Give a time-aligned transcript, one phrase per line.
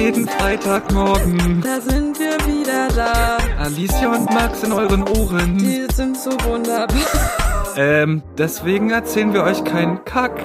[0.00, 1.60] jeden Freitagmorgen.
[1.60, 3.36] Da sind wir wieder da.
[3.58, 5.58] Alicia und Max in euren Ohren.
[5.58, 6.96] Die sind so wunderbar.
[7.76, 10.40] Ähm, deswegen erzählen wir euch keinen Kack.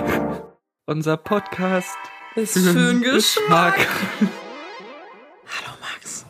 [0.85, 1.95] Unser Podcast
[2.35, 3.75] Ist für den Geschmack.
[4.19, 6.25] Hallo Max.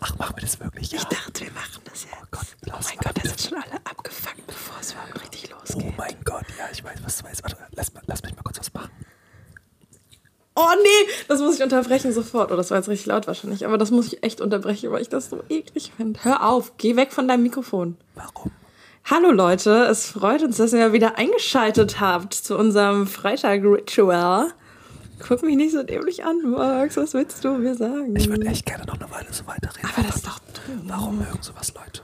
[0.00, 0.92] Ach, machen wir das wirklich?
[0.92, 0.98] Ja.
[0.98, 2.14] Ich dachte, wir machen das jetzt.
[2.22, 5.58] Oh Gott, Oh mein Gott, da sind schon alle abgefuckt, bevor es überhaupt richtig Oh
[5.58, 5.98] losgeht.
[5.98, 7.42] mein Gott, ja, ich weiß, was du weißt.
[7.42, 8.90] Warte, lass, mal- lass mich mal kurz was machen.
[10.56, 10.83] Oh nee,
[11.28, 12.52] das muss ich unterbrechen sofort.
[12.52, 13.66] Oh, das war jetzt richtig laut wahrscheinlich.
[13.66, 16.20] Aber das muss ich echt unterbrechen, weil ich das so eklig finde.
[16.22, 17.96] Hör auf, geh weg von deinem Mikrofon.
[18.14, 18.50] Warum?
[19.06, 24.52] Hallo Leute, es freut uns, dass ihr wieder eingeschaltet habt zu unserem Freitag-Ritual.
[25.26, 26.96] Guck mich nicht so dämlich an, Max.
[26.96, 28.16] Was willst du mir sagen?
[28.16, 29.90] Ich würde echt gerne noch eine Weile so weiterreden.
[29.94, 30.82] Aber das ist doch dumm.
[30.86, 32.02] Warum mögen sowas Leute?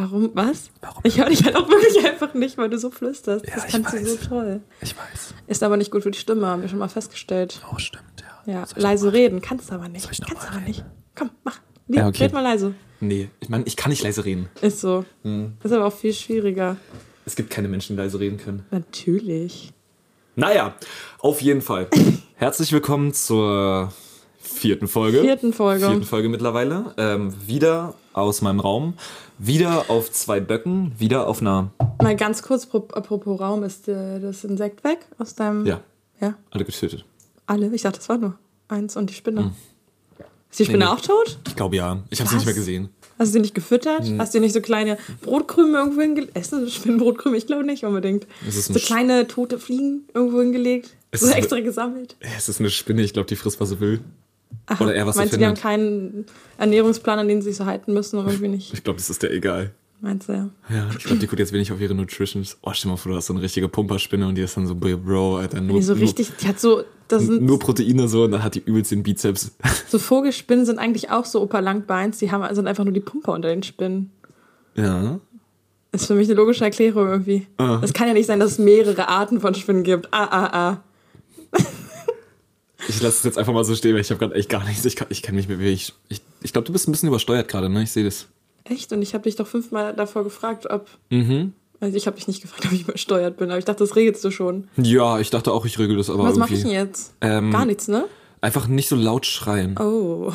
[0.00, 0.30] Warum?
[0.32, 0.70] Was?
[0.80, 1.02] Warum?
[1.04, 3.46] Ich höre dich halt auch wirklich einfach nicht, weil du so flüsterst.
[3.46, 4.60] Ja, das kannst du so toll.
[4.80, 5.34] Ich weiß.
[5.46, 7.60] Ist aber nicht gut für die Stimme, haben wir schon mal festgestellt.
[7.70, 8.04] Oh, stimmt,
[8.46, 8.52] ja.
[8.52, 9.42] Ja, leise reden.
[9.42, 10.02] Kannst du aber nicht.
[10.04, 10.68] Soll ich noch Kannst mal aber reden?
[10.68, 10.84] nicht.
[11.14, 11.60] Komm, mach.
[11.86, 12.24] Nee, Ja, okay.
[12.24, 12.74] Red mal leise.
[13.00, 14.48] Nee, ich meine, ich kann nicht leise reden.
[14.62, 15.04] Ist so.
[15.22, 15.54] Hm.
[15.62, 16.76] Ist aber auch viel schwieriger.
[17.26, 18.64] Es gibt keine Menschen, die leise reden können.
[18.70, 19.72] Natürlich.
[20.34, 20.74] Naja,
[21.18, 21.88] auf jeden Fall.
[22.36, 23.92] Herzlich willkommen zur
[24.38, 25.20] vierten Folge.
[25.20, 25.86] Vierten Folge.
[25.86, 26.94] Vierten Folge mittlerweile.
[26.96, 28.94] Ähm, wieder aus meinem Raum.
[29.38, 30.92] Wieder auf zwei Böcken.
[30.98, 31.70] Wieder auf einer.
[32.02, 35.64] Mal ganz kurz, pro- apropos Raum, ist äh, das Insekt weg aus deinem...
[35.66, 35.80] Ja,
[36.20, 37.04] Ja, alle getötet.
[37.46, 37.72] alle.
[37.74, 39.52] Ich dachte, das war nur eins und die Spinne.
[40.50, 40.94] Ist die Spinne Hm.
[40.94, 41.38] Nee, auch tot?
[41.46, 42.02] Ich glaube ja.
[42.10, 42.88] Ich habe sie nicht mehr gesehen.
[43.18, 44.04] Hast du sie nicht gefüttert?
[44.06, 44.20] Hm.
[44.20, 46.36] Hast du nicht so kleine Brotkrümel irgendwo hingelegt?
[46.36, 47.38] Essen Spinnenbrotkrümel?
[47.38, 48.26] Ich glaube nicht unbedingt.
[48.48, 50.90] So kleine tote Fliegen irgendwo hingelegt?
[51.12, 52.16] Es so extra gesammelt?
[52.20, 53.02] Es ist eine Spinne.
[53.02, 54.00] Ich glaube, die frisst, was sie will.
[54.66, 54.84] Aha.
[54.84, 56.26] Oder eher, was Meinst du, die haben keinen
[56.58, 58.72] Ernährungsplan, an den sie sich so halten müssen oder irgendwie nicht?
[58.72, 59.72] Ich glaube, das ist der egal.
[60.00, 60.48] Meinst du ja?
[60.70, 62.56] Ja, ich glaube, die guckt jetzt wenig auf ihre Nutritions.
[62.62, 64.74] Oh, stell mal vor, du hast so eine richtige Pumperspinne und die ist dann so,
[64.74, 68.30] Bro, Alter, nur, Die so richtig, die hat so, das sind nur Proteine so und
[68.30, 69.52] dann hat die übelst den Bizeps.
[69.88, 73.48] so Vogelspinnen sind eigentlich auch so Operlangbeins, die haben sind einfach nur die Pumper unter
[73.48, 74.10] den Spinnen.
[74.74, 75.20] Ja.
[75.92, 77.46] Ist für mich eine logische Erklärung irgendwie.
[77.58, 77.80] Ah.
[77.82, 80.08] Es kann ja nicht sein, dass es mehrere Arten von Spinnen gibt.
[80.12, 80.82] Ah, ah, ah.
[82.90, 84.84] Ich lasse es jetzt einfach mal so stehen, weil ich habe gerade echt gar nichts.
[84.84, 87.48] Ich, kann- ich kenne mich mit ich, ich, ich glaube, du bist ein bisschen übersteuert
[87.48, 87.82] gerade, ne?
[87.82, 88.26] Ich sehe das.
[88.64, 88.92] Echt?
[88.92, 90.86] Und ich habe dich doch fünfmal davor gefragt, ob.
[91.10, 91.52] Mhm.
[91.80, 94.22] Also ich habe dich nicht gefragt, ob ich übersteuert bin, aber ich dachte, das regelst
[94.24, 94.68] du schon.
[94.76, 97.14] Ja, ich dachte auch, ich regel das, aber Was mache ich denn jetzt?
[97.20, 98.04] Ähm, Gar nichts, ne?
[98.42, 99.76] Einfach nicht so laut schreien.
[99.78, 100.32] Oh.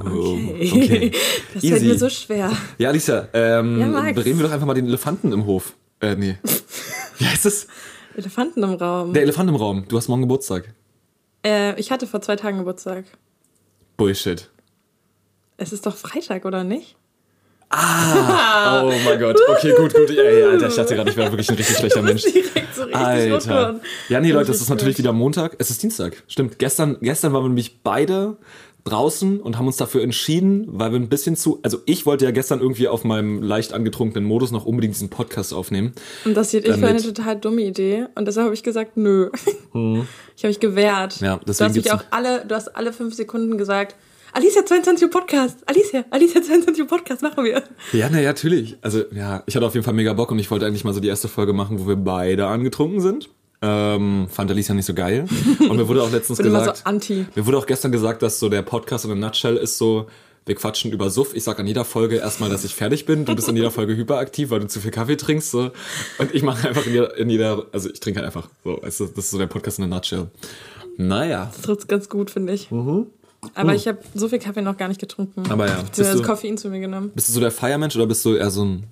[0.00, 0.70] Okay.
[0.72, 1.12] okay.
[1.54, 2.52] Das fällt mir so schwer.
[2.78, 4.14] Ja, Alicia, ähm, Ja, Max.
[4.14, 5.74] bereden wir doch einfach mal den Elefanten im Hof.
[6.00, 6.38] Äh, nee.
[7.18, 7.66] Wie heißt das?
[8.16, 9.12] Elefanten im Raum.
[9.12, 9.84] Der Elefant im Raum.
[9.88, 10.72] Du hast morgen Geburtstag.
[11.44, 13.04] Äh, ich hatte vor zwei Tagen Geburtstag.
[13.96, 14.50] Bullshit.
[15.56, 16.96] Es ist doch Freitag, oder nicht?
[17.72, 19.38] Oh mein Gott.
[19.48, 20.10] Okay, gut, gut.
[20.10, 22.22] Ey, Alter, ich dachte gerade, ich wäre wirklich ein richtig schlechter Mensch.
[22.22, 23.80] Direkt so richtig Alter.
[24.08, 25.54] Ja, nee, Leute, das Richtig ist natürlich wieder Montag.
[25.58, 26.20] Es ist Dienstag.
[26.26, 26.58] Stimmt.
[26.58, 28.38] Gestern, gestern waren wir nämlich beide
[28.84, 31.60] draußen und haben uns dafür entschieden, weil wir ein bisschen zu.
[31.62, 35.52] Also ich wollte ja gestern irgendwie auf meinem leicht angetrunkenen Modus noch unbedingt diesen Podcast
[35.52, 35.92] aufnehmen.
[36.24, 38.06] Und das hielt ich für eine total dumme Idee.
[38.14, 39.30] Und deshalb habe ich gesagt, nö.
[40.36, 41.20] Ich habe mich gewehrt.
[41.20, 43.94] Ja, du deswegen hast mich auch alle, du hast alle fünf Sekunden gesagt,
[44.32, 45.58] Alicia, 22 Uhr Podcast.
[45.66, 47.62] Alicia, Alicia, 22 Uhr Podcast, machen wir.
[47.92, 48.78] Ja, na ja, natürlich.
[48.80, 51.00] Also ja, ich hatte auf jeden Fall mega Bock und ich wollte eigentlich mal so
[51.00, 53.28] die erste Folge machen, wo wir beide angetrunken sind.
[53.62, 55.26] Ähm, fand Alicia nicht so geil.
[55.60, 56.78] Und mir wurde auch letztens gesagt.
[56.78, 57.26] so anti.
[57.34, 60.06] Mir wurde auch gestern gesagt, dass so der Podcast in a Nutshell ist so,
[60.46, 61.34] wir quatschen über Suff.
[61.34, 63.26] Ich sag an jeder Folge erstmal, dass ich fertig bin.
[63.26, 65.50] Du bist in jeder Folge hyperaktiv, weil du zu viel Kaffee trinkst.
[65.50, 65.70] So.
[66.18, 68.48] Und ich mache einfach in jeder, in jeder, also ich trinke halt einfach.
[68.64, 70.28] So, das ist so der Podcast in a Nutshell.
[70.96, 71.50] Naja.
[71.52, 72.68] Das trifft ganz gut, finde ich.
[73.54, 75.42] Aber ich habe so viel Kaffee noch gar nicht getrunken.
[75.42, 75.50] Mhm.
[75.50, 77.10] Aber ja, bist du- Koffein zu mir genommen.
[77.14, 78.84] Bist du so der Feiermensch oder bist du eher so ein.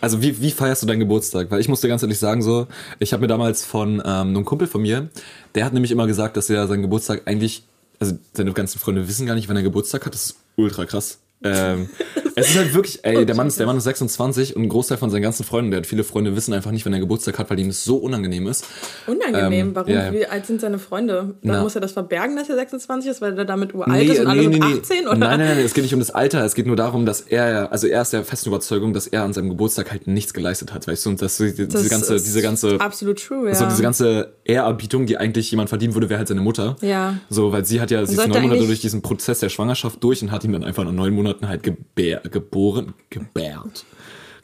[0.00, 1.50] Also wie, wie feierst du deinen Geburtstag?
[1.50, 2.66] Weil ich muss dir ganz ehrlich sagen, so,
[2.98, 5.08] ich habe mir damals von ähm, einem Kumpel von mir,
[5.54, 7.64] der hat nämlich immer gesagt, dass er seinen Geburtstag eigentlich,
[7.98, 10.14] also seine ganzen Freunde wissen gar nicht, wann er Geburtstag hat.
[10.14, 11.18] Das ist ultra krass.
[11.42, 11.88] Ähm,
[12.36, 14.98] es ist halt wirklich, ey, der Mann ist, der Mann ist 26 und ein Großteil
[14.98, 17.50] von seinen ganzen Freunden, der hat viele Freunde, wissen einfach nicht, wann er Geburtstag hat,
[17.50, 18.64] weil ihm das so unangenehm ist.
[19.06, 19.68] Unangenehm.
[19.68, 19.92] Ähm, Warum?
[19.92, 20.12] ja.
[20.12, 21.34] Wie alt sind seine Freunde?
[21.42, 21.62] Dann Na.
[21.62, 24.42] muss er das verbergen, dass er 26 ist, weil er damit uralt ist und alle
[24.42, 25.06] sind 18?
[25.06, 25.16] Oder?
[25.16, 27.72] Nein, nein, nein, es geht nicht um das Alter, es geht nur darum, dass er,
[27.72, 30.86] also er ist der festen Überzeugung, dass er an seinem Geburtstag halt nichts geleistet hat,
[30.86, 33.54] weißt du, und dass Das diese ganze, diese ganze, Absolut true, ja.
[33.54, 36.76] so diese ganze Ehrerbietung, die eigentlich jemand verdienen würde, wäre halt seine Mutter.
[36.80, 37.14] Ja.
[37.28, 40.22] So, weil sie hat ja, sie ist neun Monate durch diesen Prozess der Schwangerschaft durch
[40.22, 43.84] und hat ihn dann einfach nach neun Monaten halt gebär, geboren, gebärt,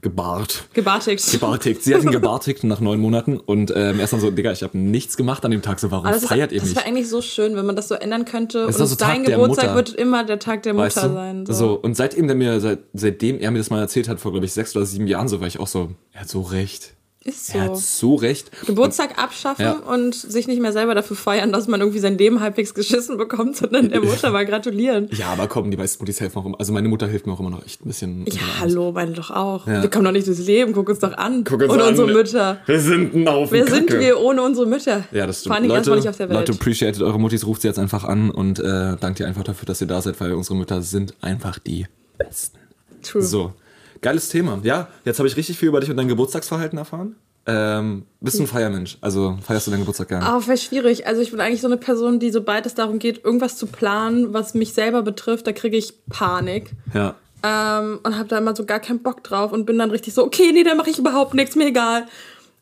[0.03, 0.69] gebart.
[0.73, 1.31] Gebartigt.
[1.33, 1.83] Gebartigt.
[1.83, 4.63] Sie hat ihn gebartigt nach neun Monaten und ähm, er ist dann so, Digga, ich
[4.63, 6.77] habe nichts gemacht an dem Tag, so warum das ist, feiert ihr das mich?
[6.77, 8.61] wäre eigentlich so schön, wenn man das so ändern könnte.
[8.61, 11.13] ist und so Tag dein Geburtstag wird immer der Tag der Mutter Weißt du?
[11.13, 11.47] sein.
[11.47, 11.75] So.
[11.75, 14.53] und seitdem der mir, seit, seitdem er mir das mal erzählt hat, vor glaube ich
[14.53, 16.96] sechs oder sieben Jahren, so war ich auch so, er hat so recht.
[17.27, 18.11] Ist Er hat so.
[18.11, 18.51] so recht.
[18.67, 19.73] Geburtstag abschaffen Ja.
[19.73, 23.57] und sich nicht mehr selber dafür feiern, dass man irgendwie sein Leben halbwegs geschissen bekommt,
[23.57, 25.09] sondern der Mutter mal gratulieren.
[25.13, 26.57] Ja, aber komm, die meisten Mutis helfen auch immer.
[26.61, 28.25] Also meine Mutter hilft mir auch immer noch echt ein bisschen.
[28.27, 29.67] Ja, hallo, meine doch auch.
[29.67, 29.83] Ja.
[29.83, 31.43] Wir kommen doch nicht durchs Leben, guck uns doch an.
[31.45, 31.89] Guck uns Ohne an.
[31.91, 32.59] unsere Mütter.
[32.67, 34.01] Wir sind ein Haufen Wer sind Kacke.
[34.01, 35.05] wir ohne unsere Mütter?
[35.11, 35.55] Ja, das stimmt.
[35.57, 36.39] Vor allem erstmal nicht auf der Welt.
[36.39, 39.67] Leute, appreciated eure Muttis, ruft sie jetzt einfach an und äh, dankt ihr einfach dafür,
[39.67, 41.87] dass ihr da seid, weil unsere Mütter sind einfach die
[42.19, 42.59] Besten.
[43.03, 43.23] True.
[43.23, 43.53] So,
[44.01, 44.59] geiles Thema.
[44.63, 47.17] Ja, jetzt habe ich richtig viel über dich und dein Geburtstagsverhalten erfahren.
[47.49, 48.99] Ähm, bist du ein Feiermensch?
[49.01, 50.27] Also feierst du deinen Geburtstag gerne?
[50.27, 51.07] Aber voll schwierig.
[51.07, 54.33] Also ich bin eigentlich so eine Person, die sobald es darum geht, irgendwas zu planen,
[54.33, 56.73] was mich selber betrifft, da kriege ich Panik.
[56.93, 57.15] Ja.
[57.45, 60.25] Ähm, und habe da immer so gar keinen Bock drauf und bin dann richtig so,
[60.25, 62.07] okay, nee, dann mache ich überhaupt nichts, mir egal.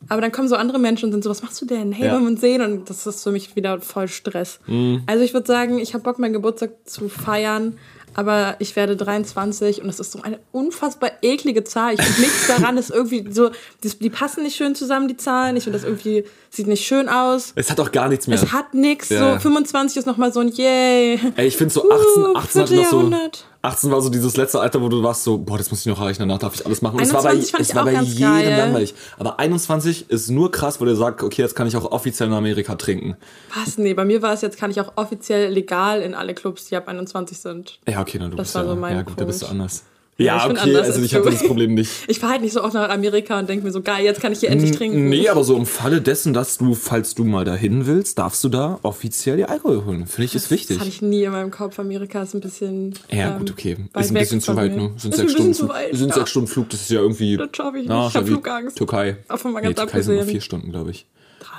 [0.07, 1.91] Aber dann kommen so andere Menschen und sind so, was machst du denn?
[1.91, 2.13] Hey, Ja.
[2.13, 2.61] wollen wir uns sehen?
[2.61, 4.59] Und das ist für mich wieder voll Stress.
[5.07, 7.77] Also ich würde sagen, ich habe Bock, meinen Geburtstag zu feiern,
[8.15, 11.93] aber ich werde 23 und das ist so eine unfassbar eklige Zahl.
[11.93, 13.51] Ich finde nichts daran ist irgendwie so,
[13.83, 15.57] die, die passen nicht schön zusammen, die Zahlen.
[15.57, 17.51] Ich finde das irgendwie, sieht nicht schön aus.
[17.55, 18.41] Es hat auch gar nichts mehr.
[18.41, 19.09] Es hat nichts.
[19.09, 19.33] Ja.
[19.33, 21.19] So 25 ist nochmal so ein Yay.
[21.35, 22.97] Ey, ich finde so 18, Uh, 18 hatte vierte noch so.
[22.97, 23.45] Jahrhundert.
[23.65, 25.99] 18 war so dieses letzte Alter, wo du warst so, boah, das muss ich noch
[25.99, 26.97] erreichen, danach darf ich alles machen.
[26.97, 28.57] Und es war bei, 21 fand es war bei jedem geil.
[28.57, 28.93] langweilig.
[29.17, 32.35] Aber 21 ist nur krass, wo du sagst, okay, jetzt kann ich auch offiziell in
[32.35, 33.15] Amerika trinken.
[33.55, 33.77] Was?
[33.77, 36.75] Nee, bei mir war es jetzt, kann ich auch offiziell legal in alle Clubs, die
[36.75, 37.79] ab 21 sind.
[37.87, 39.47] Ja, okay, dann du Das bist war ja, so mein ja gut, da bist du
[39.47, 39.83] anders.
[40.17, 41.31] Ja, Ja, ich okay, also als ich hatte du.
[41.31, 41.91] das Problem nicht.
[42.07, 44.31] Ich fahre halt nicht so oft nach Amerika und denke mir so, geil, jetzt kann
[44.31, 45.09] ich hier endlich trinken.
[45.09, 48.49] Nee, aber so im Falle dessen, dass du, falls du mal dahin willst, darfst du
[48.49, 50.07] da offiziell die Alkohol holen.
[50.07, 50.77] Finde ich ist wichtig.
[50.77, 51.79] Das hatte ich nie in meinem Kopf.
[51.79, 52.93] Amerika ist ein bisschen.
[53.11, 53.77] Ja, ähm, gut, okay.
[53.93, 54.91] Ist ein bisschen zu weit, ne?
[54.97, 55.95] Sind ist sechs Stunden, zu weit.
[55.95, 56.15] sind ja.
[56.15, 57.35] sechs Stunden Flug, das ist ja irgendwie.
[57.35, 58.07] Das schaff ich nicht.
[58.07, 58.77] Ich hab wie Flugangst.
[58.77, 59.17] Türkei.
[59.27, 61.05] Davon mal nee, Türkei sind nur vier Stunden, glaube ich.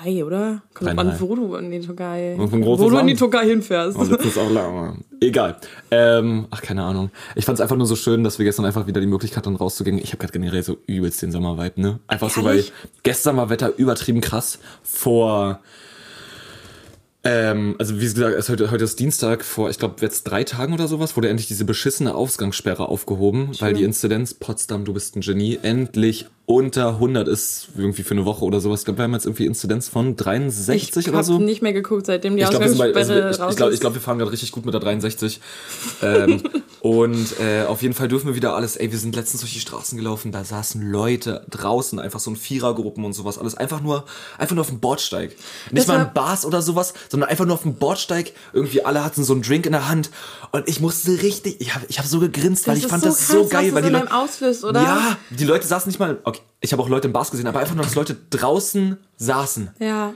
[0.06, 0.62] Drei, oder?
[0.72, 2.36] Kommt an, wo du in die Türkei.
[2.36, 3.14] Und von Wo du in die.
[3.14, 3.96] Türkei hinfährst.
[3.96, 5.04] Und letztens auch lang.
[5.20, 5.56] Egal.
[5.90, 7.10] Ähm, ach, keine Ahnung.
[7.34, 9.56] Ich fand es einfach nur so schön, dass wir gestern einfach wieder die Möglichkeit hatten,
[9.56, 9.98] rauszugehen.
[9.98, 11.98] Ich habe gerade generell so übelst den Sommervibe, ne?
[12.06, 12.72] Einfach so, weil Ehrlich?
[13.02, 14.60] gestern war Wetter übertrieben krass.
[14.82, 15.60] Vor.
[17.24, 20.44] Ähm, also wie gesagt, es ist heute, heute ist Dienstag, vor, ich glaube, jetzt drei
[20.44, 25.16] Tagen oder sowas, wurde endlich diese beschissene Ausgangssperre aufgehoben, weil die Inzidenz, Potsdam, du bist
[25.16, 28.80] ein Genie, endlich unter 100 ist, irgendwie für eine Woche oder sowas.
[28.80, 31.38] Ich glaube, wir haben jetzt irgendwie Inzidenz von 63 ich oder habe so.
[31.38, 33.94] nicht mehr geguckt, seitdem die Ich glaube, Ausgangssperre also, ich, raus ich glaube, ich glaub,
[33.94, 35.40] wir fahren gerade richtig gut mit der 63.
[36.02, 36.40] ähm,
[36.80, 38.76] und äh, auf jeden Fall dürfen wir wieder alles.
[38.76, 42.36] Ey, wir sind letztens durch die Straßen gelaufen, da saßen Leute draußen, einfach so in
[42.36, 43.38] Vierergruppen und sowas.
[43.38, 44.04] Alles einfach nur,
[44.38, 45.30] einfach nur auf dem Bordsteig.
[45.72, 48.32] Nicht Das mal in Bars oder sowas, sondern einfach nur auf dem Bordsteig.
[48.52, 50.10] Irgendwie alle hatten so einen Drink in der Hand.
[50.52, 53.02] Und ich musste richtig, ich habe ich hab so gegrinst, weil das ich ist fand
[53.02, 53.74] so das krass, so geil.
[53.74, 54.80] weil die Leute, auslöst, oder?
[54.80, 57.60] Ja, die Leute saßen nicht mal, okay, ich habe auch Leute in Bars gesehen, aber
[57.60, 59.70] einfach nur, dass Leute draußen saßen.
[59.78, 60.14] Ja.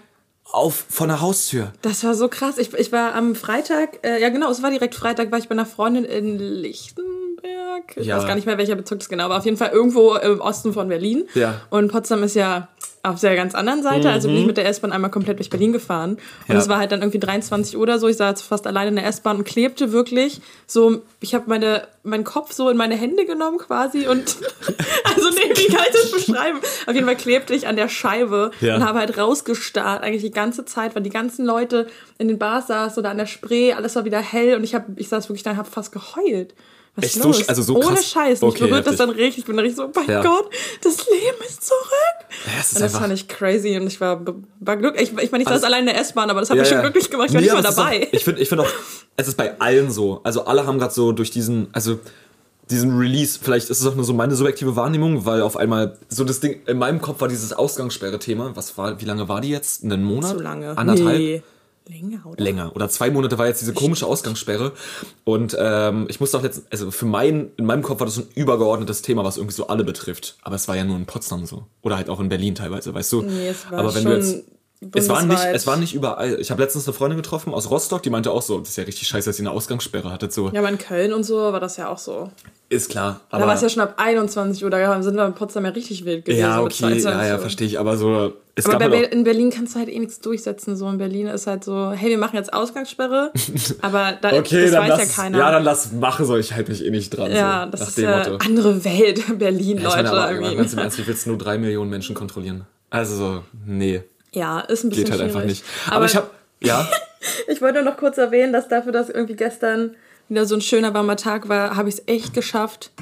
[0.52, 1.72] Auf, vor der Haustür.
[1.82, 2.58] Das war so krass.
[2.58, 5.52] Ich, ich war am Freitag, äh, ja genau, es war direkt Freitag, war ich bei
[5.52, 7.96] einer Freundin in Lichtenberg.
[7.96, 8.18] Ich Ja.
[8.18, 9.38] weiß gar nicht mehr, welcher Bezirk das genau war.
[9.38, 11.28] Auf jeden Fall irgendwo im Osten von Berlin.
[11.34, 11.60] Ja.
[11.70, 12.68] Und Potsdam ist ja
[13.02, 14.10] auf der ganz anderen Seite.
[14.10, 16.10] Also bin ich mit der S-Bahn einmal komplett durch Berlin gefahren.
[16.12, 16.18] Und
[16.48, 16.54] Mhm.
[16.54, 16.58] Ja.
[16.58, 18.08] es war halt dann irgendwie 23 Uhr oder so.
[18.08, 22.24] Ich saß fast alleine in der S-Bahn und klebte wirklich so, ich habe meine, meinen
[22.24, 24.36] Kopf so in meine Hände genommen quasi und,
[25.16, 26.58] also nee, wie kann ich das beschreiben?
[26.86, 28.76] Auf jeden Fall klebte ich an der Scheibe Ja.
[28.76, 31.86] und habe halt rausgestarrt, eigentlich die ganze Zeit, weil die ganzen Leute
[32.18, 34.84] in den Bars saßen oder an der Spree, alles war wieder hell und ich hab,
[34.96, 36.54] ich saß wirklich da und habe fast geheult.
[36.96, 37.38] Was Echt ist so los?
[37.40, 38.02] sch- also so Ohne?
[38.02, 38.40] Scheiß.
[38.40, 39.38] Mich Okay, berührt das dann richtig.
[39.38, 40.22] Ich bin dann richtig so, oh mein Ja.
[40.22, 40.50] Gott,
[40.82, 41.80] das Leben ist zurück.
[42.46, 44.20] Ja, es ist Und das fand ich crazy und ich war,
[44.60, 45.12] war glücklich.
[45.12, 46.80] Ich, ich meine, ich saß Alles- allein in der S-Bahn, aber das hat mich schon
[46.80, 47.28] glücklich gemacht.
[47.28, 48.06] Ich war Nee, nicht mal dabei.
[48.08, 48.68] Auch, ich finde ich find auch,
[49.16, 50.20] es ist bei allen so.
[50.24, 51.98] Also alle haben gerade so durch diesen, also
[52.70, 56.24] diesen Release, vielleicht ist es auch nur so meine subjektive Wahrnehmung, weil auf einmal so
[56.24, 58.52] das Ding, in meinem Kopf war dieses Ausgangssperre-Thema.
[58.54, 59.82] Was war, wie lange war die jetzt?
[59.84, 60.36] Einen Monat?
[60.36, 60.76] Zu lange.
[60.78, 61.18] Anderthalb?
[61.18, 61.42] Nee.
[61.90, 62.42] Länger, oder?
[62.42, 62.76] länger.
[62.76, 64.72] Oder zwei Monate war jetzt diese komische Ausgangssperre.
[65.24, 68.22] Und ähm, ich musste auch letztens, also für mein, in meinem Kopf war das so
[68.22, 70.36] ein übergeordnetes Thema, was irgendwie so alle betrifft.
[70.42, 71.66] Aber es war ja nur in Potsdam so.
[71.82, 73.22] Oder halt auch in Berlin teilweise, weißt du?
[73.22, 74.44] Nee, es war Aber wenn schon du jetzt.
[74.94, 76.40] Es war, nicht, es war nicht überall.
[76.40, 78.84] Ich habe letztens eine Freundin getroffen aus Rostock, die meinte auch so, das ist ja
[78.84, 80.30] richtig scheiße, dass sie eine Ausgangssperre hatte.
[80.30, 82.30] So, Ja, aber in Köln und so war das ja auch so.
[82.70, 83.20] ist klar.
[83.30, 85.72] Da Aber, war es ja schon ab 21 Uhr, da sind wir in Potsdam ja
[85.72, 86.40] richtig wild gewesen.
[86.40, 87.78] ja, okay, 22 ja, ja, verstehe ich.
[87.78, 90.74] Aber so, es Aber gab halt in Berlin kannst du halt eh nichts durchsetzen.
[90.76, 93.32] So in Berlin ist halt so, hey, wir machen jetzt Ausgangssperre,
[93.82, 95.38] aber da, okay, das weiß lass, ja keiner.
[95.40, 97.30] Ja, dann lass machen, so ich halte mich eh nicht dran.
[97.32, 98.36] Ja, so, das ist ja Motto.
[98.36, 99.96] andere Welt, Berlin, Ich Leute.
[100.04, 102.64] meine, aber, ganz im Ernst, wie willst du nur drei Millionen Menschen kontrollieren?
[102.88, 105.36] Also so, nee, ja, ist ein bisschen geht halt schwierig.
[105.36, 105.64] einfach nicht.
[105.90, 106.88] Aber, ich habe, ja,
[107.48, 109.94] Ich wollte nur noch kurz erwähnen, dass dafür, dass irgendwie gestern
[110.28, 112.92] wieder so ein schöner warmer Tag war, habe ich es echt geschafft,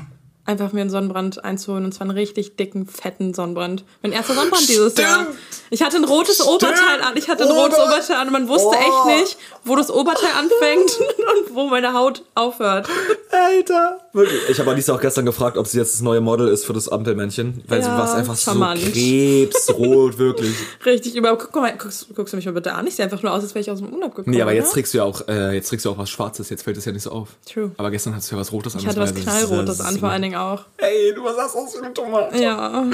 [0.45, 1.85] einfach mir einen Sonnenbrand einzuholen.
[1.85, 3.85] Und zwar einen richtig dicken, fetten Sonnenbrand.
[4.03, 5.09] Mein erster Sonnenbrand dieses Stimmt.
[5.09, 5.27] Jahr.
[5.71, 7.17] Ich hatte ein rotes Oberteil an.
[7.17, 7.79] Ich hatte ein Oh rotes.
[7.79, 8.73] Oberteil an und man wusste Oh.
[9.09, 10.91] echt nicht, wo das Oberteil anfängt
[11.47, 12.89] und wo meine Haut aufhört.
[13.31, 14.01] Alter.
[14.19, 14.41] Wirklich.
[14.51, 16.89] Ich habe Alisa auch gestern gefragt, ob sie jetzt das neue Model ist für das
[16.89, 17.63] Ampelmännchen.
[17.67, 18.81] Weil sie Ja, war einfach charmant.
[18.81, 20.55] so krebsrot, wirklich.
[20.85, 21.37] Richtig über.
[21.37, 22.87] Guck mal, guckst, guckst du mich mal bitte an?
[22.87, 24.35] Ich sehe einfach nur aus, als wäre ich aus dem Urlaub gekommen.
[24.35, 24.75] Nee, aber jetzt oder?
[24.75, 26.93] trägst du ja auch, äh, jetzt trägst du auch was Schwarzes, jetzt fällt es ja
[26.93, 27.29] nicht so auf.
[27.51, 27.71] True.
[27.77, 28.81] Aber gestern hattest du ja was Rotes an.
[28.81, 30.65] Ich hatte was Knallrotes an, vor allen Dingen auch.
[30.79, 32.39] Ey, du sahst aus wie ein Tomat.
[32.39, 32.85] Ja,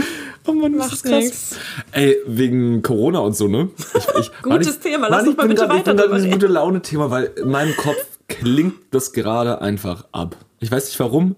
[0.46, 1.24] Oh Mann, das macht ist krass.
[1.24, 1.56] nix.
[1.92, 3.70] Ey, wegen Corona und so, ne?
[3.96, 6.30] Ich, ich, Gutes ich, Thema, lass uns ich mal bitte grad, Ich weiter bin gerade
[6.30, 7.96] gute Laune-Thema, weil in meinem Kopf
[8.28, 10.36] klingt das gerade einfach ab.
[10.64, 11.36] Ich weiß nicht warum.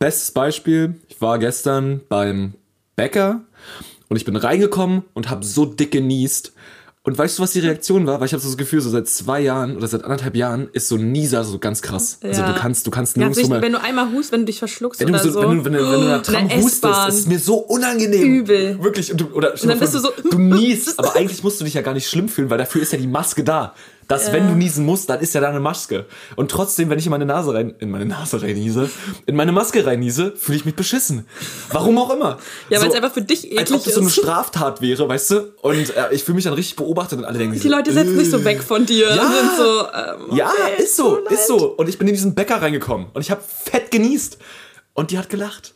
[0.00, 2.54] Bestes Beispiel, ich war gestern beim
[2.96, 3.42] Bäcker
[4.08, 6.52] und ich bin reingekommen und habe so dick genießt.
[7.04, 8.18] Und weißt du, was die Reaktion war?
[8.18, 10.88] Weil ich habe so das Gefühl, so seit zwei Jahren oder seit anderthalb Jahren ist
[10.88, 12.18] so ein Nieser so ganz krass.
[12.22, 12.52] Also Ja.
[12.52, 13.62] du kannst, du kannst Ja, nirgendwo sich, mehr...
[13.62, 15.42] wenn du einmal hust, wenn du dich verschluckst Wenn du, oder so, so.
[15.42, 18.24] wenn, du, wenn, du, wenn du der Tram hustest, ist es mir so unangenehm.
[18.40, 18.82] Übel.
[18.82, 19.12] Wirklich.
[19.12, 21.60] Und du, oder stell dann dir bist vor, du so- Du niest, aber eigentlich musst
[21.60, 23.74] du dich ja gar nicht schlimm fühlen, weil dafür ist ja die Maske da.
[24.08, 26.06] Dass, wenn du niesen musst, dann ist ja da eine Maske.
[26.36, 28.90] Und trotzdem, wenn ich in meine Nase rein, in meine Nase rein niese,
[29.26, 31.26] in meine Maske rein niese, fühle ich mich beschissen.
[31.70, 32.38] Warum auch immer.
[32.70, 34.16] Ja, weil es einfach für dich eklig Als ob das so eine ist.
[34.16, 35.52] Straftat wäre, weißt du?
[35.62, 38.30] Und äh, ich fühle mich dann richtig beobachtet und alle denken Die Leute setzen sich
[38.30, 39.22] so weg von dir Ja.
[39.26, 39.80] und sind so,
[40.32, 41.72] ähm, Ja, okay, ist so, mir ist so.
[41.76, 44.38] Und ich bin in diesen Bäcker reingekommen und ich habe fett genießt.
[44.92, 45.74] Und die hat gelacht.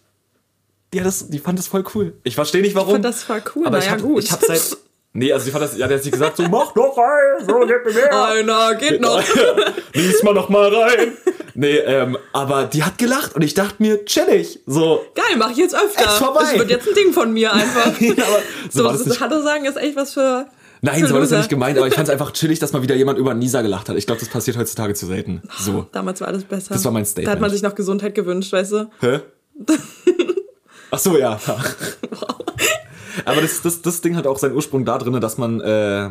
[0.93, 2.15] Die, hat das, die fand das voll cool.
[2.25, 2.93] Ich verstehe nicht warum.
[2.93, 4.23] fand das voll cool, Aber na ich hab, gut.
[4.25, 4.77] Ich hab seit.
[5.19, 5.77] Nee, also sie fand das.
[5.77, 8.25] Ja, der hat sich gesagt, so, mach doch rein, so, gib mir mehr.
[8.27, 9.21] Einer geht noch.
[9.93, 11.13] Lies mal noch mal rein.
[11.55, 14.61] Nee, ähm, aber die hat gelacht und ich dachte mir, chillig.
[14.67, 15.05] So.
[15.17, 16.05] Geil, mach ich jetzt öfter.
[16.05, 16.43] Ist vorbei.
[16.43, 17.87] Das wird jetzt ein Ding von mir einfach.
[18.01, 18.39] aber
[18.71, 19.21] so so, war das das nicht.
[19.21, 20.47] Hallo sagen ist echt was für.
[20.83, 22.83] Nein, so war das ja nicht gemeint, aber ich fand es einfach chillig, dass mal
[22.83, 23.97] wieder jemand über Nisa gelacht hat.
[23.97, 25.43] Ich glaube, das passiert heutzutage zu selten.
[25.59, 25.87] So.
[25.91, 26.75] Damals war alles besser.
[26.75, 27.41] Das war mein Da hat Statement.
[27.41, 28.91] man sich noch Gesundheit gewünscht, weißt du?
[29.01, 29.19] Hä?
[30.93, 31.41] Ach so, ja.
[33.25, 35.61] Aber das, das, das Ding hat auch seinen Ursprung da drin, dass man.
[35.61, 36.11] Äh,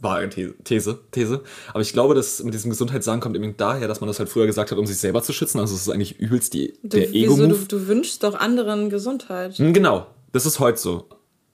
[0.00, 1.42] war eine These, These, These.
[1.70, 4.46] Aber ich glaube, dass mit diesem Gesundheitssagen kommt eben daher, dass man das halt früher
[4.46, 5.60] gesagt hat, um sich selber zu schützen.
[5.60, 7.64] Also es ist eigentlich übelst die, Du, der wieso, du, Ego-Move.
[7.68, 9.54] du wünschst doch anderen Gesundheit.
[9.58, 11.06] Hm, Genau, das ist heute so.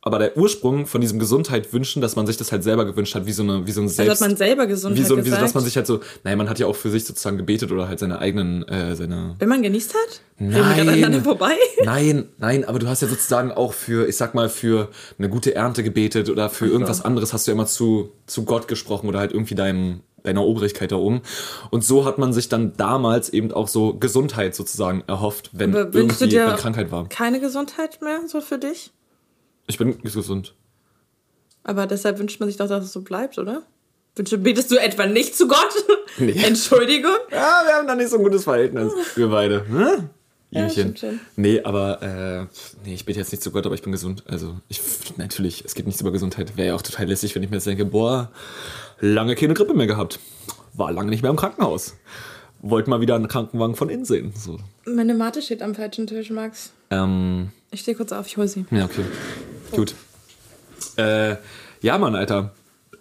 [0.09, 3.27] Aber der Ursprung von diesem Gesundheit wünschen, dass man sich das halt selber gewünscht hat,
[3.27, 4.23] wie so, eine, wie so ein Also Selbst...
[4.23, 6.49] hat man selber Gesundheit wie so, wie so, dass man sich halt so, naja, man
[6.49, 9.61] hat ja auch für sich sozusagen gebetet oder halt seine eigenen, äh, seine, Wenn man
[9.61, 10.23] genießt hat?
[10.39, 11.23] Nein.
[11.23, 11.53] vorbei?
[11.85, 14.89] Nein, nein, aber du hast ja sozusagen auch für, ich sag mal, für
[15.19, 18.67] eine gute Ernte gebetet oder für irgendwas anderes hast du ja immer zu, zu Gott
[18.67, 21.21] gesprochen oder halt irgendwie deinem, deiner Obrigkeit da oben.
[21.69, 26.33] Und so hat man sich dann damals eben auch so Gesundheit sozusagen erhofft, wenn irgendwie
[26.33, 27.11] wenn Krankheit war.
[27.11, 28.93] keine Gesundheit mehr so für dich?
[29.69, 30.55] Ich bin gesund.
[31.63, 33.63] Aber deshalb wünscht man sich doch, dass es so bleibt, oder?
[34.17, 35.59] Wünsche, betest du etwa nicht zu Gott?
[36.21, 36.33] Nee.
[36.33, 37.13] Entschuldigung?
[37.31, 39.65] Ja, wir haben da nicht so ein gutes Verhältnis, wir beide.
[39.71, 40.11] Ne?
[40.51, 41.21] Ja, stimmt schon.
[41.37, 42.47] nee, aber äh,
[42.85, 44.25] nee, ich bete jetzt nicht zu Gott, aber ich bin gesund.
[44.27, 44.81] Also ich
[45.17, 46.57] natürlich, es geht nichts über Gesundheit.
[46.57, 48.33] Wäre ja auch total lässig, wenn ich mir jetzt denke, boah,
[48.99, 50.19] lange keine Grippe mehr gehabt.
[50.73, 51.95] War lange nicht mehr im Krankenhaus.
[52.63, 54.33] Wollte mal wieder einen Krankenwagen von innen sehen.
[54.35, 54.59] So.
[54.87, 56.73] Meine Mate steht am falschen Tisch, Max.
[56.91, 58.65] Ähm, Ich stehe kurz auf, ich hol sie.
[58.73, 59.05] ja, okay.
[59.73, 59.95] Gut.
[60.97, 61.37] Äh,
[61.81, 62.53] ja, Mann, Alter.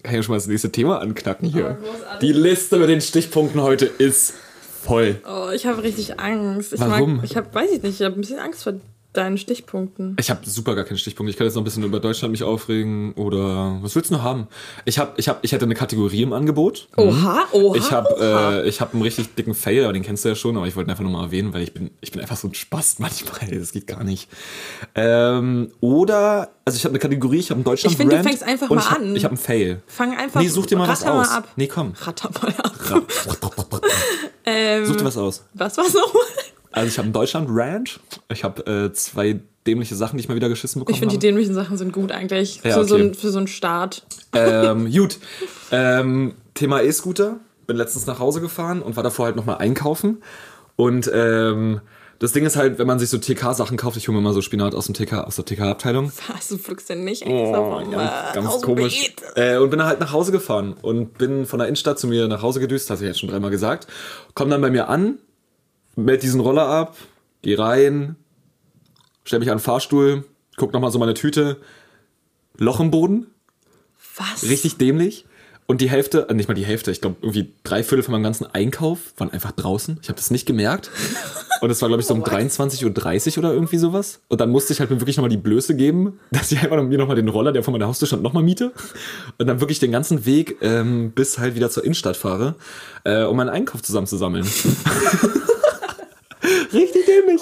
[0.03, 1.77] Kann ich schon mal das nächste Thema anknacken hier.
[1.83, 2.19] Oh.
[2.21, 4.33] Die Liste mit den Stichpunkten heute ist
[4.83, 5.21] voll.
[5.27, 6.73] Oh, ich habe richtig Angst.
[6.73, 7.17] Ich Warum?
[7.17, 8.73] Mag, ich habe, weiß ich nicht, ich habe ein bisschen Angst vor
[9.17, 10.15] deinen Stichpunkten.
[10.19, 11.29] Ich habe super gar keinen Stichpunkt.
[11.29, 14.23] Ich kann jetzt noch ein bisschen über Deutschland mich aufregen oder was willst du noch
[14.23, 14.47] haben?
[14.85, 16.87] Ich habe, ich habe, ich hätte eine Kategorie im Angebot.
[16.97, 17.75] Oha, oha.
[17.75, 20.55] Ich habe, äh, ich habe einen richtig dicken Fail, aber den kennst du ja schon.
[20.57, 22.47] Aber ich wollte ihn einfach nur mal erwähnen, weil ich bin, ich bin einfach so
[22.47, 23.37] ein Spast manchmal.
[23.57, 24.29] Das geht gar nicht.
[24.93, 27.39] Ähm, oder, also ich habe eine Kategorie.
[27.39, 27.91] Ich habe einen Deutschland.
[27.91, 29.15] Ich finde, du fängst einfach mal ich hab, an.
[29.15, 29.81] Ich habe einen Fail.
[29.87, 31.27] Fang einfach Nee, such dir mal was ratter aus.
[31.27, 31.47] Mal ab.
[31.55, 31.93] Nee, komm.
[31.99, 32.73] Ratter mal ab.
[34.49, 35.43] Ähm, Such dir was aus.
[35.53, 36.23] was war's nochmal?
[36.77, 37.99] Also ich habe einen Deutschland Rant.
[38.31, 41.19] Ich habe äh, zwei dämliche Sachen, die ich mal wieder geschissen bekommen Ich finde, die
[41.19, 42.61] dämlichen Sachen sind gut eigentlich.
[42.63, 43.03] Ja, für, so okay.
[43.05, 44.05] ein, für so einen Start.
[44.33, 45.17] ähm, gut.
[45.71, 47.39] Ähm, Thema E-Scooter.
[47.65, 50.21] Bin letztens nach Hause gefahren und war davor halt nochmal einkaufen.
[50.75, 51.81] Und ähm,
[52.19, 54.41] das Ding ist halt, wenn man sich so TK-Sachen kauft, ich hole mir mal so
[54.41, 56.11] Spinat aus, dem TK, aus der TK-Abteilung.
[56.33, 59.11] Was, du pflückst denn nicht extra Oh, ganz, ganz komisch.
[59.35, 62.27] Äh, und bin dann halt nach Hause gefahren und bin von der Innenstadt zu mir
[62.27, 63.87] nach Hause gedüst, hatte ich jetzt schon dreimal gesagt.
[64.33, 65.19] Komm dann bei mir an,
[65.97, 66.95] meld diesen Roller ab,
[67.41, 68.15] geh rein,
[69.23, 70.25] stell mich an den Fahrstuhl,
[70.55, 71.57] guck nochmal so meine Tüte,
[72.57, 73.27] Loch im Boden,
[74.15, 74.43] Was?
[74.43, 75.25] richtig dämlich.
[75.69, 78.23] Und die Hälfte, äh, nicht mal die Hälfte, ich glaube irgendwie drei Viertel von meinem
[78.23, 79.99] ganzen Einkauf waren einfach draußen.
[80.01, 80.89] Ich habe das nicht gemerkt.
[81.61, 84.19] Und es war, glaube ich, so um 23.30 Uhr oder irgendwie sowas.
[84.27, 86.97] Und dann musste ich halt mir wirklich nochmal die Blöße geben, dass ich einfach mir
[86.97, 88.71] nochmal den Roller, der vor meiner Haustür stand, nochmal miete.
[89.37, 92.55] Und dann wirklich den ganzen Weg ähm, bis halt wieder zur Innenstadt fahre,
[93.03, 94.47] äh, um meinen Einkauf zusammenzusammeln.
[97.25, 97.41] Dämlich.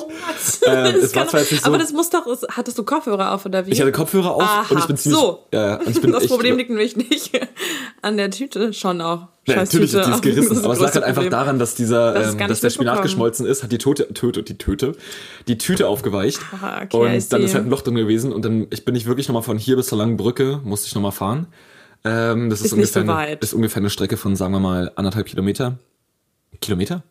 [0.66, 1.68] Ähm, Das es war kann- zwar jetzt nicht so.
[1.70, 3.72] Aber das muss doch, es- hattest du Kopfhörer auf oder wie?
[3.72, 5.20] ich hatte Kopfhörer auf Aha, und ich bin ziemlich.
[5.20, 5.40] so.
[5.54, 7.32] Ja, ich bin das Problem liegt nämlich nicht
[8.02, 9.28] an der Tüte, schon auch.
[9.48, 11.32] Ja, natürlich ist die ist das gerissen, das aber es lag halt einfach Problem.
[11.32, 14.42] daran, dass dieser, Das ähm, dass nicht der Spinat geschmolzen ist, hat die Tote, Töte,
[14.42, 14.96] die Töte,
[15.48, 18.66] die Tüte aufgeweicht Ah, okay, und dann ist halt ein Loch drin gewesen und dann
[18.72, 21.46] ich bin ich wirklich nochmal von hier bis zur langen Brücke musste ich nochmal fahren.
[22.04, 24.60] Ähm, das ist, Ist nicht ungefähr so eine, ist ungefähr eine Strecke von sagen wir
[24.60, 25.78] mal anderthalb Kilometer.
[26.62, 27.04] Kilometer?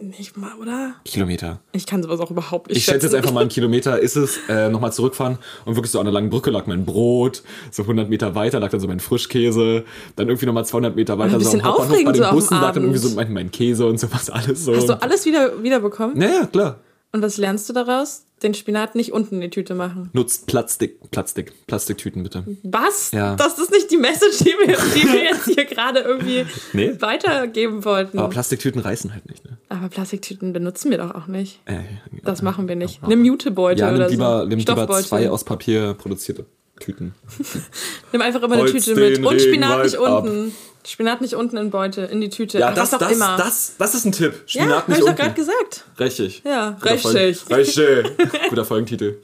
[0.00, 0.94] Nicht mal, oder?
[1.04, 1.60] Kilometer.
[1.72, 4.38] Ich kann sowas auch überhaupt nicht Ich schätze jetzt einfach mal einen Kilometer ist es,
[4.48, 8.08] äh, nochmal zurückfahren und wirklich so an der langen Brücke lag mein Brot, so 100
[8.08, 9.84] Meter weiter lag dann so mein Frischkäse,
[10.16, 12.82] dann irgendwie nochmal 200 Meter weiter so am Hauptbahnhof bei den so Bussen lag dann
[12.84, 14.74] irgendwie so mein, mein Käse und sowas alles so.
[14.74, 16.16] Hast du alles wieder, wiederbekommen?
[16.16, 16.78] Naja, klar.
[17.12, 18.24] Und was lernst du daraus?
[18.42, 20.08] Den Spinat nicht unten in die Tüte machen.
[20.12, 22.44] Nutzt Plastik, Plastik, Plastiktüten bitte.
[22.62, 23.10] Was?
[23.12, 23.34] Ja.
[23.36, 26.94] Das ist nicht die Message, die wir, die wir jetzt hier gerade irgendwie Nee.
[27.00, 28.16] weitergeben wollten.
[28.18, 29.58] Aber Aber, Plastiktüten reißen halt nicht, ne?
[29.90, 31.60] Plastiktüten benutzen wir doch auch nicht.
[31.66, 31.80] Äh,
[32.24, 33.06] Das machen wir nicht.
[33.06, 34.46] Nimm Jutebeutel ja, oder lieber, so.
[34.46, 35.04] nimm lieber Stoffbeutel.
[35.04, 36.46] zwei aus Papier produzierte
[36.78, 37.14] Tüten.
[38.12, 39.26] Nimm einfach immer eine Holz Tüte den mit.
[39.26, 40.54] Und Spinat Regenwald nicht unten.
[40.86, 42.58] Spinat nicht unten in Beutel, in die Tüte.
[42.58, 43.36] Ja, das, das, immer.
[43.36, 44.32] das, das ist ein Tipp.
[44.46, 45.22] ja, Spinat hab nicht ich doch unten.
[45.22, 45.84] gerade gesagt.
[45.98, 46.42] Richtig.
[46.44, 47.36] Ja, Guter richtig.
[47.38, 48.40] Folgen- Richtig.
[48.48, 49.18] Guter Folgentitel.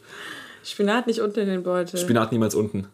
[0.64, 1.98] Spinat nicht unten in den Beutel.
[1.98, 2.86] Spinat niemals unten.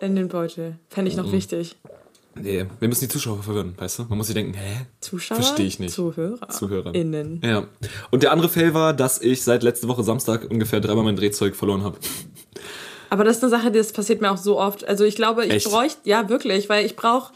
[0.00, 0.76] in den Beutel.
[0.90, 1.24] Fände ich Mhm.
[1.24, 1.76] noch wichtig.
[2.40, 4.02] Nee, wir müssen die Zuschauer verwirren, weißt du?
[4.04, 4.86] Man muss sich denken, hä?
[5.00, 5.38] Zuschauer?
[5.38, 5.92] Verstehe ich nicht.
[5.92, 6.48] Zuhörer.
[6.50, 6.94] Zuhörer.
[6.94, 7.40] Innen.
[7.44, 7.64] Ja.
[8.12, 11.56] Und der andere Fail war, dass ich seit letzte Woche Samstag ungefähr dreimal mein Drehzeug
[11.56, 11.98] verloren habe.
[13.10, 14.86] Aber das ist eine Sache, das passiert mir auch so oft.
[14.86, 17.32] Also ich glaube, ich bräuchte, ja wirklich, weil ich brauche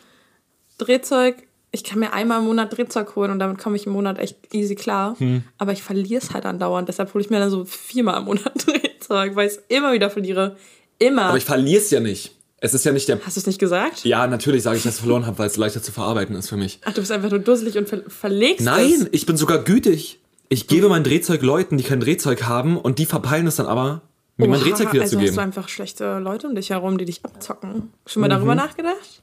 [0.85, 1.37] Drehzeug.
[1.75, 4.37] Ich kann mir einmal im Monat Drehzeug holen und damit komme ich im Monat echt
[4.55, 5.15] easy klar.
[5.19, 5.43] Hm.
[5.57, 6.89] Aber ich verliere es halt andauernd.
[6.89, 10.11] Deshalb hole ich mir dann so viermal im Monat Drehzeug, weil ich es immer wieder
[10.11, 10.57] verliere.
[10.99, 11.23] Immer.
[11.27, 12.37] Aber ich verliere es ja nicht.
[12.59, 13.19] Es ist ja nicht der.
[13.25, 14.05] Hast du es nicht gesagt?
[14.05, 16.57] Ja, natürlich sage ich, dass ich verloren habe, weil es leichter zu verarbeiten ist für
[16.57, 16.79] mich.
[16.85, 19.09] Ach, du bist einfach nur dusselig und ver verlegst Nein, es.
[19.11, 20.21] ich bin sogar gütig.
[20.51, 24.03] Ich gebe mein Drehzeug Leuten, die kein Drehzeug haben und die verpeilen es dann aber,
[24.37, 25.29] mir mein Oha, Drehzeug Also wiederzugeben.
[25.31, 27.91] hast du einfach schlechte Leute um dich herum, die dich abzocken.
[28.07, 28.31] Schon mal Mhm.
[28.33, 29.22] darüber nachgedacht?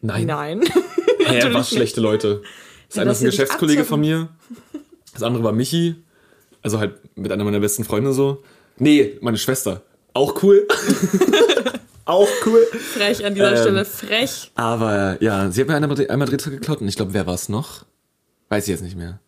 [0.00, 0.26] Nein.
[0.26, 0.62] Nein.
[1.26, 2.42] Hä, was schlechte Leute.
[2.88, 4.28] Das Ja, eine ist ein Geschäftskollege von mir.
[5.12, 5.96] Das andere war Michi.
[6.62, 8.42] Also halt mit einer meiner besten Freunde so.
[8.78, 9.82] Nee, meine Schwester.
[10.14, 10.66] Auch cool.
[12.04, 12.66] Auch cool.
[12.94, 13.84] frech an dieser Ähm, Stelle.
[13.84, 14.50] Frech.
[14.56, 17.48] Aber ja, sie hat mir einmal, einmal Drehzeug geklaut und ich glaube, wer war es
[17.48, 17.84] noch?
[18.48, 19.20] Weiß ich jetzt nicht mehr.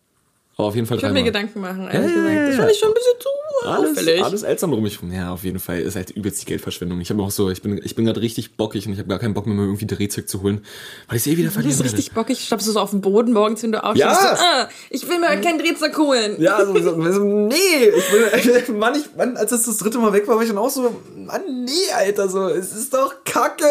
[0.55, 1.23] Aber auf jeden Fall Ich würde mir.
[1.23, 2.49] Gedanken machen, ehrlich ja, gesagt.
[2.49, 4.23] Das fand ich schon ein bisschen zu Alles, auffällig.
[4.23, 7.01] alles seltsam drum ich Ja, auf jeden Fall ist halt übelst die Geldverschwendung.
[7.01, 9.17] Ich habe auch so, ich bin, ich bin gerade richtig bockig und ich habe gar
[9.17, 10.63] keinen Bock mehr, mir irgendwie Drehzeug zu holen,
[11.07, 13.01] weil ich sie eh wieder Du verlieren bist richtig bockig, stammst du so auf dem
[13.01, 14.05] Boden morgens, wenn du aufstehst.
[14.05, 14.35] Ja.
[14.35, 16.39] So, ah, ich will mir kein Drehzeug holen.
[16.39, 17.55] Ja, so, so, so nee,
[17.97, 20.59] ich bin, Mann, ich, Mann, als das das dritte Mal weg war, war ich dann
[20.59, 23.65] auch so, Mann, nee, Alter, so, es ist doch Kacke.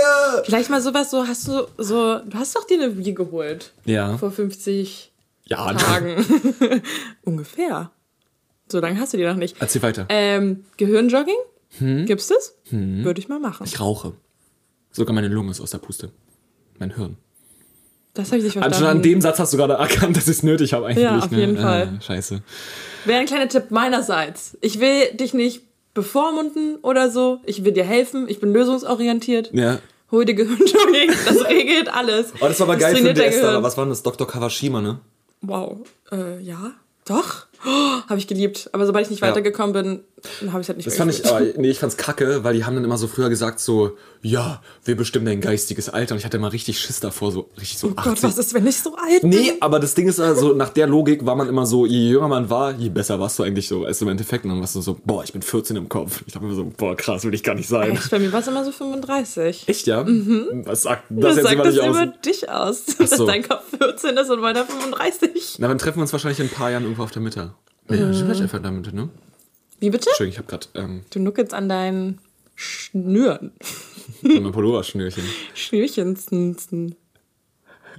[0.47, 3.71] Vielleicht mal sowas, so hast du so, du hast doch dir eine Wii geholt.
[3.85, 4.18] Ja.
[4.18, 5.12] Vor 50
[5.44, 6.24] Ja, Tagen.
[7.22, 7.90] Ungefähr.
[8.68, 9.57] So lange hast du die noch nicht.
[9.61, 10.07] Erzähl weiter.
[10.09, 11.37] Ähm, Gehirnjogging?
[12.07, 12.55] Gibt's das?
[12.70, 13.64] Würde ich mal machen.
[13.66, 14.12] Ich rauche.
[14.90, 16.11] Sogar meine Lunge ist aus der Puste.
[16.78, 17.16] Mein Hirn.
[18.14, 18.90] Das habe ich nicht Also verstanden.
[18.90, 21.02] schon an dem Satz hast du gerade erkannt, dass ich es nötig habe eigentlich.
[21.05, 21.38] Ja, auf ne?
[21.38, 21.94] jeden Fall.
[21.96, 22.42] Ah, scheiße.
[23.07, 24.57] Wäre ein kleiner Tipp meinerseits.
[24.61, 25.62] Ich will dich nicht
[25.94, 27.40] bevormunden oder so.
[27.46, 28.26] Ich will dir helfen.
[28.28, 29.50] Ich bin lösungsorientiert.
[29.55, 29.78] Ja.
[30.11, 31.11] Hol dir Gehirnjogging.
[31.26, 32.35] Das regelt alles.
[32.40, 33.55] Oh, das war aber geil für den dein DS Gehirn.
[33.55, 33.62] da.
[33.62, 34.02] Was war denn das?
[34.02, 34.26] Dr.
[34.28, 35.00] Kawashima, ne?
[35.42, 35.81] Wow.
[36.11, 36.72] Äh, ja.
[37.05, 37.46] Doch.
[37.64, 38.68] Oh, habe ich geliebt.
[38.72, 39.28] Aber sobald ich nicht Ja.
[39.28, 40.05] weitergekommen bin,
[40.50, 42.74] habe ich halt nicht Das fand ich, aber, nee, ich fand's kacke, weil die haben
[42.74, 46.14] dann immer so früher gesagt so, ja, wir bestimmen dein geistiges Alter.
[46.14, 48.04] Und ich hatte immer richtig Schiss davor, so richtig so Oh 80.
[48.04, 49.54] Gott, was ist, wenn ich so alt Nee, bin?
[49.62, 52.48] aber das Ding ist also, nach der Logik war man immer so, je jünger man
[52.50, 53.85] war, je besser warst du eigentlich so.
[53.85, 56.22] Also im Endeffekt, und dann warst du so, boah, ich bin 14 im Kopf.
[56.26, 57.92] Ich dachte mir so, boah, krass, will ich gar nicht sein.
[57.92, 59.64] Echt, bei mir war es immer so 35.
[59.68, 60.04] Echt, ja?
[60.06, 61.22] Was sagt das, Mhm.
[61.22, 62.08] Was jetzt sagt immer das nicht über aus?
[62.24, 62.82] dich aus?
[62.92, 63.26] Ach Dass so.
[63.26, 65.56] dein Kopf 14 ist und meiner 35.
[65.58, 67.54] Na, dann treffen wir uns wahrscheinlich in ein paar Jahren irgendwo auf der Mitte.
[67.90, 68.14] Ja, Mhm.
[68.14, 69.08] stimmt einfach in der Mitte, ne?
[69.83, 70.11] Wie bitte?
[70.11, 72.21] Entschuldigung, ich hab grad ähm, Du nuckelst an deinen
[72.55, 73.51] Schnüren.
[74.23, 75.25] mein Pullover-Schnürchen.
[75.55, 76.16] Schnürchen.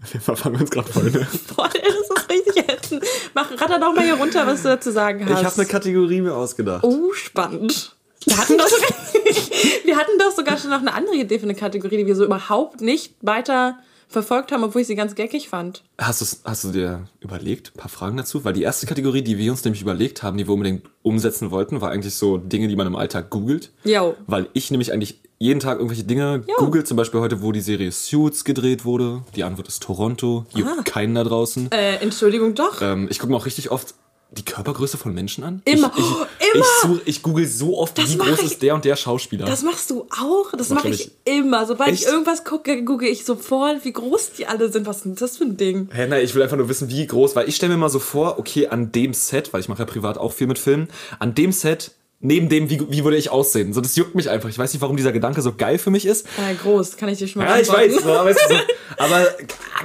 [0.09, 1.27] Wir verfangen uns gerade voll, ne?
[1.55, 3.03] Boah, das ist richtig ätzend.
[3.33, 5.41] Mach, ratter doch mal hier runter, was du dazu sagen hast.
[5.41, 6.85] Ich habe eine Kategorie mir ausgedacht.
[6.85, 7.93] Oh, spannend.
[8.27, 8.89] Wir hatten, doch sogar,
[9.83, 12.23] wir hatten doch sogar schon noch eine andere Idee für eine Kategorie, die wir so
[12.23, 13.77] überhaupt nicht weiter
[14.13, 15.83] verfolgt haben, obwohl ich sie ganz geckig fand.
[15.97, 18.45] Hast, hast du dir überlegt, ein paar Fragen dazu?
[18.45, 21.81] Weil die erste Kategorie, die wir uns nämlich überlegt haben, die wir unbedingt umsetzen wollten,
[21.81, 23.71] war eigentlich so Dinge, die man im Alltag googelt.
[23.83, 24.15] Yo.
[24.27, 26.55] Weil ich nämlich eigentlich jeden Tag irgendwelche Dinge Jo.
[26.57, 29.23] google, zum Beispiel heute, wo die Serie Suits gedreht wurde.
[29.35, 30.45] Die Antwort ist Toronto.
[30.55, 31.69] Juckt keinen da draußen.
[31.71, 32.81] Äh, Entschuldigung, doch.
[32.81, 33.93] Ähm, ich gucke mir auch richtig oft
[34.37, 35.61] die Körpergröße von Menschen an?
[35.65, 35.91] Immer.
[35.95, 36.65] Ich, ich, Oh, ich, immer.
[36.95, 38.45] such, ich google so oft, Das wie groß ich.
[38.45, 39.45] ist der und der Schauspieler.
[39.45, 40.51] Das machst du auch?
[40.57, 41.65] Das mache ich immer.
[41.65, 42.01] Sobald Echt?
[42.03, 44.85] ich irgendwas gucke, gucke ich sofort, wie groß die alle sind.
[44.87, 45.89] Was ist das für ein Ding?
[45.93, 47.99] Hä, nein, ich will einfach nur wissen, wie groß, weil ich stelle mir mal so
[47.99, 50.87] vor, okay, an dem Set, weil ich mache ja privat auch viel mit Filmen,
[51.19, 51.91] an dem Set,
[52.25, 53.73] neben dem, wie, wie würde ich aussehen?
[53.73, 54.47] So, das juckt mich einfach.
[54.49, 56.25] Ich weiß nicht, warum dieser Gedanke so geil für mich ist.
[56.37, 58.55] Äh, groß, kann ich dir schon mal Ja, ich weiß, so, aber, es ist so,
[58.97, 59.27] aber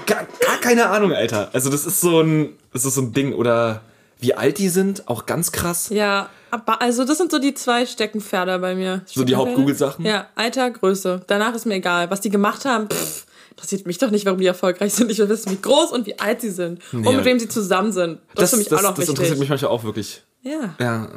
[0.07, 1.51] gar, gar keine Ahnung, Alter.
[1.53, 3.33] Also das ist so ein, das ist so ein Ding.
[3.35, 3.83] Oder
[4.21, 5.89] wie alt die sind, auch ganz krass.
[5.91, 9.03] Ja, aber also das sind so die zwei Steckenpferde bei mir.
[9.07, 9.37] So die?
[9.37, 10.05] Haupt-Google-Sachen?
[10.05, 11.21] Ja, Alter, Größe.
[11.27, 12.11] Danach ist mir egal.
[12.11, 15.11] Was die gemacht haben, pff, interessiert mich doch nicht, warum die erfolgreich sind.
[15.11, 16.81] Ich will wissen, wie groß und wie alt sie sind.
[16.93, 17.07] Nee.
[17.07, 18.19] Und mit wem sie zusammen sind.
[18.35, 19.11] Das, ist für mich das, auch noch das wichtig.
[19.11, 20.23] interessiert mich manchmal auch wirklich.
[20.43, 21.09] Ja, Ja,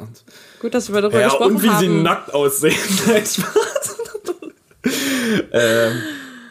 [0.60, 1.80] gut, dass wir darüber ja gesprochen und wie haben.
[1.80, 2.76] sie nackt aussehen.
[5.52, 6.02] Ähm,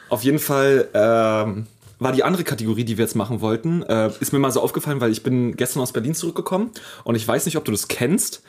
[0.09, 1.67] auf jeden Fall ähm,
[2.01, 4.99] war die andere Kategorie, die wir jetzt machen wollten, äh, ist mir mal so aufgefallen,
[5.01, 6.71] weil ich bin gestern aus Berlin zurückgekommen
[7.03, 8.41] und ich weiß nicht, ob du das kennst.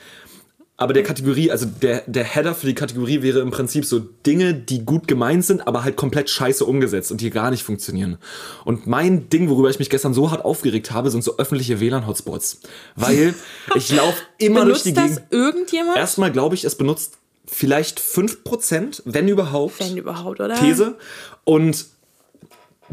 [0.78, 4.54] Aber der Kategorie, also der, der Header für die Kategorie wäre im Prinzip so Dinge,
[4.54, 8.16] die gut gemeint sind, aber halt komplett scheiße umgesetzt und die gar nicht funktionieren.
[8.64, 12.62] Und mein Ding, worüber ich mich gestern so hart aufgeregt habe, sind so öffentliche WLAN-Hotspots.
[12.96, 13.34] Weil
[13.74, 15.26] ich laufe immer durch Benutzt die das Gegend.
[15.30, 15.98] irgendjemand?
[15.98, 19.78] Erstmal glaube ich, es benutzt vielleicht 5%, wenn überhaupt.
[19.78, 20.54] Wenn überhaupt, oder?
[20.54, 20.96] These.
[21.44, 21.84] Und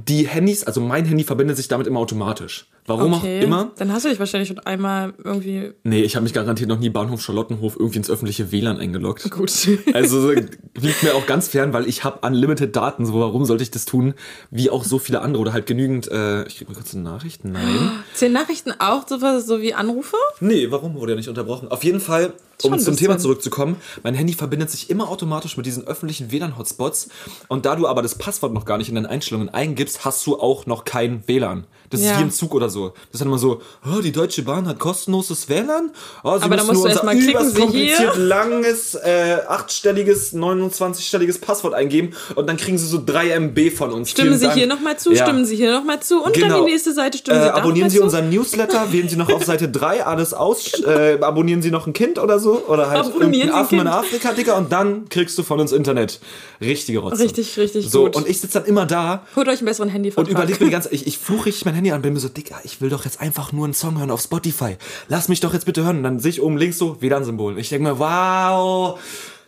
[0.08, 2.70] die Handys, also mein Handy verbindet sich damit immer automatisch.
[2.90, 3.40] Warum Okay.
[3.40, 3.72] auch immer.
[3.78, 6.90] Dann hast du dich wahrscheinlich schon einmal irgendwie Nee, ich habe mich garantiert noch nie
[6.90, 9.30] Bahnhof Charlottenhof irgendwie ins öffentliche WLAN eingeloggt.
[9.32, 9.52] gut.
[9.94, 13.06] Also liegt mir auch ganz fern, weil ich habe unlimited Daten.
[13.06, 14.14] So, warum sollte ich das tun?
[14.52, 16.08] Wie auch so viele andere oder halt genügend.
[16.12, 17.46] Äh, ich krieg mal kurz eine Nachricht.
[17.46, 17.92] Nein.
[18.14, 20.18] Zehn Nachrichten auch sowas so wie Anrufe?
[20.40, 21.68] Nee, warum wurde er nicht unterbrochen?
[21.70, 25.66] Auf jeden Fall, um Schon zum Thema zurückzukommen, mein Handy verbindet sich immer automatisch mit
[25.66, 27.10] diesen öffentlichen WLAN-Hotspots.
[27.48, 30.40] Und da du aber das Passwort noch gar nicht in deinen Einstellungen eingibst, hast du
[30.40, 31.66] auch noch kein WLAN.
[31.90, 32.18] Das ist Ja.
[32.20, 32.79] wie im Zug oder so.
[32.88, 35.92] Das ist dann immer so, oh, die Deutsche Bahn hat kostenloses WLAN.
[36.24, 38.14] Oh, Sie Aber da musst du erst unser mal klicken, Sie hier.
[38.16, 44.10] langes, äh, achtstelliges, 29-stelliges Passwort eingeben und dann kriegen sie so 3 MB von uns.
[44.12, 44.58] Stimmen Vielen Sie Dank.
[44.58, 45.24] hier nochmal zu, Ja.
[45.26, 46.48] stimmen Sie hier nochmal zu und Genau.
[46.58, 49.44] dann die nächste Seite stimmen Äh, Sie abonnieren Sie unseren Newsletter, wählen Sie noch auf
[49.46, 53.52] Seite 3 alles aus, äh, abonnieren Sie noch ein Kind oder so oder halt Abonnieren
[53.52, 53.88] Affen in.
[53.88, 56.20] Afrika, Dicker, und dann kriegst du von uns Internet.
[56.62, 57.20] Richtige Rotze.
[57.24, 58.16] Richtig, richtig So, gut.
[58.16, 60.72] und ich sitze dann immer da Holt euch einen besseren Handy und überlege mir die
[60.72, 63.06] ganze ich, ich fluche richtig mein Handy an, bin mir so, Dicker, ich will doch
[63.06, 64.78] jetzt einfach nur einen Song hören auf Spotify.
[65.08, 65.98] Lass mich doch jetzt bitte hören.
[65.98, 67.58] Und dann sehe ich oben links so WLAN-Symbol.
[67.60, 69.00] Ich denke mir, wow,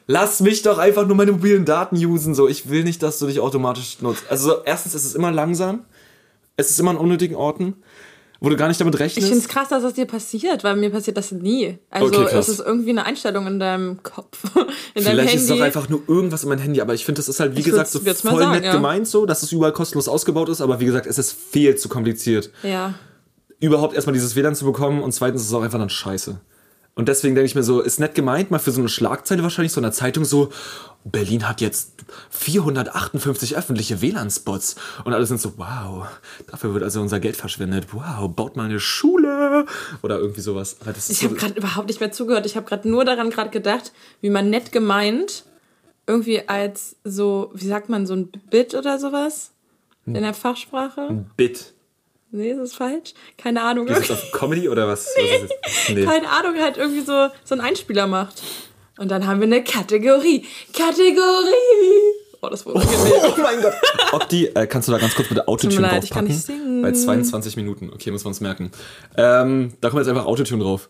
[0.07, 2.33] lass mich doch einfach nur meine mobilen Daten usen.
[2.35, 4.23] So, ich will nicht, dass du dich automatisch nutzt.
[4.29, 5.85] Also, so, erstens ist es immer langsam.
[6.57, 7.75] Es ist immer an unnötigen Orten,
[8.39, 9.27] wo du gar nicht damit Ich rechnest.
[9.29, 11.77] finde es krass, dass das dir passiert, weil mir passiert das nie.
[11.89, 12.47] Also Okay, krass.
[12.49, 15.35] es ist irgendwie eine Einstellung in deinem Kopf, in deinem Vielleicht Handy.
[15.35, 17.55] ist es auch einfach nur irgendwas in meinem Handy, aber ich finde, das ist halt,
[17.55, 18.73] wie Ich gesagt, so voll sagen, nett ja.
[18.73, 21.87] gemeint, so, dass es überall kostenlos ausgebaut ist, aber wie gesagt, es ist viel zu
[21.89, 22.51] kompliziert.
[22.63, 22.93] ja.
[23.61, 26.39] Überhaupt erstmal dieses WLAN zu bekommen und zweitens ist es auch einfach dann scheiße.
[26.93, 29.71] Und deswegen denke ich mir so, ist nett gemeint, mal für so eine Schlagzeile wahrscheinlich,
[29.71, 30.49] so in der Zeitung so,
[31.05, 31.93] Berlin hat jetzt
[32.31, 34.75] 458 öffentliche WLAN-Spots.
[35.05, 36.05] Und alle sind so, wow,
[36.47, 37.93] dafür wird also unser Geld verschwendet.
[37.93, 39.65] Wow, baut mal eine Schule.
[40.01, 40.77] Oder irgendwie sowas.
[41.07, 42.45] Ich so, habe gerade überhaupt nicht mehr zugehört.
[42.45, 45.45] Ich habe gerade nur daran gerade gedacht, wie man nett gemeint
[46.07, 49.51] irgendwie als so, wie sagt man, so ein Bit oder sowas
[50.05, 51.25] in der Fachsprache.
[51.37, 51.73] Bit.
[52.31, 53.13] Nee, ist das falsch?
[53.37, 53.87] Keine Ahnung.
[53.87, 55.05] Ist das auf Comedy oder was?
[55.05, 55.95] was ist das?
[55.95, 56.05] Nee.
[56.05, 58.41] Keine Ahnung, halt irgendwie so, so einen Einspieler macht.
[58.97, 60.45] Und dann haben wir eine Kategorie.
[60.73, 62.15] Kategorie!
[62.41, 63.13] Oh, das wurde unangenehm.
[63.37, 63.73] Oh mein Gott.
[64.13, 66.55] Opti, äh, kannst du da ganz kurz bitte Autotune Tut mir leid, ich kann draufpacken?
[66.57, 66.81] nicht singen.
[66.81, 67.91] Bei 22 Minuten.
[67.93, 68.71] Okay, muss man es merken.
[69.17, 70.89] Ähm, da kommt jetzt einfach Autotune drauf.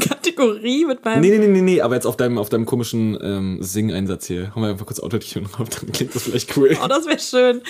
[0.00, 1.20] Kategorie mit meinem.
[1.20, 4.50] Nee, nee, nee, nee, nee, aber jetzt auf deinem, auf deinem komischen ähm, Sing-Einsatz hier.
[4.54, 6.76] Haben wir einfach kurz Autotune drauf, dann klingt das vielleicht cool.
[6.82, 7.62] Oh, das wäre schön.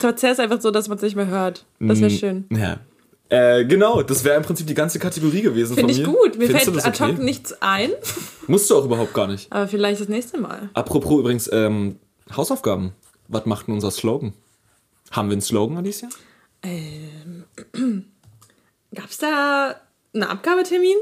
[0.00, 1.64] Tatsächlich ist einfach so, dass man es nicht mehr hört.
[1.80, 2.02] Das Mm.
[2.02, 2.44] wäre schön.
[2.52, 2.80] Ja.
[3.30, 6.06] Äh, genau, das wäre im Prinzip die ganze Kategorie gewesen Finde ich mir.
[6.06, 6.36] gut.
[6.36, 7.22] Mir Findest fällt ad hoc okay?
[7.24, 7.90] nichts ein.
[8.48, 9.52] Musst du auch überhaupt gar nicht.
[9.52, 10.68] Aber vielleicht das nächste Mal.
[10.74, 11.96] Apropos übrigens, ähm,
[12.36, 12.92] Hausaufgaben.
[13.28, 14.32] Was macht denn unser Slogan?
[15.12, 16.08] Haben wir einen Slogan, Alicia?
[18.94, 19.76] Gab es da
[20.14, 20.96] einen Abgabetermin?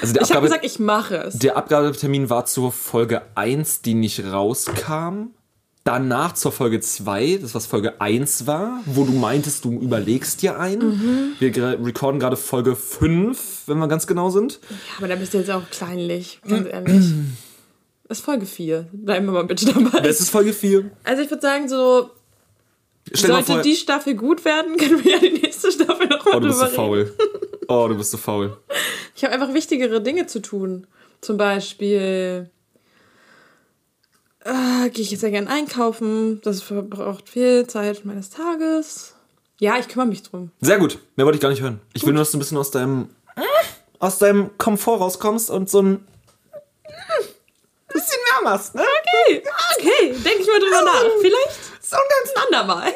[0.00, 1.38] Also der Ich habe gesagt, ich mache es.
[1.38, 5.28] der Abgabetermin war zur Folge 1, die nicht rauskam.
[5.84, 10.58] Danach zur Folge 2, das was Folge 1 war, wo du meintest, du überlegst dir
[10.60, 11.34] einen.
[11.38, 14.60] Wir gra- recorden gerade Folge 5, wenn wir ganz genau sind.
[14.68, 17.06] Ja, aber da bist du jetzt auch kleinlich, ganz ehrlich.
[18.06, 18.88] Das ist Folge 4.
[18.92, 20.00] Bleiben wir mal bitte dabei.
[20.00, 20.90] Das ist Folge 4.
[21.04, 22.10] Also ich würde sagen, so
[23.14, 26.48] Stell sollte die Staffel gut werden, können wir ja die nächste Staffel nochmal oh, du
[26.48, 27.14] bist so faul.
[27.68, 28.56] Oh, du bist so faul.
[29.14, 30.86] Ich habe einfach wichtigere Dinge zu tun.
[31.20, 32.50] Zum Beispiel
[34.44, 36.40] äh, gehe ich jetzt sehr gern einkaufen.
[36.42, 39.14] Das verbraucht viel Zeit meines Tages.
[39.60, 40.50] Ja, ich kümmere mich drum.
[40.60, 40.98] Sehr gut.
[41.16, 41.80] Mehr wollte ich gar nicht hören.
[41.92, 43.10] Ich will nur, dass du ein bisschen aus deinem
[43.98, 46.06] aus deinem Komfort rauskommst und so ein
[47.88, 48.82] bisschen mehr machst, ne?
[48.82, 49.42] Okay,
[49.78, 51.04] okay, denke ich mal drüber nach.
[51.20, 52.92] Vielleicht so ein ganz andermal.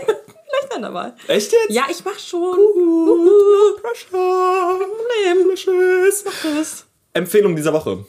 [0.75, 1.15] Andermal.
[1.29, 1.71] Echt jetzt?
[1.71, 2.59] Ja, ich mach schon.
[2.59, 4.79] Uh, pressure.
[4.79, 5.45] Problem.
[5.49, 6.25] Delicious.
[6.25, 6.85] Mach das.
[7.15, 8.05] Empfehlung dieser Woche.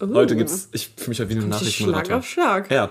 [0.00, 0.14] Uh.
[0.14, 2.16] Heute gibt's, ich fühle mich ja wie eine Schlag Nachrichtenmoderator.
[2.18, 2.70] auf Schlag.
[2.70, 2.90] Ja.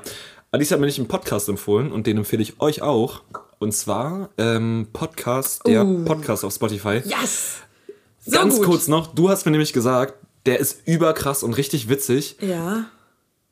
[0.51, 3.21] Alice hat mir nicht einen Podcast empfohlen und den empfehle ich euch auch.
[3.59, 6.05] Und zwar ähm, Podcast, der Uh.
[6.05, 7.01] Podcast auf Spotify.
[7.05, 7.57] Yes.
[8.25, 8.65] So Ganz gut.
[8.65, 10.15] kurz noch, du hast mir nämlich gesagt,
[10.45, 12.37] der ist überkrass und richtig witzig.
[12.41, 12.85] Ja.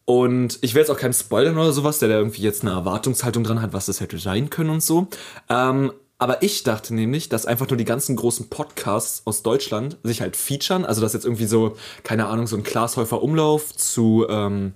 [0.06, 3.44] Und ich will jetzt auch keinen spoilern oder sowas, der da irgendwie jetzt eine Erwartungshaltung
[3.44, 5.08] dran hat, was das hätte sein können und so.
[5.50, 10.22] Ähm, aber ich dachte nämlich, dass einfach nur die ganzen großen Podcasts aus Deutschland sich
[10.22, 10.86] halt featuren.
[10.86, 14.26] Also dass jetzt irgendwie so, keine Ahnung, so ein Glashäufer Umlauf zu.
[14.30, 14.74] Ähm,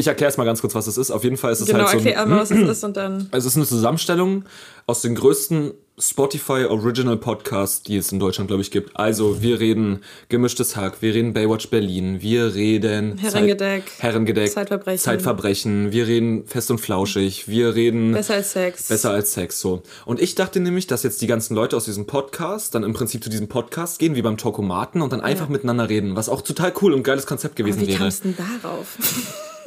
[0.00, 1.10] ich erkläre es mal ganz kurz, was es ist.
[1.10, 1.98] Auf jeden Fall ist es Genau, halt so.
[1.98, 3.28] ein- erklär einmal, was es ist und dann.
[3.32, 4.44] also es ist eine Zusammenstellung
[4.86, 8.96] aus den größten Spotify Original Podcasts, die es in Deutschland, glaube ich, gibt.
[8.96, 14.98] Also wir reden Gemischtes Hack, wir reden Baywatch Berlin, wir reden Herrengedeck, Zeit, Herrengedeck, Zeitverbrechen.
[15.00, 18.86] Zeitverbrechen, wir reden Fest und Flauschig, wir reden Besser als Sex.
[18.86, 19.82] Besser als Sex, so.
[20.06, 23.24] Und ich dachte nämlich, dass jetzt die ganzen Leute aus diesem Podcast dann im Prinzip
[23.24, 26.72] zu diesem Podcast gehen, wie beim Talkomaten, und dann einfach miteinander reden, was auch total
[26.80, 27.98] cool und geiles Konzept gewesen Wie wäre.
[27.98, 28.96] kamst du denn darauf?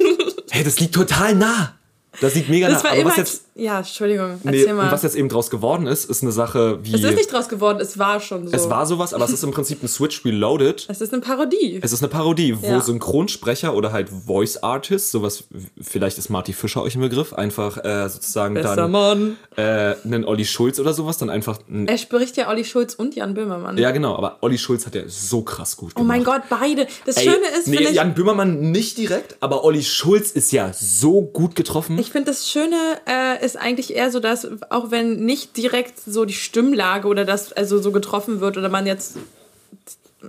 [0.54, 1.78] Hey, das liegt total nah.
[2.20, 2.90] Das liegt mega Das nah.
[2.90, 4.38] war Aber was jetzt, ja, Entschuldigung.
[4.44, 6.94] Nee, und was jetzt eben draus geworden ist, ist eine Sache wie.
[6.94, 8.54] es ist nicht draus geworden, es war schon so.
[8.54, 10.86] es war sowas, aber es ist im Prinzip ein Switch Reloaded.
[10.88, 11.80] Es ist eine Parodie.
[11.82, 12.80] Es ist eine Parodie, wo Ja.
[12.80, 15.44] Synchronsprecher oder halt Voice Artists, sowas,
[15.80, 19.36] vielleicht ist Marty Fischer euch im Begriff, einfach äh, sozusagen Besser dann Mann.
[19.56, 21.58] äh, einen Olli Schulz oder sowas, dann einfach.
[21.68, 23.76] Ein, Er spricht ja Olli Schulz und Jan Böhmermann.
[23.78, 26.08] ja, genau, aber Olli Schulz hat ja so krass gut Oh gemacht.
[26.08, 26.86] mein Gott, beide.
[27.06, 31.22] Das Ey, Schöne ist, nee, Jan Böhmermann nicht direkt, aber Olli Schulz ist ja so
[31.22, 32.01] gut getroffen.
[32.02, 32.76] Ich finde das Schöne
[33.08, 37.52] äh, ist eigentlich eher so, dass auch wenn nicht direkt so die Stimmlage oder das
[37.52, 39.16] also so getroffen wird oder man jetzt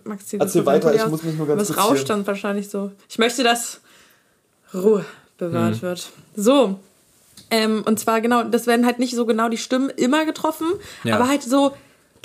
[0.06, 1.10] Max, das Erzähl so weiter, ich aus.
[1.12, 2.92] muss mich nur ganz kurz rauscht hier- dann wahrscheinlich so.
[3.10, 3.80] Ich möchte, dass
[4.74, 5.06] Ruhe
[5.38, 5.82] bewahrt Hm.
[5.84, 6.10] wird.
[6.36, 6.80] So.
[7.52, 10.68] Ähm, und zwar genau, das werden halt nicht so genau die Stimmen immer getroffen,
[11.04, 11.16] Ja.
[11.16, 11.74] aber halt so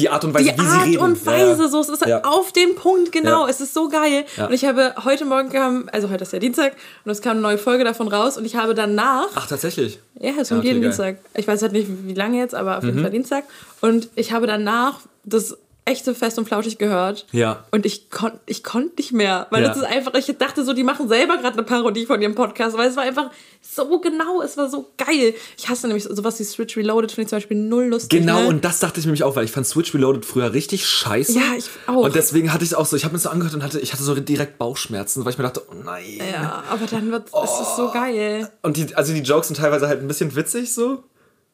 [0.01, 0.99] die Art und Weise, die wie sie Art reden.
[1.03, 2.21] und Weise, Ja, so, es ist halt Ja.
[2.25, 3.51] auf den Punkt, genau, Ja.
[3.51, 4.25] es ist so geil.
[4.37, 7.41] Und ich habe heute Morgen kam, also heute ist ja Dienstag, und es kam eine
[7.41, 9.99] neue Folge davon raus und ich habe danach, Ach, tatsächlich.
[10.21, 11.15] ja, es kommt jeden okay, geil.
[11.15, 12.89] Dienstag, ich weiß halt nicht, wie lange jetzt, aber auf Mhm.
[12.91, 13.45] jeden Fall Dienstag,
[13.81, 15.57] und ich habe danach das
[15.89, 17.27] echte Fest und Flauschig gehört.
[17.33, 17.65] Ja.
[17.71, 19.69] Und ich konnte ich konnt nicht mehr, weil Ja.
[19.69, 22.77] das ist einfach, ich dachte so, die machen selber gerade eine Parodie von ihrem Podcast,
[22.77, 25.35] weil es war einfach so genau, es war so geil.
[25.57, 28.21] Ich hasse nämlich sowas wie Switch Reloaded, finde ich zum Beispiel null lustig.
[28.21, 28.49] Genau, ne?
[28.49, 31.33] und das dachte ich nämlich auch, weil ich fand Switch Reloaded früher richtig scheiße.
[31.33, 32.05] Ja, ich auch.
[32.05, 33.93] Und deswegen hatte ich es auch so, ich habe mir so angehört und hatte, ich
[33.93, 36.05] hatte so direkt Bauchschmerzen, weil ich mir dachte, oh nein.
[36.33, 38.51] Ja, aber dann wird es ist so geil.
[38.63, 41.03] Und die, also die Jokes sind teilweise halt ein bisschen witzig so.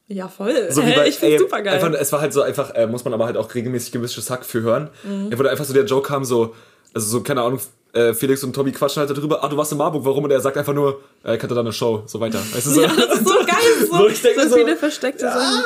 [0.09, 0.71] Ja, voll.
[0.71, 1.75] so Hä, bei, ich find's ey, super geil.
[1.83, 4.45] Einfach, es war halt so einfach, äh, muss man aber halt auch regelmäßig gemischtes Hack
[4.45, 4.91] für hören.
[5.03, 5.29] Mhm.
[5.31, 6.55] Er wurde einfach so, der Joke kam so,
[6.93, 7.59] also so, keine Ahnung,
[7.95, 10.25] äh, Felix und Tobi quatschen halt darüber, ah, du warst in Marburg, warum?
[10.25, 12.39] Und er sagt einfach nur, äh, ich hatte da eine Show, so weiter.
[12.53, 12.83] Weißt du, so.
[12.83, 13.89] ja, das ist so geil.
[13.91, 15.63] So, So, ich denke so so, viele versteckte Sachen.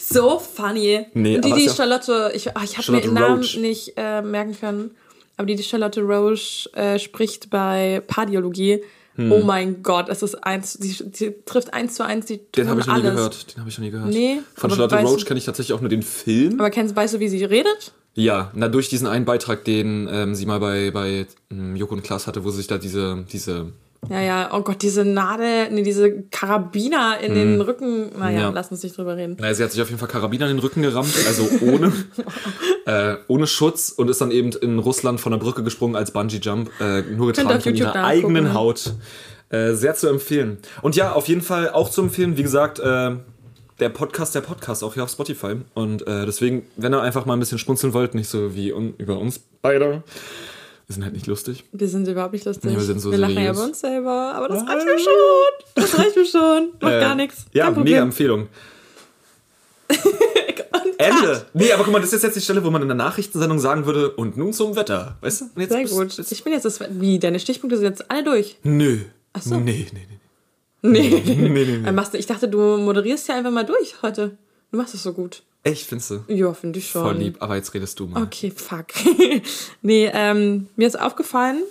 [0.00, 1.06] So funny.
[1.14, 3.56] Nee, Und die, die ja- Charlotte, ich, ah, ich habe mir den Namen Roach.
[3.58, 4.96] nicht äh, merken können,
[5.36, 8.82] aber die, die Charlotte Roche äh, spricht bei Pardiologie.
[9.16, 9.30] Hm.
[9.32, 12.80] Oh mein Gott, es ist eins, sie, sie trifft eins zu eins die Den habe
[12.80, 13.14] ich noch nie alles.
[13.14, 13.54] gehört.
[13.54, 14.08] Den habe ich noch nie gehört.
[14.10, 16.58] Nee, Von Charlotte Roach kenne ich tatsächlich auch nur den Film.
[16.58, 17.92] Aber kennst, weißt du, wie sie redet?
[18.14, 22.02] Ja, na durch diesen einen Beitrag, den ähm, sie mal bei, bei ähm, Joko und
[22.02, 23.72] Klaas hatte, wo sie sich da diese, diese
[24.10, 28.10] Ja, ja, oh Gott, diese Nadel, nee, diese Karabiner in den Rücken.
[28.18, 28.38] Naja, Hm.
[28.40, 28.50] Ja.
[28.50, 29.36] lass uns nicht drüber reden.
[29.38, 31.92] Naja, sie hat sich auf jeden Fall Karabiner in den Rücken gerammt, also ohne,
[32.86, 36.68] äh, ohne Schutz und ist dann eben in Russland von der Brücke gesprungen als Bungee-Jump,
[36.80, 38.04] äh, nur getragen von ihrer nachgucken.
[38.06, 38.92] eigenen Haut.
[39.50, 40.58] Äh, sehr zu empfehlen.
[40.80, 43.10] Und ja, auf jeden Fall auch zu empfehlen, wie gesagt, äh,
[43.80, 45.56] der Podcast, der Podcast, auch hier auf Spotify.
[45.74, 48.94] Und äh, deswegen, wenn ihr einfach mal ein bisschen schmunzeln wollt, nicht so wie un
[48.98, 50.02] über uns beide.
[50.92, 51.64] Wir sind halt nicht lustig.
[51.72, 52.70] Wir sind überhaupt nicht lustig.
[52.70, 55.12] Ja, wir so lachen ja bei uns selber, aber das reicht mir schon.
[55.74, 56.68] Das reicht mir schon.
[56.80, 57.46] Macht Äh, gar nichts.
[57.54, 58.02] Ja, mega.
[58.02, 58.48] Empfehlung.
[60.98, 61.46] Ende.
[61.54, 63.86] Nee, aber guck mal, das ist jetzt die Stelle, wo man in der Nachrichtensendung sagen
[63.86, 65.16] würde, und nun zum Wetter.
[65.22, 65.66] Weißt du?
[65.66, 66.18] Sehr gut.
[66.18, 66.78] Ich bin jetzt das.
[66.90, 68.58] Wie, deine Stichpunkte sind jetzt alle durch.
[68.62, 68.98] nö.
[69.32, 69.54] Ach so.
[69.56, 70.18] Nee, nee, nee.
[70.82, 71.22] Nee.
[71.24, 72.18] nee, nee, nee.
[72.18, 74.36] Ich dachte, du moderierst ja einfach mal durch heute.
[74.72, 75.42] Du machst es so gut.
[75.64, 76.24] Echt, findest du?
[76.28, 77.02] Ja, finde ich schon.
[77.02, 78.22] Voll lieb, aber jetzt redest du mal.
[78.22, 78.86] Okay, fuck.
[79.82, 81.62] nee, ähm, mir ist aufgefallen,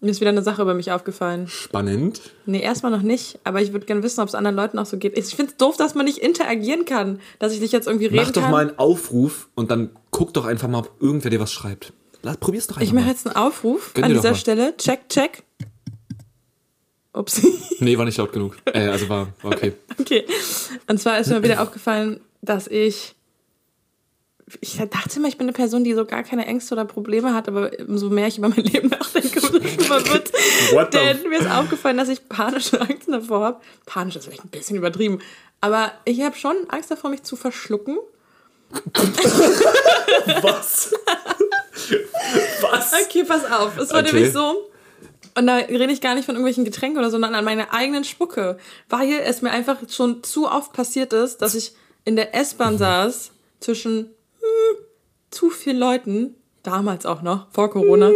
[0.00, 1.46] mir ist wieder eine Sache über mich aufgefallen.
[1.46, 2.32] Spannend.
[2.46, 4.96] Nee, erstmal noch nicht, aber ich würde gerne wissen, ob es anderen Leuten auch so
[4.96, 5.16] geht.
[5.18, 8.24] Ich finde es doof, dass man nicht interagieren kann, dass ich dich jetzt irgendwie reden
[8.24, 8.50] Mach doch kann.
[8.50, 11.92] mal einen Aufruf und dann guck doch einfach mal, ob irgendwer dir was schreibt.
[12.40, 14.34] Probier's doch einfach ich mache jetzt einen Aufruf Gönn an dieser.
[14.34, 14.74] Stelle.
[14.78, 15.42] Check, check.
[17.12, 17.42] Ups.
[17.80, 18.56] Nee, war nicht laut genug.
[18.64, 19.72] Äh, also war, war okay.
[20.00, 20.24] okay.
[20.88, 23.14] Und zwar ist mir wieder aufgefallen, dass ich
[24.62, 27.48] ich dachte immer, ich bin eine Person, die so gar keine Ängste oder Probleme hat,
[27.48, 30.32] aber umso mehr ich über mein Leben nachdenke, umso schlimmer wird.
[30.94, 33.60] Denn mir ist aufgefallen, dass ich panische Angst davor habe.
[33.84, 35.20] Panisch ist vielleicht ein bisschen übertrieben,
[35.60, 37.98] aber ich habe schon Angst davor, mich zu verschlucken.
[40.42, 40.94] Was?
[42.60, 42.92] Was?
[43.04, 43.76] Okay, pass auf.
[43.78, 44.12] Es war Okay.
[44.14, 44.70] nämlich so.
[45.36, 48.04] Und da rede ich gar nicht von irgendwelchen Getränken oder so, sondern an meine eigenen
[48.04, 48.58] Spucke.
[48.88, 51.72] Weil es mir einfach schon zu oft passiert ist, dass ich
[52.04, 54.76] in der S-Bahn saß zwischen hm,
[55.30, 58.10] zu vielen Leuten, damals auch noch, vor Corona,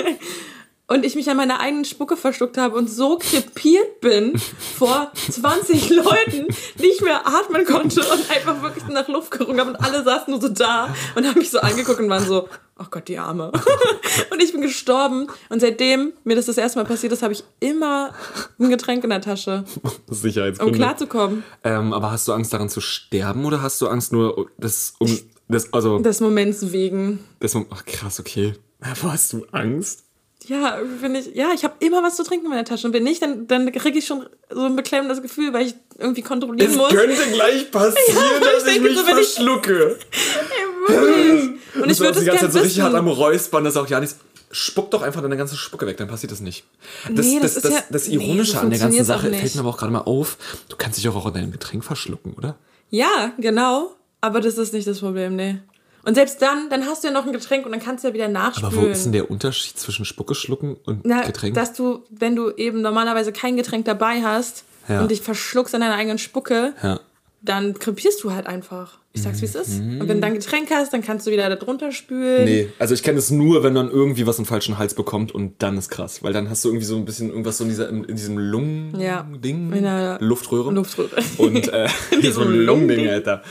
[0.92, 4.38] und ich mich an meiner eigenen Spucke verschluckt habe und so krepiert bin
[4.78, 6.48] vor 20 Leuten,
[6.78, 10.40] nicht mehr atmen konnte und einfach wirklich nach Luft gerungen habe und alle saßen nur
[10.40, 12.48] so da und haben mich so angeguckt und waren so,
[12.82, 13.52] oh Gott, die Arme.
[14.30, 17.44] und ich bin gestorben und seitdem mir das das erste Mal passiert ist, habe ich
[17.60, 18.12] immer
[18.58, 20.76] ein Getränk in der Tasche, um Sicherheitsgründe.
[20.78, 21.44] klarzukommen.
[21.64, 25.18] Ähm, aber hast du Angst daran zu sterben oder hast du Angst nur das um
[25.48, 27.18] das also Des Moments wegen.
[27.54, 28.54] um ach krass okay.
[29.02, 30.04] Wo hast du Angst?
[30.48, 33.04] Ja, finde ich, ja, ich habe immer was zu trinken in meiner Tasche und wenn
[33.04, 36.88] nicht, dann, dann kriege ich schon so ein beklemmendes Gefühl, weil ich irgendwie kontrollieren muss.
[36.90, 39.98] könnte gleich passieren, Ja, ich denke so, wenn ich- verschlucke.
[40.10, 41.60] Ey, wirklich.
[41.74, 43.16] Und Und ich würde die ganze es gerne Zeit so richtig hart am wissen.
[43.16, 44.16] Räuspern, das ist auch ja nichts.
[44.50, 46.64] Spuck doch einfach deine ganze Spucke weg, dann passiert das nicht.
[47.10, 49.04] Das, Nee, das, das das, ist das, ja- das nee, Ironische so an der ganzen
[49.04, 50.36] Sache fällt mir aber auch gerade mal auf,
[50.68, 52.56] du kannst dich auch, auch in deinem Getränk verschlucken, oder?
[52.90, 53.94] Ja, genau.
[54.20, 55.58] Aber das ist nicht das Problem, nee.
[56.04, 58.14] Und selbst dann, dann hast du ja noch ein Getränk und dann kannst du ja
[58.14, 58.72] wieder nachspülen.
[58.74, 61.54] Aber wo ist denn der Unterschied zwischen Spucke schlucken und Na, Getränk?
[61.54, 65.00] dass du, wenn du eben normalerweise kein Getränk dabei hast Ja.
[65.00, 67.00] und dich verschluckst an deiner eigenen Spucke, ja.
[67.40, 68.98] dann krepierst du halt einfach.
[69.14, 69.80] Ich sag's, wie es ist.
[69.80, 70.00] Mhm.
[70.00, 72.44] Und wenn du dann Getränk hast, dann kannst du wieder da drunter spülen.
[72.46, 75.62] Nee, also ich kenne es nur, wenn man irgendwie was im falschen Hals bekommt und
[75.62, 76.22] dann ist krass.
[76.22, 78.40] Weil dann hast du irgendwie so ein bisschen irgendwas so in, dieser, in, diesem Ja.
[78.40, 79.72] Lungen-Ding.
[79.72, 80.72] In der Luftröhre.
[80.72, 81.10] Luftröhre.
[81.36, 81.88] Und äh,
[82.32, 83.08] so ein Lungding.
[83.08, 83.42] Alter.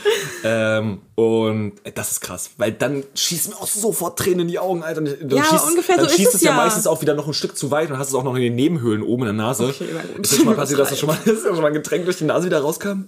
[0.42, 4.58] Ähm, und äh, das ist krass, weil dann schießen mir auch sofort Tränen in die
[4.58, 5.00] Augen, Alter.
[5.00, 6.56] Und Dann Ja, schießt, ungefähr dann so ist schießt es es ja ja.
[6.56, 8.56] meistens auch wieder noch ein Stück zu weit und hast es auch noch in den
[8.56, 9.66] Nebenhöhlen oben in der Nase.
[9.66, 10.24] Okay, na gut.
[10.24, 12.04] Ist das schon mal passiert, dass das schon mal, ist das schon mal ein Getränk
[12.06, 13.04] durch die Nase wieder rauskam?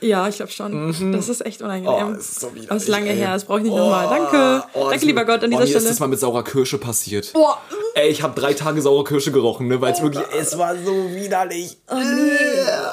[0.00, 1.12] Ja, ich glaube schon.
[1.12, 2.06] Das ist echt unangenehm.
[2.06, 2.12] Mhm.
[2.12, 3.16] Oh, das ist so widerlich, es ist lange ey.
[3.16, 4.06] her, das brauche ich nicht nochmal.
[4.08, 4.64] Danke.
[4.72, 5.84] Oh, Danke, das- lieber Gott, an oh, dieser mir Stelle.
[5.84, 7.30] ist das mal mit saurer Kirsche passiert.
[7.34, 7.48] Oh,
[7.94, 10.92] Ey, ich habe drei Tage saure Kirsche gerochen, ne, weil es wirklich, es war so
[11.12, 11.76] widerlich.
[11.90, 12.30] oh nee.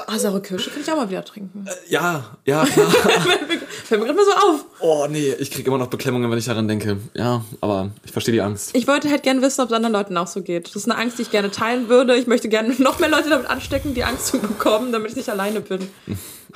[0.07, 1.65] Ah, saure Kirsche kann ich auch mal wieder trinken.
[1.87, 2.87] Ja, ja, klar.
[3.85, 4.65] Fällt mir gerade mal so auf.
[4.81, 6.97] oh nee, ich krieg immer noch Beklemmungen, wenn ich daran denke.
[7.13, 8.71] Ja, aber ich verstehe die Angst.
[8.73, 10.67] Ich wollte halt gerne wissen, ob es anderen Leuten auch so geht.
[10.67, 12.15] Das ist eine Angst, die ich gerne teilen würde.
[12.17, 15.29] Ich möchte gerne noch mehr Leute damit anstecken, die Angst zu bekommen, damit ich nicht
[15.29, 15.87] alleine bin.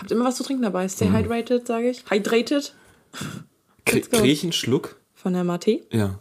[0.02, 0.90] Habt immer was zu trinken dabei.
[0.90, 2.04] Stay hydrated, sage ich.
[2.10, 2.74] Hydrated
[3.86, 4.18] Krie- Let's go.
[4.18, 4.98] Krieg ich einen Schluck?
[5.14, 5.82] von der Mate.
[5.92, 6.20] Ja.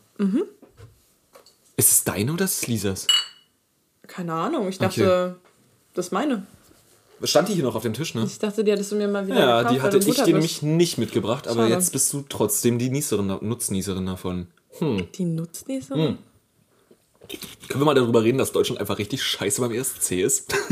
[1.79, 3.07] Ist es deine oder ist es Lisas?
[4.07, 5.37] Keine Ahnung, ich dachte,
[5.95, 6.47] das ist meine.
[7.23, 8.25] Stand die hier noch auf dem Tisch, ne?
[8.25, 10.61] Ich dachte, die hättest du mir mal wieder Ja, gekauft, die hatte ich dir nämlich
[10.63, 11.75] nicht mitgebracht, aber Schade.
[11.75, 14.49] jetzt bist du trotzdem die Nießerin, da- Nutznießerin davon.
[14.81, 15.95] Die Nutznießer?
[15.95, 16.19] Hm.
[17.69, 20.55] Können wir mal darüber reden, dass Deutschland einfach richtig scheiße beim ESC ist?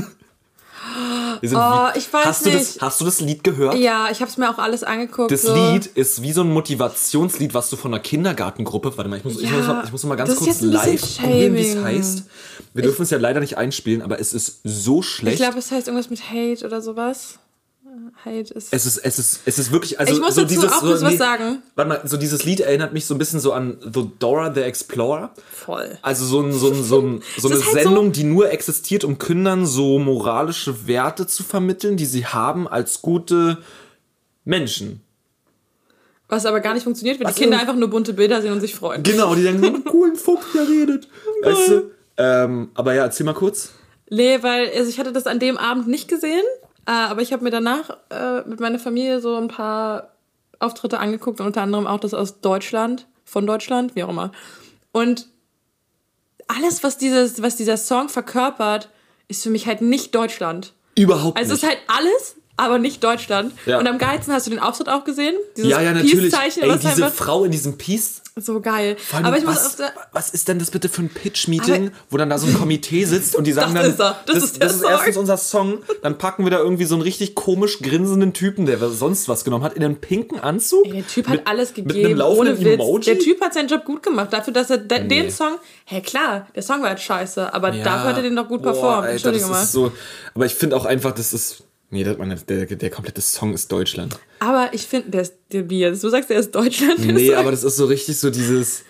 [1.42, 1.60] Sind Oh,
[1.94, 2.82] wie- ich weiß hast Du das, nicht.
[2.82, 3.76] hast du das Lied gehört?
[3.76, 5.30] Ja, ich habe es mir auch alles angeguckt.
[5.30, 5.54] Das so.
[5.54, 8.96] Lied ist wie so ein Motivationslied, was du von einer Kindergartengruppe.
[8.96, 11.54] Warte mal, ich muss, ich Ja, muss, mal, ich muss mal ganz kurz live googeln,
[11.54, 12.22] wie es heißt.
[12.74, 15.34] Wir dürfen es ja leider nicht einspielen, aber es ist so schlecht.
[15.40, 17.38] Ich glaube, es heißt irgendwas mit Hate oder sowas.
[18.24, 18.72] Hate ist.
[18.72, 21.02] es ist, es ist, es ist wirklich, also Ich muss so dazu dieses, auch so,
[21.02, 21.62] was sagen.
[21.74, 24.60] Warte mal, so dieses Lied erinnert mich so ein bisschen so an The Dora the
[24.60, 25.32] Explorer.
[25.52, 25.98] voll.
[26.02, 29.18] Also so, ein, so, ein, so, ein, so eine halt Sendung, die nur existiert, um
[29.18, 33.58] Kindern so moralische Werte zu vermitteln, die sie haben als gute
[34.44, 35.00] Menschen.
[36.28, 38.60] Was aber gar nicht funktioniert, wenn Was die Kinder einfach nur bunte Bilder sehen und
[38.60, 39.02] sich freuen.
[39.02, 41.08] Genau, die denken so, einen coolen Fuchs, der redet.
[41.42, 41.90] Weißt du?
[42.18, 43.70] Ähm, aber ja, erzähl mal kurz.
[44.10, 46.44] Nee, weil also ich hatte das an dem Abend nicht gesehen,
[46.88, 50.14] äh, aber ich habe mir danach äh, mit meiner Familie so ein paar
[50.58, 54.32] Auftritte angeguckt unter anderem auch das aus Deutschland, von Deutschland, wie auch immer.
[54.90, 55.28] Und
[56.48, 58.88] alles, was, dieses, was dieser Song verkörpert,
[59.28, 60.72] ist für mich halt nicht Deutschland.
[60.96, 61.70] Überhaupt Also es nicht.
[61.72, 63.52] ist halt alles, aber nicht Deutschland.
[63.66, 63.78] Ja.
[63.78, 65.34] Und am geilsten hast du den Auftritt auch gesehen?
[65.56, 66.34] Dieses ja, ja, natürlich.
[66.34, 68.20] Ey, diese einfach Frau in diesem Peace.
[68.36, 68.96] so geil.
[69.12, 72.16] Allem, Aber ich muss was, der, was ist denn das bitte für ein Pitch-Meeting, wo
[72.16, 74.20] dann da so ein Komitee sitzt und die sagen Das dann, ist er.
[74.26, 77.02] Das das, ist das ist erstens unser Song, dann packen wir da irgendwie so einen
[77.02, 80.84] richtig komisch grinsenden Typen, der sonst was genommen hat, in einen pinken Anzug.
[80.86, 82.66] Ey, der Typ hat mit, alles Mit gegeben, einem laufenden.
[82.66, 83.04] Emoji.
[83.04, 85.22] Der Typ hat seinen Job gut gemacht, dafür, dass er de- Nee.
[85.22, 85.52] den Song,
[85.86, 87.84] hä klar, der Song war halt scheiße, aber Ja.
[87.84, 88.96] dafür hat er den doch gut Boah, performt.
[89.02, 89.64] Alter, Entschuldige das mal.
[89.64, 89.92] So,
[90.34, 93.70] aber ich finde auch einfach, das ist, nee, das, meine, der, der komplette Song ist
[93.70, 94.18] Deutschland.
[94.40, 96.98] Aber ich finde, der ist, der Bier, du sagst, der ist Deutschland.
[97.06, 98.84] Nee, aber das ist so richtig so dieses,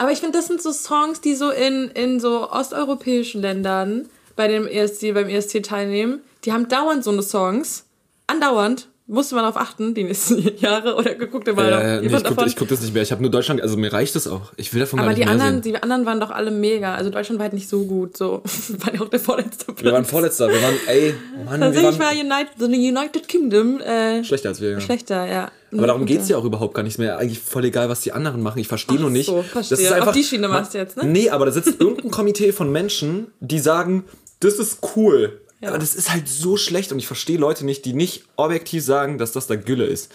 [0.00, 4.48] aber ich finde, das sind so Songs, die so in, in so osteuropäischen Ländern bei
[4.48, 7.84] dem ESC, beim ESC teilnehmen, die haben dauernd so eine Songs,
[8.26, 12.24] andauernd, musste man darauf achten, die nächsten Jahre, oder geguckt mal Ja, nee, ich jemand
[12.24, 12.54] gucke davon?
[12.56, 13.02] guck das nicht mehr.
[13.02, 14.52] Ich habe nur Deutschland, also mir reicht das auch.
[14.56, 15.72] Ich will davon Aber gar die nicht mehr anderen, sehen.
[15.74, 16.94] die anderen waren doch alle mega.
[16.94, 18.16] Also Deutschland war halt nicht so gut.
[18.16, 18.42] So
[18.78, 19.82] war ja auch der vorletzte Platz.
[19.82, 20.48] Wir waren Vorletzter.
[20.48, 24.50] Wir waren, ey, Mann, wir Tatsächlich war waren United, so eine United Kingdom äh, schlechter
[24.50, 24.70] als wir.
[24.70, 24.80] Ja.
[24.80, 25.50] schlechter, ja.
[25.72, 27.18] Aber darum geht's ja auch überhaupt gar nicht mehr.
[27.18, 28.58] Eigentlich voll egal, was die anderen machen.
[28.58, 29.26] Ich verstehe nur nicht.
[29.26, 30.02] so, verstehe.
[30.02, 31.04] Auf die Schiene machst du jetzt, ne?
[31.04, 34.04] Nee, aber da sitzt irgendein Komitee von Menschen, die sagen,
[34.40, 35.40] das ist cool.
[35.60, 35.68] Ja.
[35.68, 39.18] Aber das ist halt so schlecht und ich verstehe Leute nicht, die nicht objektiv sagen,
[39.18, 40.10] dass das da Gülle ist.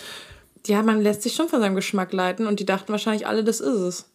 [0.67, 3.59] Ja, man lässt sich schon von seinem Geschmack leiten und die dachten wahrscheinlich alle, das
[3.59, 4.05] ist es.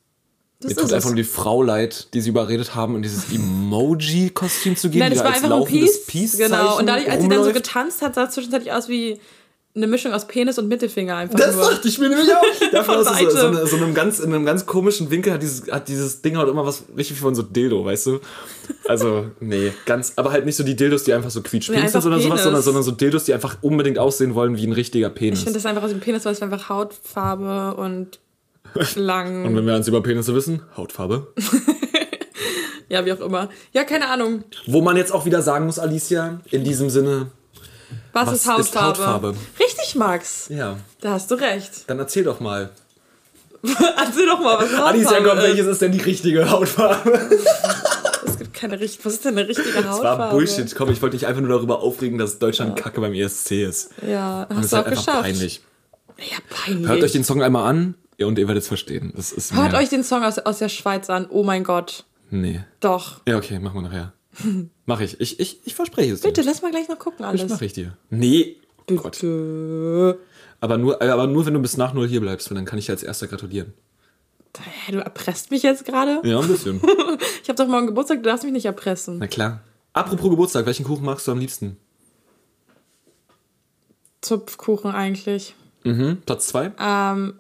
[0.59, 0.93] Das Mir ist tut es.
[0.93, 5.13] einfach nur die Frau leid, die sie überredet haben, in dieses Emoji-Kostüm zu gehen, Nein,
[5.13, 6.07] die das da war als einfach ein Peace.
[6.07, 6.79] Peace-Zeichen Genau.
[6.79, 9.21] Und dadurch, als sie dann so getanzt hat, sah es zwischenzeitlich aus wie
[9.75, 11.71] eine Mischung aus Penis und Mittelfinger einfach Das nur.
[11.71, 12.71] dachte ich mir nämlich auch.
[12.73, 15.43] Davon Von aus so, so, eine, so einem ganz, in einem ganz komischen Winkel hat
[15.43, 18.21] dieses, hat dieses Ding halt immer was richtig von so Dildo, weißt du?
[18.89, 22.03] Also, nee, ganz, aber halt nicht so die Dildos, die einfach so quietschpink Nee, sind,
[22.03, 25.39] sondern sowas, sondern, sondern so Dildos, die einfach unbedingt aussehen wollen wie ein richtiger Penis.
[25.39, 28.19] Ich finde das einfach aus dem Penis, weil es einfach Hautfarbe und
[28.97, 29.45] lang.
[29.45, 31.29] Und wenn wir eins über Penisse wissen, Hautfarbe.
[32.89, 33.49] ja, wie auch immer.
[33.73, 34.43] Ja, keine Ahnung.
[34.67, 37.31] Wo man jetzt auch wieder sagen muss, Alicia, in diesem Sinne,
[38.13, 38.63] Was, Was ist Hautfarbe?
[38.99, 39.35] ist Hautfarbe?
[39.59, 40.47] Richtig, Max.
[40.49, 41.89] ja, Da hast du recht.
[41.89, 42.71] dann erzähl doch mal.
[43.63, 45.45] Erzähl doch mal, was Hautfarbe Alicia, komm, ist.
[45.45, 47.21] welches ist denn die richtige Hautfarbe?
[48.25, 49.05] Es gibt keine richtige.
[49.07, 50.23] Was ist denn eine richtige Das Hautfarbe?
[50.23, 50.75] war Bullshit.
[50.75, 53.91] Komm, ich wollte dich einfach nur darüber aufregen, dass Deutschland kacke beim ESC ist.
[54.07, 55.23] Ja, Und das hast du auch halt geschafft.
[55.23, 55.63] peinlich.
[56.19, 56.89] Ja, peinlich.
[56.89, 59.13] Hört euch den Song einmal an ja, und ihr werdet es verstehen.
[59.17, 61.27] Das ist Hört mir- euch den Song aus, aus der Schweiz an.
[61.31, 62.05] Oh mein Gott.
[62.31, 62.61] Nee.
[62.81, 63.21] Doch.
[63.27, 64.13] Ja, okay, machen wir nachher.
[64.87, 65.21] Mach ich.
[65.21, 66.29] Ich, ich, ich verspreche es dir.
[66.29, 67.43] Bitte, lass mal gleich noch gucken alles.
[67.43, 67.97] Das mache ich dir.
[68.11, 68.57] Nee.
[68.87, 69.13] Gott.
[69.13, 70.19] Bitte.
[70.61, 72.87] Aber nur, aber nur, wenn du bis nach null hier bleibst, weil dann kann ich
[72.87, 73.73] dir als erster gratulieren.
[74.91, 76.21] Du erpresst mich jetzt gerade?
[76.25, 76.81] Ja, ein bisschen.
[77.43, 79.19] Ich habe doch morgen Geburtstag, du darfst mich nicht erpressen.
[79.19, 79.61] Na klar.
[79.93, 81.77] Apropos Geburtstag, welchen Kuchen magst du am liebsten?
[84.21, 85.55] Zupfkuchen eigentlich.
[85.85, 86.19] Mhm.
[86.25, 86.73] Platz zwei?
[86.79, 87.39] Ähm,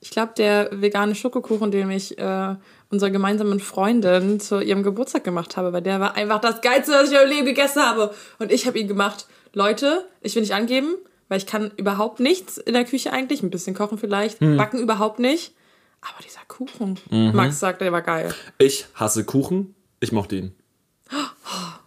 [0.00, 2.56] ich glaube, der vegane Schokokuchen, den ich äh,
[2.92, 7.10] unserer gemeinsamen Freundin zu ihrem Geburtstag gemacht habe, weil der war einfach das Geilste, was
[7.10, 8.14] ich im Leben gegessen habe.
[8.38, 9.26] Und ich habe ihn gemacht.
[9.54, 10.94] Leute, ich will nicht angeben,
[11.28, 13.42] weil ich kann überhaupt nichts in der Küche eigentlich.
[13.42, 15.54] Ein bisschen kochen vielleicht, backen überhaupt nicht.
[16.02, 18.34] Aber dieser Kuchen, Max sagt, der war geil.
[18.58, 19.74] Ich hasse Kuchen.
[20.00, 20.54] Ich mochte ihn.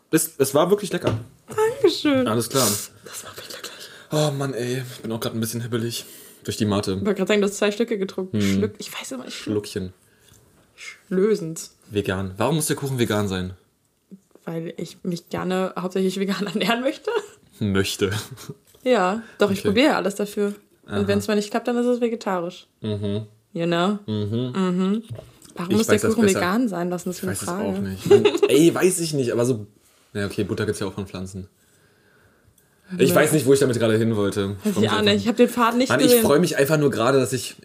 [0.10, 1.18] Es, es war wirklich lecker.
[1.48, 2.28] Dankeschön.
[2.28, 2.68] Alles klar.
[3.04, 3.90] Das macht mich glücklich.
[4.12, 4.84] Oh Mann, ey.
[4.96, 6.06] Ich bin auch gerade ein bisschen hibbelig.
[6.46, 6.92] Durch die Mate.
[6.94, 8.40] Ich wollte gerade sagen, du hast zwei Stücke getrunken.
[8.40, 9.94] Schlück, ich weiß immer, ich Schluckchen.
[11.10, 11.70] Lösend.
[11.90, 12.34] Vegan.
[12.38, 13.54] Warum muss der Kuchen vegan sein?
[14.46, 17.10] Weil ich mich gerne hauptsächlich vegan ernähren möchte.
[17.60, 18.12] Möchte.
[18.84, 19.70] Ja, doch, ich Okay.
[19.70, 20.54] probiere ja alles dafür.
[20.88, 22.68] Und wenn es mal nicht klappt, dann ist es vegetarisch.
[22.82, 23.26] Mhm.
[23.54, 23.98] You know?
[24.06, 25.02] Mhm.
[25.56, 26.92] Warum Ich muss der das Kuchen vegan sein?
[26.92, 27.64] Das ist Ich eine weiß es Frage.
[27.70, 28.06] auch nicht.
[28.08, 29.66] Man, ey, weiß ich nicht, aber so.
[30.14, 31.48] Ja, okay, Butter gibt's ja auch von Pflanzen.
[33.00, 34.58] Ich weiß nicht, wo ich damit gerade hin wollte.
[34.62, 35.16] Freu ich auch nicht.
[35.16, 36.24] Ich habe den Faden nicht Mann, ich gesehen.
[36.24, 37.56] freue mich einfach nur gerade, dass ich.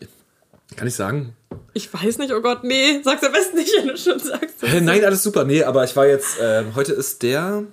[0.76, 1.34] Kann ich sagen?
[1.72, 3.00] Ich weiß nicht, oh Gott, nee.
[3.02, 4.56] Sag's am besten nicht, wenn du schon sagst.
[4.80, 5.44] Nein, alles super.
[5.44, 6.36] Nee, aber ich war jetzt.
[6.40, 7.64] ähm, heute ist der.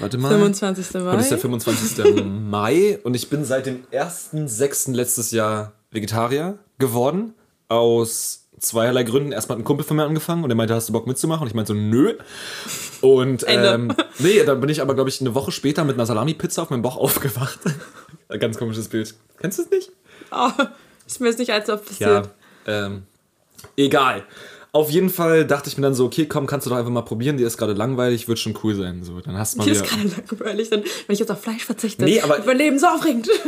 [0.00, 0.30] Warte mal.
[0.30, 0.94] 25.
[0.94, 1.00] Mai.
[1.12, 2.24] Heute ist der 25.
[2.24, 4.92] Mai und ich bin seit dem 1.6.
[4.94, 7.34] letztes Jahr Vegetarier geworden.
[7.68, 9.32] Aus zweierlei Gründen.
[9.32, 11.42] Erstmal hat ein Kumpel von mir angefangen und der meinte, hast du Bock mitzumachen?
[11.42, 12.14] Und ich meinte so, nö.
[13.00, 16.62] Und ähm, nee, dann bin ich aber, glaube ich, eine Woche später mit einer Salami-Pizza
[16.62, 17.58] auf meinem Bauch aufgewacht.
[18.28, 19.14] Ein Ganz komisches Bild.
[19.38, 19.92] Kennst du es nicht?
[20.32, 20.50] Oh,
[21.06, 22.26] ist mir jetzt nicht allzu oft passiert.
[22.26, 22.30] Ja.
[22.66, 23.02] Ähm,
[23.76, 24.24] egal.
[24.72, 27.00] Auf jeden Fall dachte ich mir dann so, okay, komm, kannst du doch einfach mal
[27.00, 27.38] probieren.
[27.38, 29.02] Dir ist gerade langweilig, wird schon cool sein.
[29.04, 29.76] So, dann hast du mal wieder.
[29.82, 32.04] ist gerade langweilig, dann, wenn ich jetzt auf Fleisch verzichte.
[32.04, 33.28] Nee, aber- mein Leben so aufregend.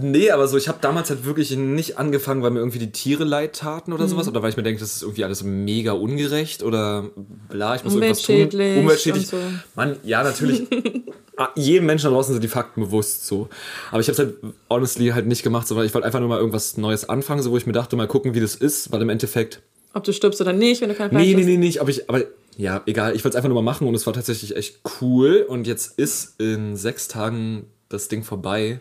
[0.00, 3.24] Nee, aber so, ich habe damals halt wirklich nicht angefangen, weil mir irgendwie die Tiere
[3.24, 4.10] leid taten oder Mhm.
[4.10, 4.28] sowas.
[4.28, 7.06] Oder weil ich mir denke, das ist irgendwie alles mega ungerecht oder
[7.48, 8.42] bla, ich muss irgendwas tun.
[8.44, 9.38] Umweltschädlich so.
[9.74, 10.68] Mann, ja, natürlich.
[11.38, 13.48] Ah, Jedem Menschen da draußen sind die Fakten bewusst so.
[13.92, 14.34] Aber ich habe es halt
[14.68, 17.56] honestly halt nicht gemacht, sondern ich wollte einfach nur mal irgendwas Neues anfangen, so wo
[17.56, 19.62] ich mir dachte, mal gucken, wie das ist, weil im Endeffekt.
[19.94, 22.08] Ob du stirbst oder nicht, wenn du kein Fleisch Nee, nee, nee, nicht, aber ich,
[22.08, 22.24] aber
[22.56, 25.46] ja, egal, ich wollte es einfach nur mal machen und es war tatsächlich echt cool.
[25.48, 28.80] Und jetzt ist in sechs Tagen das Ding vorbei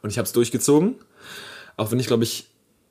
[0.00, 0.94] und ich habe es durchgezogen.
[1.76, 2.49] Auch wenn ich, glaube ich,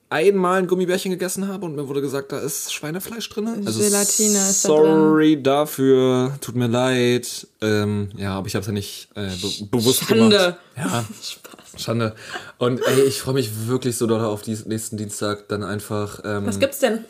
[0.09, 3.47] einmal ein Gummibärchen gegessen habe und mir wurde gesagt, da ist Schweinefleisch drin.
[3.65, 7.47] Also Gelatine ist da sorry dafür, tut mir leid.
[7.61, 10.37] Ähm, ja, aber ich habe es ja nicht äh, be bewusst Schande.
[10.37, 10.57] gemacht.
[10.77, 11.81] Ja, Spaß.
[11.83, 12.15] Schande.
[12.57, 16.21] Und ey, ich freue mich wirklich so doll auf diesen nächsten Dienstag dann einfach.
[16.25, 17.05] Ähm, Was gibt's denn?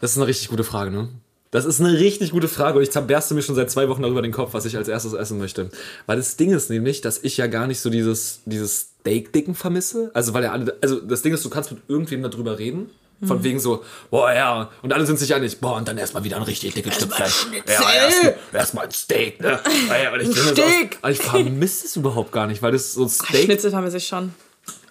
[0.00, 1.08] das ist eine richtig gute Frage, ne?
[1.54, 4.22] Das ist eine richtig gute Frage und ich zerberste mir schon seit zwei Wochen darüber
[4.22, 5.70] den Kopf, was ich als erstes essen möchte.
[6.06, 10.10] Weil das Ding ist nämlich, dass ich ja gar nicht so dieses, dieses Steak-Dicken vermisse.
[10.14, 12.90] Also, weil ja alle, also das Ding ist, du kannst mit irgendwem darüber reden.
[13.24, 13.44] Von Mhm.
[13.44, 16.42] wegen so, boah, ja, und alle sind sich einig, boah, und dann erstmal wieder ein
[16.42, 17.46] richtig dickes Stück Fleisch.
[17.68, 19.60] Ja, erstmal erst ein Steak, ne?
[19.88, 20.98] Ja, Ein aus- Steak.
[21.02, 23.98] aber ich vermisse es überhaupt gar nicht, weil das so ein Ach, Steak Schnitzel vermisse
[23.98, 24.34] ich schon.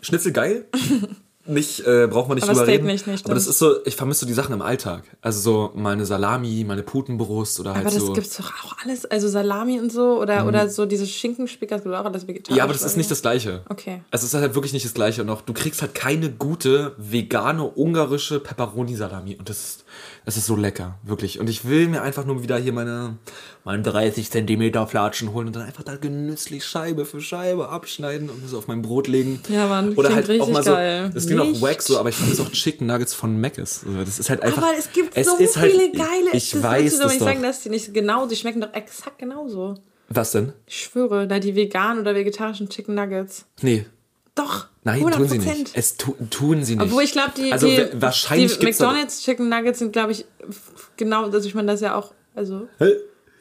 [0.02, 0.64] Schnitzel geil.
[1.46, 2.86] Nicht, äh, braucht man nicht Aber drüber reden.
[2.86, 5.04] nicht, nee, aber das ist so, ich vermisse so die Sachen im Alltag.
[5.22, 8.14] Also so mal eine Salami, mal eine Putenbrust oder halt Aber das so.
[8.14, 11.94] gibt's doch auch alles, also Salami und so oder, oder so diese Schinkenspicker, das gibt
[11.96, 12.58] auch alles vegetarisch.
[12.58, 13.64] ja, aber das ist nicht das Gleiche.
[13.68, 14.02] Okay.
[14.12, 15.22] Es ist halt wirklich nicht das Gleiche.
[15.22, 19.36] Und auch du kriegst halt keine gute, vegane, ungarische Pepperoni-Salami.
[19.36, 19.83] Und das ist,
[20.26, 21.40] das ist so lecker, wirklich.
[21.40, 23.18] Und ich will mir einfach nur wieder hier meine,
[23.64, 28.42] meine 30 Zentimeter Flatschen holen und dann einfach da genüsslich Scheibe für Scheibe abschneiden und
[28.42, 29.42] mir so auf mein Brot legen.
[29.50, 31.12] Ja, Mann, Oder halt auch richtig mal so, geil.
[31.14, 33.84] das klingt auch wack so, aber ich finde es auch Chicken Nuggets von Mc's.
[33.86, 34.64] Also Das ist halt einfach.
[34.64, 36.30] Aber es gibt so ist halt- viele geile.
[36.34, 37.28] Ich das weiß doch das nicht doch.
[37.28, 39.76] sagen, dass die nicht genau, die schmecken doch exakt genauso.
[40.10, 40.54] Was denn?
[40.68, 43.46] Ich schwöre, da die veganen oder vegetarischen Chicken Nuggets.
[43.62, 43.86] Nee.
[44.36, 44.68] Doch.
[44.84, 45.16] Nein, 100%.
[45.16, 45.72] tun sie nicht.
[45.74, 46.84] Es tu, tun sie nicht.
[46.84, 50.26] Obwohl ich glaube, die, also, die, wa- wahrscheinlich die McDonald's Chicken Nuggets sind, glaube ich,
[50.98, 52.92] genau, also ich meine, das ist ja auch, also, Hä?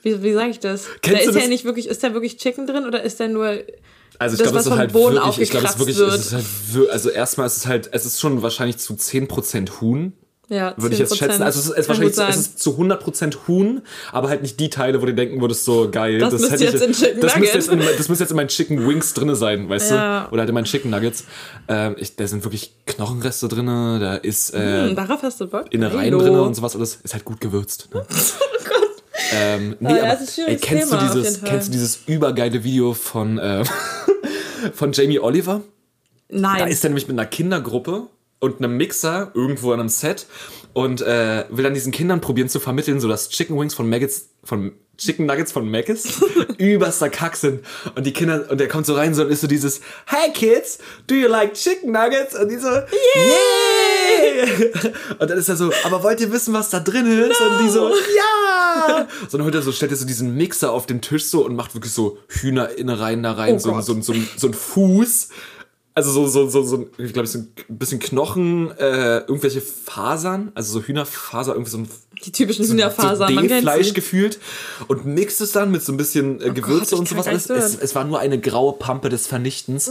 [0.02, 0.86] wie, wie sage ich das?
[1.00, 1.48] Kennst da du ist ja das?
[1.48, 4.54] nicht wirklich, ist da wirklich Chicken drin oder ist da nur Also ich das, glaube,
[4.54, 6.14] was es ist vom halt Boden wirklich, ich glaube, es ist wirklich, wird?
[6.14, 6.32] es ist
[6.74, 10.12] halt, also erstmal ist es halt, es ist schon wahrscheinlich zu 10% Huhn,
[10.52, 11.16] ja, würde ich jetzt 10%.
[11.16, 11.42] schätzen.
[11.42, 13.82] Also es ist, es wahrscheinlich, zu, es ist zu 100% Huhn,
[14.12, 16.18] aber halt nicht die Teile, wo du denken würdest, so geil.
[16.18, 18.48] Das müsste hätte jetzt in Chicken das müsste jetzt in, das müsste jetzt in meinen
[18.48, 20.24] Chicken Wings drinne sein, weißt Ja.
[20.24, 20.32] du?
[20.32, 21.24] Oder halt in meinen Chicken Nuggets.
[21.68, 25.72] Ähm, ich, da sind wirklich Knochenreste drinne, da ist äh, Hm, darauf hast du Bock?
[25.72, 26.98] Innereien drinne und sowas alles.
[27.02, 27.88] Ist halt gut gewürzt.
[27.94, 28.04] Ne?
[29.34, 32.92] Ähm, nee, Ah, ja, aber, ey, kennst, Thema du dieses, kennst du dieses übergeile Video
[32.92, 33.64] von, äh,
[34.74, 35.62] von Jamie Oliver?
[36.28, 36.68] Da Nein.
[36.68, 38.08] ist er nämlich mit einer Kindergruppe
[38.42, 40.26] und einem Mixer irgendwo an einem Set
[40.72, 44.30] und äh, will dann diesen Kindern probieren zu vermitteln, so dass Chicken Wings von Maggots,
[44.42, 46.20] von Chicken Nuggets von Maggis
[46.58, 47.64] überster Kack sind.
[47.94, 50.78] Und die Kinder, und der kommt so rein so und ist so dieses Hey Kids,
[51.06, 52.34] do you like Chicken Nuggets?
[52.38, 52.84] Und die so, yeah!
[55.18, 57.40] Und dann ist er so, aber wollt ihr wissen, was da drin ist?
[57.40, 59.06] Und die so, ja!
[59.28, 61.54] So, dann holt er so, stellt er so diesen Mixer auf den Tisch so und
[61.56, 63.84] macht wirklich so Hühnerinnereien da rein, Oh so, Gott.
[63.84, 65.28] so, so, so ein Fuß.
[65.94, 70.72] Also so, so, so, so ich glaube, so ein bisschen Knochen, äh, irgendwelche Fasern, also
[70.72, 71.88] so Hühnerfaser, irgendwie so ein
[72.24, 73.46] Die typischen Hühnerfasern, so man
[73.82, 73.92] sie.
[73.92, 74.38] gefühlt
[74.88, 77.50] und mixt es dann mit so ein bisschen äh, Gewürze ich und kann sowas alles.
[77.50, 79.90] Es, es war nur eine graue Pampe des Vernichtens.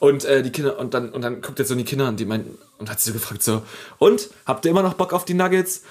[0.00, 2.18] Und äh, die Kinder, und dann, und dann guckt er so in die Kinder und
[2.18, 3.62] die meinen, und hat sie so gefragt, so,
[3.98, 5.82] und habt ihr immer noch Bock auf die Nuggets?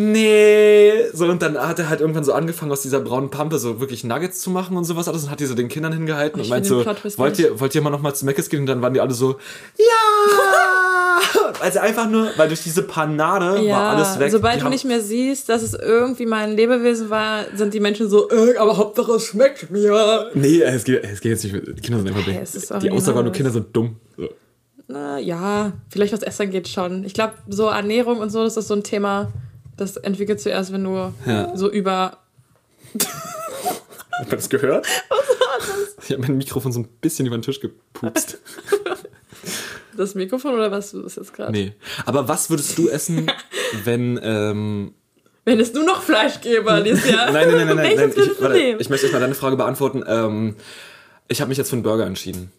[0.00, 0.92] Nee.
[1.12, 4.04] So, und dann hat er halt irgendwann so angefangen, aus dieser braunen Pampe so wirklich
[4.04, 6.48] Nuggets zu machen und sowas alles und hat die so den Kindern hingehalten Oh, und
[6.50, 6.84] meint so,
[7.16, 8.60] wollt ihr, wollt ihr mal noch mal zu Meckes gehen?
[8.60, 9.38] Und dann waren die alle so,
[9.76, 9.84] ja!
[11.60, 14.30] Also einfach nur, weil durch diese Panade war Ja, alles weg.
[14.30, 17.80] sobald Die du nicht mehr siehst, dass es irgendwie mal ein Lebewesen war, sind die
[17.80, 20.30] Menschen so, äh, aber Hauptsache es schmeckt mir.
[20.34, 21.56] Nee, es geht, es geht jetzt nicht.
[21.76, 22.80] Die Kinder sind einfach Hey, dumm.
[22.80, 22.90] Die.
[22.92, 23.96] Aussage war nur, Kinder sind dumm.
[24.16, 24.28] So.
[24.86, 27.02] Na ja, vielleicht was Essen geht schon.
[27.02, 29.28] Ich glaube, so Ernährung und so, das ist so ein Thema,
[29.78, 31.56] das entwickelt zuerst, wenn du Ja.
[31.56, 32.18] so über.
[32.94, 34.86] Hat man das gehört?
[35.08, 36.04] Was war das?
[36.04, 38.38] Ich habe mein Mikrofon so ein bisschen über den Tisch gepupst.
[39.96, 41.50] Das Mikrofon oder was du das jetzt gerade?
[41.50, 41.72] Nee.
[42.06, 43.28] Aber was würdest du essen,
[43.84, 44.16] wenn.
[44.22, 44.94] Ähm,
[45.44, 47.32] Wenn es nur noch Fleisch gäbe, Alicia.
[47.32, 48.12] nein, nein, nein, nein, nein.
[48.16, 50.04] Ich, warte, ich möchte erstmal deine Frage beantworten.
[50.06, 50.54] Ähm,
[51.26, 52.52] ich habe mich jetzt für einen Burger entschieden.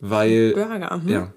[0.00, 0.52] Weil.
[0.52, 1.08] Burger, mhm.
[1.08, 1.32] Ja.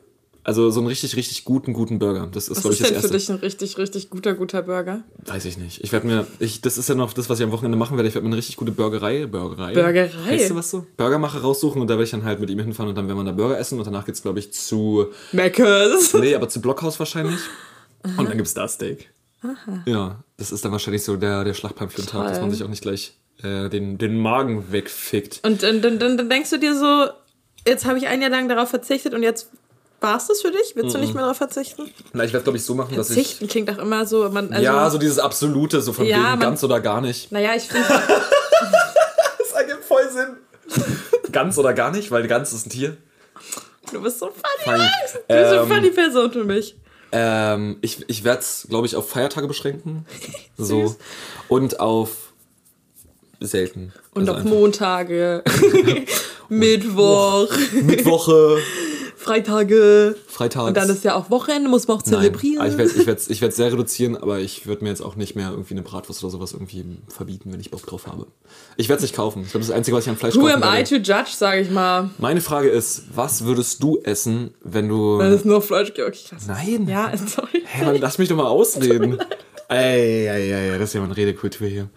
[0.47, 2.29] Also so einen richtig, richtig guten, guten Burger.
[2.31, 3.17] Das ist, Was glaube ich, ist das denn für Erste.
[3.17, 5.03] dich ein richtig, richtig guter, guter Burger?
[5.25, 5.83] Weiß ich nicht.
[5.83, 8.07] Ich werde mir, ich, das ist ja noch das, was ich am Wochenende machen werde.
[8.07, 9.73] Ich werde mir eine richtig gute Burgerei, Burgerei.
[9.73, 10.07] Burgerei?
[10.07, 10.87] Heißt du was so?
[10.95, 13.25] Burgermacher raussuchen und da werde ich dann halt mit ihm hinfahren und dann werden wir
[13.25, 16.13] da Burger essen und danach geht's glaube ich zu, Meckers.
[16.17, 17.41] nee, aber zu Blockhaus wahrscheinlich.
[18.17, 19.09] Und dann gibt's da Steak.
[19.85, 22.63] Ja, das ist dann wahrscheinlich so der, der Schlachtplan für den Tag, dass man sich
[22.63, 25.41] auch nicht gleich äh, den, den Magen wegfickt.
[25.43, 27.07] Und dann, dann, dann denkst du dir so,
[27.67, 29.49] jetzt habe ich ein Jahr lang darauf verzichtet und jetzt
[29.99, 30.73] war es das für dich?
[30.75, 31.91] Willst du nicht mehr darauf verzichten?
[32.13, 34.51] Na, ich werde glaube ich so machen, dass ich, Verzichten klingt auch immer so, man,
[34.53, 37.31] also, ja, so dieses Absolute, so von Ja, wegen man- ganz oder gar nicht.
[37.31, 37.87] naja, ich finde,
[39.39, 40.37] Das ergibt voll Sinn.
[41.31, 42.97] ganz oder gar nicht, weil ganz ist ein Tier.
[43.91, 44.27] du bist so
[44.63, 44.77] funny.
[44.77, 45.13] Max.
[45.13, 46.75] Du bist eine Ähm, funny Person für mich.
[47.11, 50.05] Ähm, ich ich werde es, glaube ich, auf Feiertage beschränken.
[50.57, 50.95] so.
[51.47, 52.09] Und auf
[53.39, 53.93] selten.
[54.13, 55.43] Und Also auf einfach Montage,
[56.49, 58.57] Mittwoch, Mittwoche,
[59.28, 60.15] Freitage.
[60.28, 60.67] Freitags.
[60.67, 62.59] Und dann ist ja auch Wochenende, muss man auch Nein, zelebrieren.
[62.59, 65.15] aber ich werde ich werd's, ich werd's sehr reduzieren, aber ich würde mir jetzt auch
[65.15, 68.28] nicht mehr irgendwie eine Bratwurst oder sowas irgendwie verbieten, wenn ich Bock drauf habe.
[68.78, 69.43] Ich werde es nicht kaufen.
[69.43, 70.95] Ich glaube, das ist das Einzige, was ich an Fleisch Who kaufen am I to
[70.95, 72.09] judge, sage ich mal.
[72.17, 75.17] Meine Frage ist, was würdest du essen, wenn du...
[75.19, 76.07] Wenn es nur Fleisch gibt.
[76.07, 76.47] Okay, krass.
[76.47, 76.88] Nein.
[76.88, 77.63] Ja, sorry.
[77.65, 79.19] Hey, Mann, lass mich doch mal ausreden.
[79.69, 81.89] Ey, ey, ey, das ist ja mal eine Redekultur hier.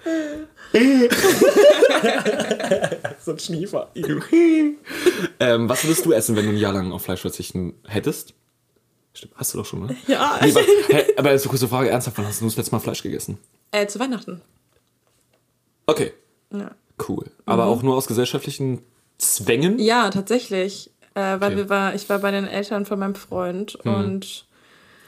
[3.20, 3.90] so ein Schniefer.
[5.40, 8.34] ähm, was würdest du essen, wenn du ein Jahr lang auf Fleisch verzichten hättest?
[9.12, 9.96] Stimmt, hast du doch schon, ne?
[10.06, 10.38] Ja.
[10.42, 12.78] Nee, aber, hey, aber jetzt eine kurze Frage, ernsthaft, wann hast du das letzte Mal
[12.80, 13.38] Fleisch gegessen?
[13.72, 14.40] Äh, zu Weihnachten.
[15.86, 16.12] Okay,
[16.52, 16.70] Ja.
[17.08, 17.24] cool.
[17.46, 18.80] Aber auch nur aus gesellschaftlichen
[19.18, 19.78] Zwängen?
[19.80, 20.90] Ja, tatsächlich.
[21.14, 21.56] Äh, weil Okay.
[21.56, 23.94] wir war, ich war bei den Eltern von meinem Freund Hm.
[23.94, 24.46] und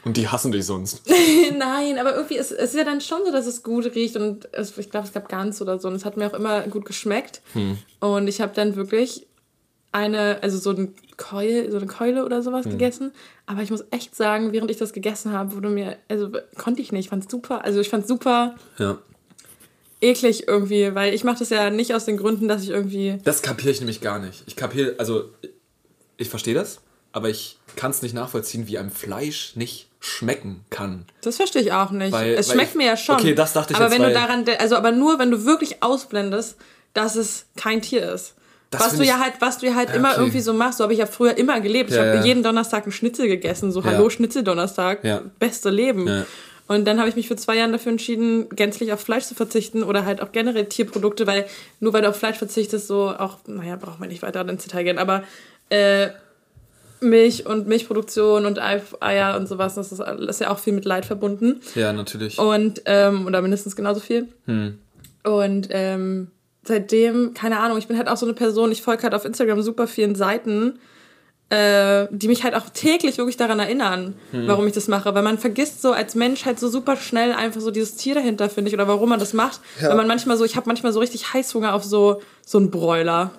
[0.05, 1.01] Und die hassen dich sonst.
[1.57, 4.49] Nein, aber irgendwie ist es ist ja dann schon so, dass es gut riecht und
[4.53, 6.85] es, ich glaube, es gab Gans oder so und es hat mir auch immer gut
[6.85, 7.41] geschmeckt.
[7.53, 7.77] Hm.
[8.01, 9.25] Und ich habe dann wirklich
[9.93, 12.43] eine, also so, ein Keul, so eine Keule oder Hm.
[12.43, 13.11] sowas gegessen.
[13.45, 16.91] Aber ich muss echt sagen, während ich das gegessen habe, wurde mir, also konnte ich
[16.91, 18.97] nicht, ich fand super, also ich fand super Ja.
[20.01, 23.41] eklig irgendwie, weil ich mache das ja nicht aus den Gründen, dass ich irgendwie, Das
[23.41, 24.43] kapiere ich nämlich gar nicht.
[24.47, 25.29] Ich kapiere, also
[26.17, 26.81] ich verstehe das,
[27.13, 31.05] aber ich kann es nicht nachvollziehen, wie einem Fleisch nicht schmecken kann.
[31.21, 32.11] das verstehe ich auch nicht.
[32.11, 33.15] Weil- es weil schmeckt ich- mir ja schon.
[33.15, 35.81] Okay, das dachte ich Aber jetzt, wenn du daran, also aber nur, wenn du wirklich
[35.81, 36.57] ausblendest,
[36.93, 38.35] dass es kein Tier ist.
[38.69, 40.19] Das was du ja ich- halt, was du ja halt Ja, immer okay.
[40.21, 41.91] irgendwie so machst, so habe ich ja früher immer gelebt.
[41.91, 42.23] Ich Ja, habe ja.
[42.25, 43.83] jeden Donnerstag einen Schnitzel gegessen, so.
[43.85, 44.99] Hallo Schnitzeldonnerstag,
[45.39, 46.25] beste Leben.
[46.67, 49.83] Und dann habe ich mich für zwei Jahre dafür entschieden, gänzlich auf Fleisch zu verzichten
[49.83, 51.45] oder halt auch generell Tierprodukte, weil
[51.79, 54.83] nur weil du auf Fleisch verzichtest, so auch, naja, braucht man nicht weiter ins Detail
[54.83, 55.23] gehen, aber
[55.69, 56.09] äh,
[57.03, 60.73] Milch und Milchproduktion und Ei- Eier und sowas, das ist, das ist ja auch viel
[60.73, 61.61] mit Leid verbunden.
[61.75, 62.39] Ja, natürlich.
[62.39, 64.27] Und, ähm, oder mindestens genauso viel.
[64.45, 64.77] Hm.
[65.23, 66.27] Und ähm,
[66.63, 69.61] seitdem, keine Ahnung, ich bin halt auch so eine Person, ich folge halt auf Instagram
[69.61, 70.79] super vielen Seiten,
[71.49, 74.47] äh, die mich halt auch täglich wirklich daran erinnern, Hm.
[74.47, 75.13] warum ich das mache.
[75.13, 78.49] Weil man vergisst so als Mensch halt so super schnell einfach so dieses Tier dahinter,
[78.49, 79.59] finde ich, oder warum man das macht.
[79.79, 83.31] Weil man manchmal so, ich habe manchmal so richtig Heißhunger auf so, so einen Bräuler.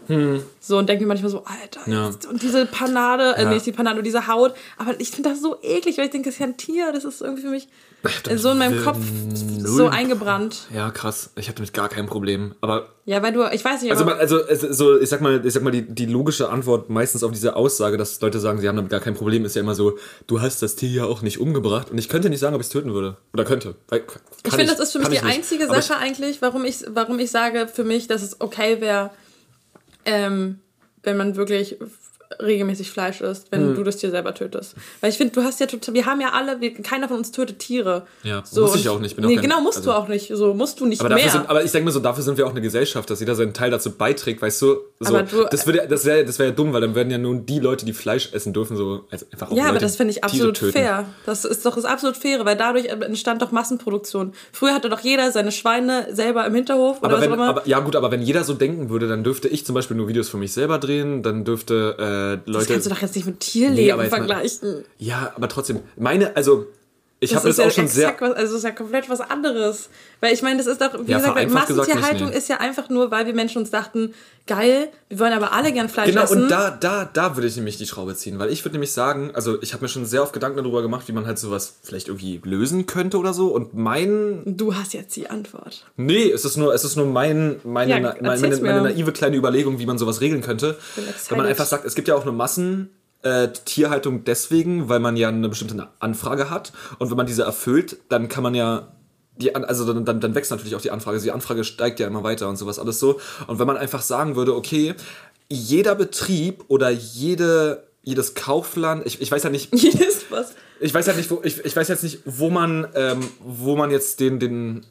[0.61, 1.93] So und denke mir manchmal so, Alter, Hm.
[1.93, 2.11] Ja.
[2.31, 3.51] und diese Panade, äh, Ja.
[3.51, 4.55] nicht die Panade, diese Haut.
[4.79, 7.05] Aber ich finde das so eklig, weil ich denke, das ist ja ein Tier, das
[7.05, 7.69] ist irgendwie für mich
[8.37, 8.99] so in meinem Kopf
[9.59, 10.67] so null- eingebrannt.
[10.75, 11.31] Ja, krass.
[11.37, 12.55] Ich habe damit gar kein Problem.
[12.61, 15.63] Aber Ja, weil du, ich weiß nicht, also, also so, ich sag mal, ich sag
[15.63, 18.91] mal, die, die logische Antwort meistens auf diese Aussage, dass Leute sagen, sie haben damit
[18.91, 21.91] gar kein Problem, ist ja immer so, du hast das Tier ja auch nicht umgebracht.
[21.91, 23.17] Und ich könnte nicht sagen, ob ich es töten würde.
[23.33, 23.75] Oder könnte.
[23.89, 24.03] Weil,
[24.45, 25.25] ich finde, das ist für mich die nicht.
[25.25, 29.11] einzige Aber Sache eigentlich, warum ich, warum ich sage für mich, dass es okay wäre,
[30.05, 30.59] ähm,
[31.03, 31.79] wenn man wirklich
[32.43, 33.75] regelmäßig Fleisch isst, wenn Hm.
[33.77, 34.75] du das Tier selber tötest.
[35.01, 37.33] Weil ich finde, du hast ja total, wir haben ja alle, wir, keiner von uns
[37.33, 38.07] tötet Tiere.
[38.23, 40.31] Ja, muss ich auch nicht, bin nee, kein- genau, musst also- du auch nicht.
[40.35, 41.29] So musst du nicht Aber, mehr.
[41.29, 43.55] sind, aber ich denke mir so, dafür sind wir auch eine Gesellschaft, dass jeder seinen
[43.55, 44.77] Teil dazu beiträgt, weißt du?
[45.01, 47.19] So, Aber du- das würde, das wäre, das wäre ja dumm, weil dann werden ja
[47.19, 49.97] nun die Leute, die Fleisch essen dürfen, so also einfach auch Ja, aber Leute, das
[49.97, 51.07] finde ich absolut fair.
[51.27, 54.33] Das ist doch das absolut faire, weil dadurch entstand doch Massenproduktion.
[54.53, 57.49] Früher hatte doch jeder seine Schweine selber im Hinterhof oder Aber was wenn, auch immer.
[57.49, 60.09] aber, ja gut, aber wenn jeder so denken würde, dann dürfte ich zum Beispiel nur
[60.09, 62.73] Videos für mich selber drehen, dann dürfte äh, das Leute.
[62.73, 64.85] kannst du doch jetzt nicht mit Tierleben aber jetzt mal- vergleichen.
[64.99, 66.67] ja, aber trotzdem, meine, also
[67.21, 68.15] ich habe ist ja auch schon sehr.
[68.19, 69.89] was, also das ist ja komplett was anderes.
[70.21, 72.37] Weil ich meine, das ist doch, wie Ja, gesagt, Massentierhaltung nee.
[72.37, 74.13] ist ja einfach nur, weil wir Menschen uns dachten,
[74.47, 76.43] geil, wir wollen aber alle gern Fleisch Genau, essen.
[76.43, 79.31] und da, da, da würde ich nämlich die Schraube ziehen, weil ich würde nämlich sagen,
[79.35, 82.09] also ich habe mir schon sehr oft Gedanken darüber gemacht, wie man halt sowas vielleicht
[82.09, 83.49] irgendwie lösen könnte oder so.
[83.49, 85.87] Und mein du hast jetzt die Antwort.
[85.97, 89.37] Nee, es ist nur, es ist nur mein, meine, Ja, meine, meine, meine naive kleine
[89.37, 90.77] Überlegung, wie man sowas regeln könnte.
[91.29, 92.91] Wenn man einfach sagt, es gibt ja auch eine Massen.
[93.25, 97.97] Äh, Tierhaltung deswegen, weil man ja eine bestimmte Anfrage hat und wenn man diese erfüllt,
[98.11, 98.93] dann kann man ja
[99.37, 101.15] die, An- also dann, dann, dann wächst natürlich auch die Anfrage.
[101.17, 103.19] Also die Anfrage steigt ja immer weiter und sowas alles so.
[103.47, 104.95] Und wenn man einfach sagen würde, okay,
[105.51, 110.53] jeder Betrieb oder jede, jedes Kaufland, ich, ich weiß ja nicht, Jedes was.
[110.79, 113.91] ich weiß halt nicht, wo, ich, ich weiß jetzt nicht, wo man, ähm, wo man
[113.91, 114.85] jetzt den, den,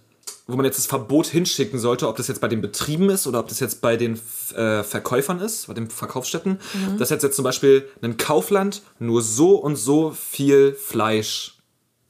[0.47, 3.39] wo man jetzt das Verbot hinschicken sollte, ob das jetzt bei den Betrieben ist oder
[3.39, 4.19] ob das jetzt bei den
[4.55, 6.59] äh, Verkäufern ist, bei den Verkaufsstätten.
[6.97, 10.73] Dass jetzt, jetzt zum Beispiel ein Kaufland nur so und so viel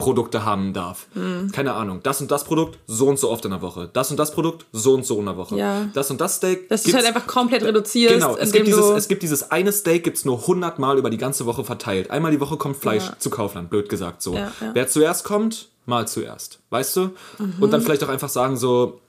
[0.04, 1.06] Fleischprodukte haben darf.
[1.52, 2.00] Keine Ahnung.
[2.02, 3.88] Das und das Produkt so und so oft in der Woche.
[3.92, 5.56] Das und das Produkt so und so in der Woche.
[5.56, 5.86] Ja.
[5.94, 6.66] Das und das Steak.
[6.68, 10.04] Es gibt's- halt einfach komplett reduzierst, Genau, es gibt, dieses, es gibt dieses eine Steak,
[10.04, 12.10] gibt's nur 100 Mal über die ganze Woche verteilt.
[12.10, 13.18] Einmal die Woche kommt Fleisch Ja.
[13.18, 14.34] zu Kaufland, blöd gesagt so.
[14.34, 14.52] Ja.
[14.74, 16.58] Wer zuerst kommt, mal zuerst.
[16.70, 17.10] Weißt du?
[17.60, 19.00] Und dann vielleicht auch einfach sagen so,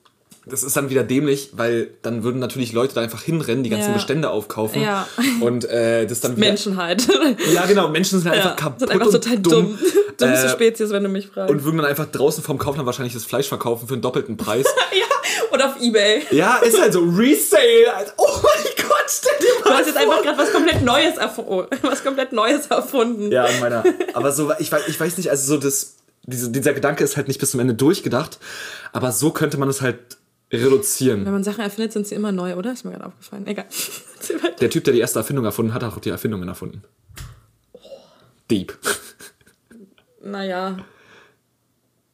[0.48, 3.88] das ist dann wieder dämlich, weil dann würden natürlich Leute da einfach hinrennen, die ganzen
[3.88, 3.94] Ja.
[3.94, 5.06] Bestände aufkaufen Ja.
[5.40, 6.46] und äh, das dann wieder...
[6.46, 7.06] Menschen halt.
[7.52, 9.52] Ja, genau, Menschen sind ja, einfach kaputt sind einfach und total dumm.
[9.52, 9.78] dumm.
[10.20, 11.50] Dümmste Äh, Spezies, wenn du mich fragst.
[11.50, 14.64] Und würden dann einfach draußen vom Kaufland wahrscheinlich das Fleisch verkaufen für einen doppelten Preis.
[14.98, 15.04] ja,
[15.52, 16.22] oder auf Ebay.
[16.30, 18.12] ja, ist halt so Resale.
[18.16, 20.02] Oh mein Gott, stell dir Du mal hast jetzt vor.
[20.10, 21.66] einfach gerade was komplett Neues erfunden.
[21.82, 23.30] Was komplett Neues erfunden.
[23.30, 23.84] Ja, in meiner.
[24.14, 27.28] Aber so, ich weiß, ich weiß nicht, also so das, diese, dieser Gedanke ist halt
[27.28, 28.38] nicht bis zum Ende durchgedacht,
[28.94, 29.98] aber so könnte man es halt
[30.52, 31.24] reduzieren.
[31.24, 32.72] Wenn man Sachen erfindet, sind sie immer neu, oder?
[32.72, 33.46] Ist mir gerade aufgefallen.
[33.46, 33.66] Egal.
[34.60, 36.82] Der Typ, der die erste Erfindung erfunden hat, hat auch die Erfindungen erfunden.
[38.50, 38.76] Deep.
[40.22, 40.78] naja.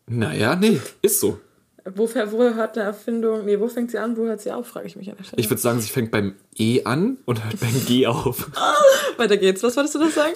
[0.06, 1.40] Naja, nee, ist so.
[1.84, 3.44] Wo, wo hört eine Erfindung.
[3.44, 5.40] Nee, wo fängt sie an, wo hört sie auf, frage ich mich an der Stelle.
[5.40, 8.50] Ich würde sagen, sie fängt beim E an und hört beim G auf.
[9.16, 9.62] Weiter geht's.
[9.62, 10.34] Was wolltest du noch sagen?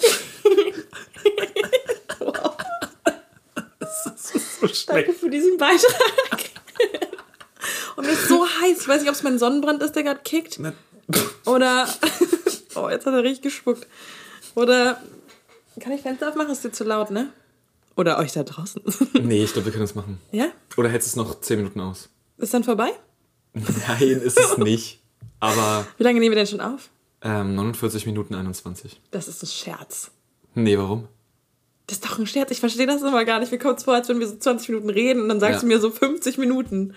[2.19, 2.57] wow,
[4.17, 6.56] So danke für diesen Beitrag.
[7.97, 8.79] Und mir ist so heiß.
[8.81, 10.57] Ich weiß nicht, ob es mein Sonnenbrand ist, der gerade kickt.
[10.59, 10.71] Na,
[11.45, 11.87] Oder,
[12.75, 13.87] Oh, jetzt hat er richtig gespuckt.
[14.55, 15.01] Oder
[15.79, 16.51] kann ich Fenster aufmachen?
[16.51, 17.31] Ist dir zu laut, ne?
[17.95, 18.81] Oder euch da draußen.
[19.23, 20.19] Nee, ich glaube, wir können das machen.
[20.31, 20.47] ja?
[20.77, 22.09] Oder hältst du es noch 10 Minuten aus?
[22.37, 22.91] Ist dann vorbei?
[23.53, 25.01] Nein, ist es nicht.
[25.39, 26.89] Aber Wie lange nehmen wir denn schon auf?
[27.23, 29.01] ähm, 49 Minuten 21.
[29.09, 30.11] Das ist ein Scherz.
[30.53, 31.07] Nee, warum?
[31.87, 32.51] Das ist doch ein Scherz.
[32.51, 33.51] Ich verstehe das immer gar nicht.
[33.51, 35.61] Mir kommt es vor, als wenn wir so 20 Minuten reden und dann sagst Ja.
[35.61, 36.93] du mir so 50 Minuten.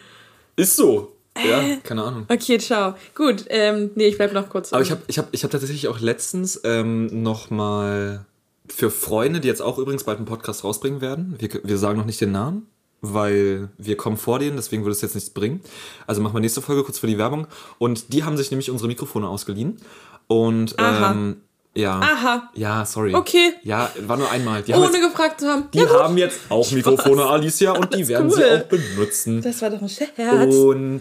[0.56, 1.16] Ist so.
[1.36, 2.26] Ja, keine Ahnung.
[2.28, 2.94] Okay, ciao.
[3.14, 4.72] Gut, ähm, nee, ich bleib noch kurz.
[4.72, 8.26] Aber ich habe ich hab, ich hab tatsächlich auch letztens ähm, nochmal
[8.68, 12.04] für Freunde, die jetzt auch übrigens bald einen Podcast rausbringen werden, wir, wir sagen noch
[12.04, 12.66] nicht den Namen,
[13.00, 15.60] weil wir kommen vor denen, deswegen würde es jetzt nichts bringen.
[16.06, 17.46] Also machen wir nächste Folge kurz für die Werbung.
[17.78, 19.78] Und die haben sich nämlich unsere Mikrofone ausgeliehen.
[20.26, 21.40] Und ähm,
[21.74, 21.98] ja.
[22.00, 22.50] Aha.
[22.54, 23.14] Ja, sorry.
[23.14, 23.52] Okay.
[23.62, 24.62] Ja, war nur einmal.
[24.62, 25.68] Die Ohne jetzt, gefragt zu haben.
[25.72, 28.58] die Ja, haben jetzt auch Mikrofone, Alicia, und die werden sie cool.
[28.62, 29.42] auch benutzen.
[29.42, 30.10] Das war doch ein Scherz.
[30.18, 31.00] Und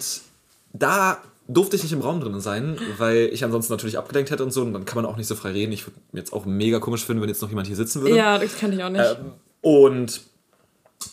[0.74, 1.18] da
[1.48, 4.62] durfte ich nicht im Raum drin sein, weil ich ansonsten natürlich abgelenkt hätte und so.
[4.62, 5.72] Und dann kann man auch nicht so frei reden.
[5.72, 8.16] Ich würde jetzt auch mega komisch finden, wenn jetzt noch jemand hier sitzen würde.
[8.16, 9.04] ja, das kann ich auch nicht.
[9.20, 10.22] Ähm, und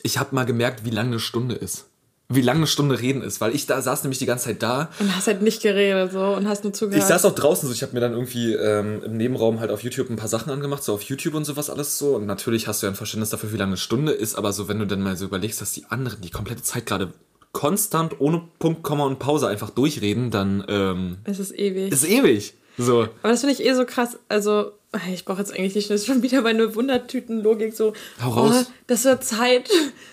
[0.03, 1.87] ich habe mal gemerkt, wie lang eine Stunde ist.
[2.29, 4.91] Wie lange eine Stunde reden ist, weil ich da saß nämlich die ganze Zeit da.
[4.99, 7.03] und hast halt nicht geredet so und hast nur zugehört.
[7.03, 9.83] Ich saß auch draußen so, ich habe mir dann irgendwie ähm, im Nebenraum halt auf
[9.83, 12.17] YouTube ein paar Sachen angemacht, so auf YouTube und sowas alles so.
[12.17, 14.67] Und natürlich hast du ja ein Verständnis dafür, wie lange eine Stunde ist, aber so,
[14.67, 17.13] wenn du dann mal so überlegst, dass die anderen die komplette Zeit gerade
[17.53, 21.93] konstant ohne Punkt, Komma und Pause einfach durchreden, dann ähm, es ist ewig.
[21.93, 22.55] ist ewig.
[22.79, 23.03] So.
[23.03, 24.19] Aber das finde ich eh so krass.
[24.29, 24.73] Also,
[25.13, 27.93] ich brauche jetzt eigentlich nicht, das ist schon wieder meine Wundertüten-Logik so.
[28.23, 28.67] Hau raus.
[28.67, 29.71] Oh, dass so Zeit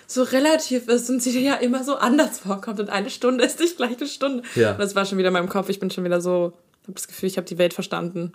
[0.07, 2.79] so relativ ist und sie dir ja immer so anders vorkommt.
[2.79, 4.43] Und eine Stunde ist nicht gleich eine Stunde.
[4.55, 4.71] Ja.
[4.71, 5.69] Und das war schon wieder in meinem Kopf.
[5.69, 6.53] Ich bin schon wieder so,
[6.83, 8.33] habe das Gefühl, ich habe die Welt verstanden.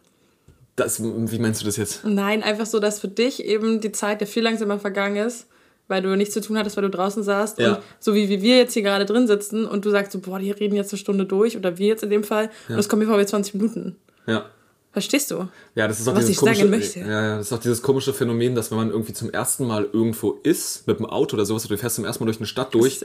[0.77, 2.05] Das, wie meinst du das jetzt?
[2.05, 5.47] Nein, einfach so, dass für dich eben die Zeit ja viel langsamer vergangen ist,
[5.89, 7.59] weil du nichts zu tun hattest, weil du draußen saßt.
[7.59, 7.75] Ja.
[7.75, 10.39] Und so wie, wie wir jetzt hier gerade drin sitzen und du sagst so, boah,
[10.39, 12.51] die reden jetzt eine Stunde durch oder wir jetzt in dem Fall.
[12.69, 13.97] Und es kommt mir vor wie 20 Minuten.
[14.29, 14.47] Ja.
[14.91, 15.47] Verstehst du?
[15.75, 17.01] Ja, das ist auch Was dieses ich sagen komische, möchte.
[17.01, 19.87] Ja, ja, das ist auch dieses komische Phänomen, dass wenn man irgendwie zum ersten Mal
[19.93, 22.73] irgendwo ist, mit dem Auto oder sowas, du fährst zum ersten Mal durch eine Stadt
[22.75, 23.03] durch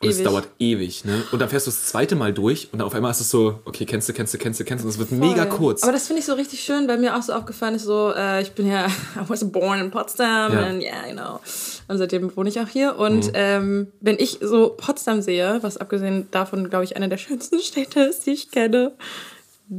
[0.00, 0.24] und es ewig.
[0.26, 1.22] dauert ewig, ne?
[1.32, 3.60] Und dann fährst du das zweite Mal durch und dann auf einmal ist es so,
[3.66, 5.56] okay, kennst du, kennst du, kennst du, kennst du, und es wird mega Voll.
[5.58, 5.82] kurz.
[5.82, 8.40] Aber das finde ich so richtig schön, weil mir auch so aufgefallen ist, so, äh,
[8.42, 10.60] ich bin ja, I was born in Potsdam, Ja.
[10.66, 11.38] and yeah, you know.
[11.86, 12.96] Und seitdem wohne ich auch hier.
[12.98, 13.32] Und Mhm.
[13.34, 18.00] ähm, wenn ich so Potsdam sehe, was abgesehen davon, glaube ich, eine der schönsten Städte
[18.00, 18.92] ist, die ich kenne,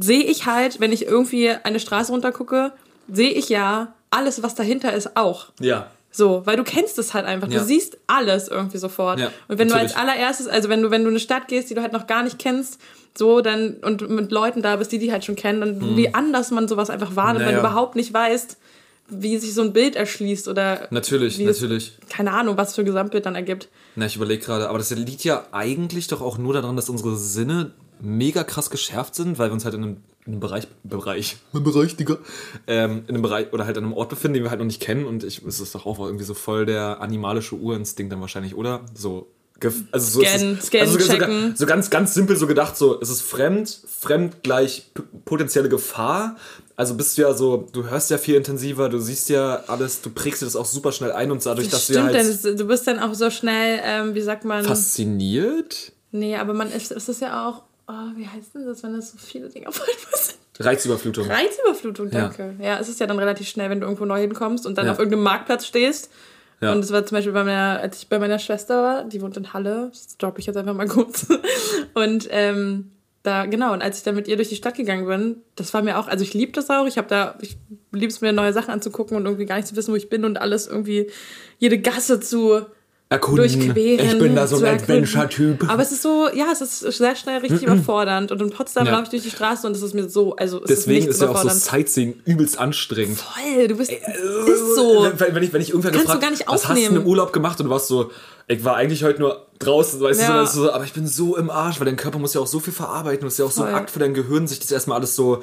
[0.00, 2.72] sehe ich halt, wenn ich irgendwie eine Straße runtergucke,
[3.10, 5.46] sehe ich ja alles, was dahinter ist, auch.
[5.60, 5.90] ja.
[6.10, 7.48] So, weil du kennst es halt einfach.
[7.48, 7.58] Ja.
[7.60, 9.20] Du siehst alles irgendwie sofort.
[9.20, 9.92] Ja, und wenn natürlich.
[9.92, 11.92] du als allererstes, also wenn du, wenn du in eine Stadt gehst, die du halt
[11.92, 12.80] noch gar nicht kennst,
[13.16, 16.50] so dann und mit Leuten da bist, die die halt schon kennen, dann wie anders
[16.50, 17.60] man sowas einfach wahrnimmt, wenn du.
[17.60, 17.70] Naja.
[17.70, 18.56] überhaupt nicht weißt,
[19.10, 21.98] wie sich so ein Bild erschließt oder Natürlich, wie es- natürlich.
[22.08, 23.68] keine Ahnung, was für ein Gesamtbild dann ergibt.
[23.94, 27.16] Na, ich überlege gerade, aber das liegt ja eigentlich doch auch nur daran, dass unsere
[27.16, 29.96] Sinne mega krass geschärft sind, weil wir uns halt in einem,
[30.26, 32.18] in einem Bereich, Bereich, ein Bereich, Digga,
[32.66, 34.80] ähm, in einem Bereich oder halt an einem Ort befinden, den wir halt noch nicht
[34.80, 38.54] kennen und ich, es ist doch auch irgendwie so voll der animalische Urinstinkt dann wahrscheinlich,
[38.54, 38.82] oder?
[38.94, 39.28] So,
[39.90, 41.56] also so, Scan- es, scan, also so, checken.
[41.56, 44.92] so ganz, ganz simpel so gedacht, so, es ist fremd, fremd gleich
[45.24, 46.36] potenzielle Gefahr.
[46.76, 50.10] Also bist du ja so, du hörst ja viel intensiver, du siehst ja alles, du
[50.10, 52.56] prägst dir das auch super schnell ein und dadurch, dass du ja Stimmt, halt denn
[52.56, 55.90] du bist dann auch so schnell, ähm, wie sagt man, fasziniert.
[56.12, 59.10] nee, aber man ist, ist es ja auch, oh, wie heißt denn das, wenn das
[59.12, 60.38] so viele Dinge auf einmal sind?
[60.60, 61.26] Reizüberflutung.
[61.30, 62.54] Reizüberflutung, danke.
[62.60, 62.78] Ja.
[62.80, 64.92] es ist ja dann relativ schnell, wenn du irgendwo neu hinkommst und dann Ja.
[64.92, 66.10] auf irgendeinem Marktplatz stehst.
[66.60, 66.72] Ja.
[66.72, 69.36] Und es war zum Beispiel bei meiner, als ich bei meiner Schwester war, die wohnt
[69.36, 71.26] in Halle, das droppe ich jetzt einfach mal kurz.
[71.94, 72.90] Und ähm,
[73.22, 75.82] da, genau, und als ich dann mit ihr durch die Stadt gegangen bin, das war
[75.82, 77.58] mir auch, also ich liebe das auch, ich habe da, ich
[77.92, 80.24] liebe es mir, neue Sachen anzugucken und irgendwie gar nicht zu wissen, wo ich bin
[80.24, 81.10] und alles irgendwie,
[81.58, 82.64] jede Gasse zu
[83.10, 83.36] Erkunden.
[83.48, 84.06] durchqueren.
[84.06, 84.74] Ich bin da so ein.
[84.74, 85.68] Adventure-Typ.
[85.70, 88.30] Aber es ist so, ja, es ist sehr schnell richtig überfordernd.
[88.32, 88.92] Und in Potsdam Ja.
[88.92, 91.22] laufe ich durch die Straße und es ist mir so, also es Deswegen ist ist
[91.22, 91.48] ja auch so.
[91.48, 93.18] Sightseeing übelst anstrengend.
[93.18, 95.10] Voll, du bist, ist so.
[95.16, 97.32] Wenn, ich, wenn ich irgendwer Kannst gefragt du gar nicht was hast du im Urlaub
[97.32, 98.10] gemacht und du warst so,
[98.48, 100.42] ich war eigentlich heute nur draußen, weißt du, Ja.
[100.42, 102.60] ist so, aber ich bin so im Arsch, weil dein Körper muss ja auch so
[102.60, 103.78] viel verarbeiten, das ist ja auch so ein Voll.
[103.78, 105.42] Akt für dein Gehirn, sich das erstmal alles so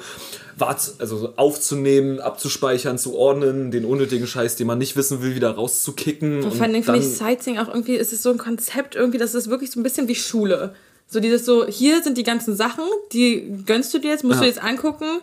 [0.58, 5.50] also so aufzunehmen, abzuspeichern, zu ordnen, den unnötigen Scheiß, den man nicht wissen will, wieder
[5.50, 6.42] rauszukicken.
[6.42, 9.34] Vor und allem finde ich Sightseeing auch irgendwie, ist es so ein Konzept irgendwie, das
[9.34, 10.74] ist wirklich so ein bisschen wie Schule.
[11.06, 14.40] So dieses so, hier sind die ganzen Sachen, die gönnst du dir jetzt, musst Ja.
[14.42, 15.20] du jetzt angucken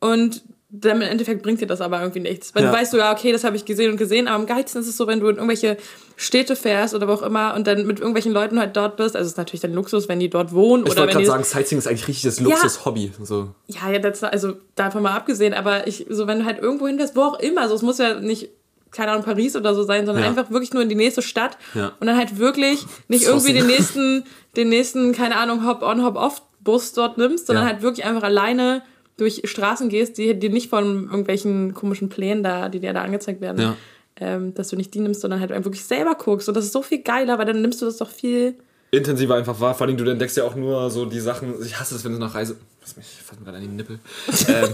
[0.00, 2.54] und dann im Endeffekt bringt dir das aber irgendwie nichts.
[2.54, 2.70] Weil Ja.
[2.70, 4.88] du weißt so, ja, okay, das habe ich gesehen und gesehen, aber am geilsten ist
[4.88, 5.78] es so, wenn du in irgendwelche
[6.16, 9.16] Städte fährst oder wo auch immer und dann mit irgendwelchen Leuten halt dort bist.
[9.16, 11.78] Also es ist natürlich dann Luxus, wenn die dort wohnen ich wollte gerade sagen, Sightseeing
[11.78, 13.12] ist eigentlich richtig das Luxus-Hobby.
[13.22, 13.48] So.
[13.68, 17.16] Ja, ja, das, also davon mal abgesehen, aber ich, so wenn du halt irgendwo hinfährst,
[17.16, 18.50] wo auch immer, so es muss ja nicht,
[18.90, 20.28] keine Ahnung, Paris oder so sein, sondern Ja.
[20.30, 21.92] einfach wirklich nur in die nächste Stadt Ja.
[21.98, 24.24] und dann halt wirklich nicht irgendwie den nächsten,
[24.56, 27.72] den nächsten, keine Ahnung, Hop-on, Hop-off-Bus dort nimmst, sondern Ja.
[27.72, 28.82] halt wirklich einfach alleine
[29.18, 33.40] durch Straßen gehst, die dir nicht von irgendwelchen komischen Plänen da, die dir da angezeigt
[33.42, 33.76] werden, Ja.
[34.20, 36.48] ähm, dass du nicht die nimmst, sondern halt wirklich selber guckst.
[36.48, 38.54] Und das ist so viel geiler, weil dann nimmst du das doch viel.
[38.90, 39.74] Intensiver einfach wahr.
[39.74, 41.54] Vor allem, du entdeckst ja auch nur so die Sachen.
[41.64, 42.56] Ich hasse es, wenn du nach Reise.
[42.80, 43.98] Lass mich, ich fass mir gerade an die Nippel.
[44.48, 44.70] ähm,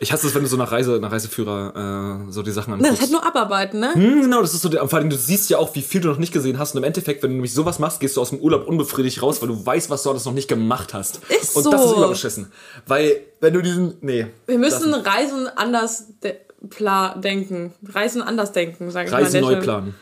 [0.00, 2.92] ich hasse es, wenn du so nach Reise, nach Reiseführer äh, so die Sachen anguckst.
[2.92, 3.94] das ist halt nur Abarbeiten, ne?
[3.94, 6.08] Hm, genau, das ist so der, vor allem, du siehst ja auch, wie viel du
[6.08, 6.74] noch nicht gesehen hast.
[6.74, 9.40] Und im Endeffekt, wenn du nämlich sowas machst, gehst du aus dem Urlaub unbefriedigt raus,
[9.40, 11.20] weil du weißt, was du alles noch nicht gemacht hast.
[11.28, 11.70] Ist Und so.
[11.70, 12.52] das ist überbeschissen.
[12.86, 13.94] Weil, wenn du diesen.
[14.00, 14.26] Nee.
[14.46, 16.34] Wir müssen Reisen anders de
[17.16, 17.74] denken.
[17.92, 19.18] Reisen anders denken, sage ich mal.
[19.18, 19.94] an Reisen neu planen.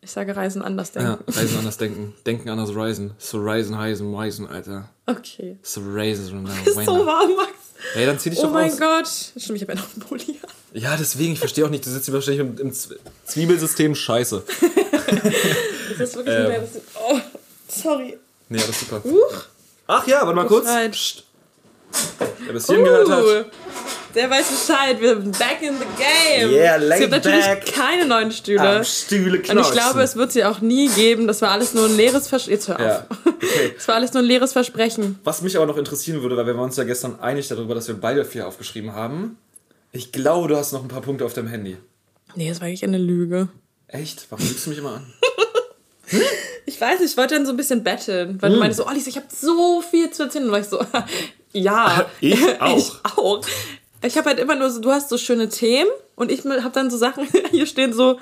[0.00, 1.18] Ich sage Reisen anders denken.
[1.26, 2.14] Ja, Reisen anders denken.
[2.24, 3.12] Denken anders reisen.
[3.18, 4.88] So reisen, heisen, weisen, Alter.
[5.06, 5.58] Okay.
[5.62, 7.50] So reisen, Ist so warm, Max.
[7.94, 8.78] Hey, dann zieh dich Oh doch mein aus.
[8.78, 9.08] Gott.
[9.36, 10.40] Stimmt, ich habe ja noch einen Pulli.
[10.72, 12.72] Ja, deswegen, ich verstehe auch nicht, du sitzt hier wahrscheinlich im, im
[13.24, 14.42] Zwiebelsystem scheiße.
[15.98, 16.60] Das ist wirklich Ähm.
[16.60, 17.18] Das ist, oh,
[17.66, 18.18] sorry.
[18.50, 19.02] Nee, das ist super.
[19.02, 19.44] Huch.
[19.86, 20.68] Ach ja, warte mal kurz.
[20.90, 21.24] Psst.
[22.44, 23.46] Wer bis hierhin gehört hat.
[24.14, 25.00] Der weiß Bescheid.
[25.00, 26.50] Wir sind back in the game.
[26.50, 27.44] Yeah, es gibt natürlich
[27.74, 28.78] keine neuen Stühle.
[28.78, 31.26] Am Stühle Und ich glaube, es wird sie auch nie geben.
[31.26, 32.52] Das war alles nur ein leeres Versprechen.
[32.54, 32.80] Jetzt hör auf.
[32.80, 33.74] Ja, okay.
[33.76, 35.18] Es war alles nur ein leeres Versprechen.
[35.24, 37.86] Was mich aber noch interessieren würde, weil wir waren uns ja gestern einig darüber, dass
[37.88, 39.38] wir beide vier aufgeschrieben haben.
[39.92, 41.76] Ich glaube, du hast noch ein paar Punkte auf deinem Handy.
[42.34, 43.48] Nee, das war eigentlich eine Lüge.
[43.88, 44.26] Echt?
[44.30, 45.14] Warum lügst du mich immer an?
[46.64, 48.90] Ich weiß nicht, ich wollte dann so ein bisschen betteln, weil du meinst so, oh
[48.92, 50.44] Lisa, ich habe so viel zu erzählen.
[50.44, 50.78] Und war ich so,
[51.52, 52.76] ja, Ich auch.
[52.76, 53.40] Ich auch.
[54.02, 56.90] Ich habe halt immer nur so, du hast so schöne Themen und ich habe dann
[56.90, 58.18] so Sachen, hier stehen so,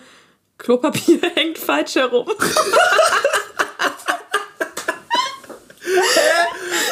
[0.59, 2.27] Klopapier hängt falsch herum.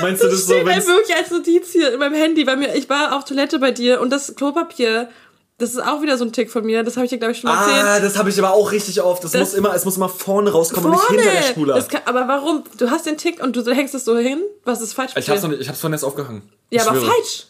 [0.01, 2.57] Meinst du das so, steht wenn halt wirklich als Notiz hier in meinem Handy, weil
[2.57, 5.09] mir, ich war auf Toilette bei dir und das Klopapier,
[5.59, 7.41] das ist auch wieder so ein Tick von mir, das habe ich dir, glaube ich,
[7.41, 7.87] schon mal erzählt.
[7.87, 9.23] Ah, das habe ich aber auch richtig oft.
[9.25, 11.23] Das, Das- muss immer, es muss immer vorne rauskommen und nicht Vorne!
[11.23, 11.75] hinter der Spule.
[11.75, 12.65] Das kann, aber warum?
[12.77, 14.43] Du hast den Tick und du hängst es so hin?
[14.65, 15.13] Was ist falsch?
[15.17, 15.41] Ich ich hab's
[15.81, 16.43] vorhin erst aufgehangen.
[16.71, 17.13] ja, Ich aber schwöre.
[17.13, 17.47] falsch.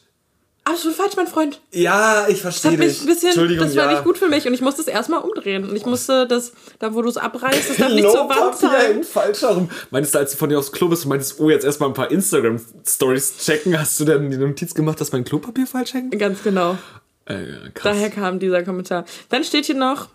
[0.67, 1.61] Absolut falsch, mein Freund.
[1.73, 3.93] Ja, ich Das verstehe hat mich bisschen, Entschuldigung, das war ja.
[3.93, 5.69] nicht gut für mich und ich musste es erstmal umdrehen.
[5.69, 8.95] Und ich musste das, da wo du es abreißt, das darf nicht zur Wand Klopapier
[8.95, 9.05] sein.
[9.05, 9.71] falsch herum.
[9.91, 11.95] Meinst du, als du von dir aufs Klo bist und meintest, oh, jetzt erstmal ein
[11.95, 16.19] paar Instagram-Stories checken, hast du dann die Notiz gemacht, dass mein Klopapier falsch hängt?
[16.19, 16.79] Ganz genau.
[17.27, 17.95] Äh, krass.
[17.95, 19.05] Daher kam dieser Kommentar.
[19.29, 20.09] Dann steht hier noch,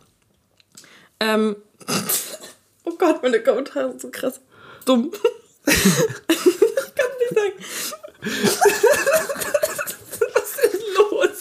[1.19, 1.55] ähm,
[2.85, 4.41] oh Gott, meine Kommentare sind so krass
[4.89, 5.11] dumm.
[5.65, 5.75] ich
[6.95, 7.53] kann nicht sagen.
[10.33, 11.39] Was ist denn los?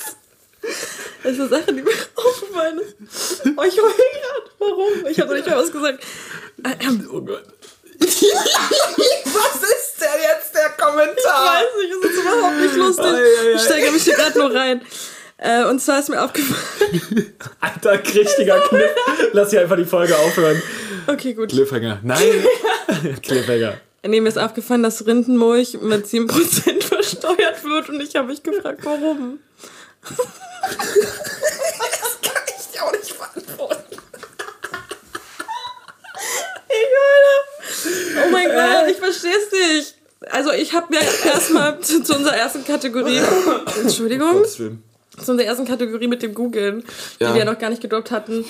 [1.29, 3.43] Das ist eine Sache, die mir aufgefallen ist.
[3.57, 4.51] Oh, ich heule gerade.
[4.59, 5.07] Warum?
[5.11, 6.03] Ich habe doch nicht mal was gesagt.
[6.81, 7.45] Ähm, Oh Gott.
[8.01, 11.55] Was ist denn jetzt der Ich Kommentar?
[11.55, 13.05] weiß nicht, es ist überhaupt nicht lustig.
[13.05, 13.55] Ei, ei, ei.
[13.57, 14.81] Ich steige mich hier gerade nur rein.
[15.37, 17.35] Äh, und zwar ist mir aufgefallen.
[17.61, 18.91] Alter, richtiger Kniff.
[19.33, 20.63] Lass hier einfach die Folge aufhören.
[21.07, 21.51] Okay, gut.
[21.51, 22.01] Cliffhanger.
[22.03, 22.47] Nein.
[23.23, 23.81] Cliffhanger.
[24.07, 28.81] Nee, mir ist aufgefallen, dass Rindenmulch mit 7% versteuert wird und ich habe mich gefragt,
[28.85, 29.41] warum.
[32.23, 33.97] Kann ich dir auch nicht beantworten.
[36.69, 38.27] Ich heule.
[38.27, 39.95] Oh mein Gott, ich verstehe es nicht.
[40.31, 43.21] Also ich habe mir erstmal zu, zu unserer ersten Kategorie,
[43.81, 44.79] Entschuldigung, zu
[45.17, 46.85] unserer ersten Kategorie mit dem Googeln,
[47.19, 47.29] Ja.
[47.29, 48.45] die wir ja noch gar nicht gedroppt hatten,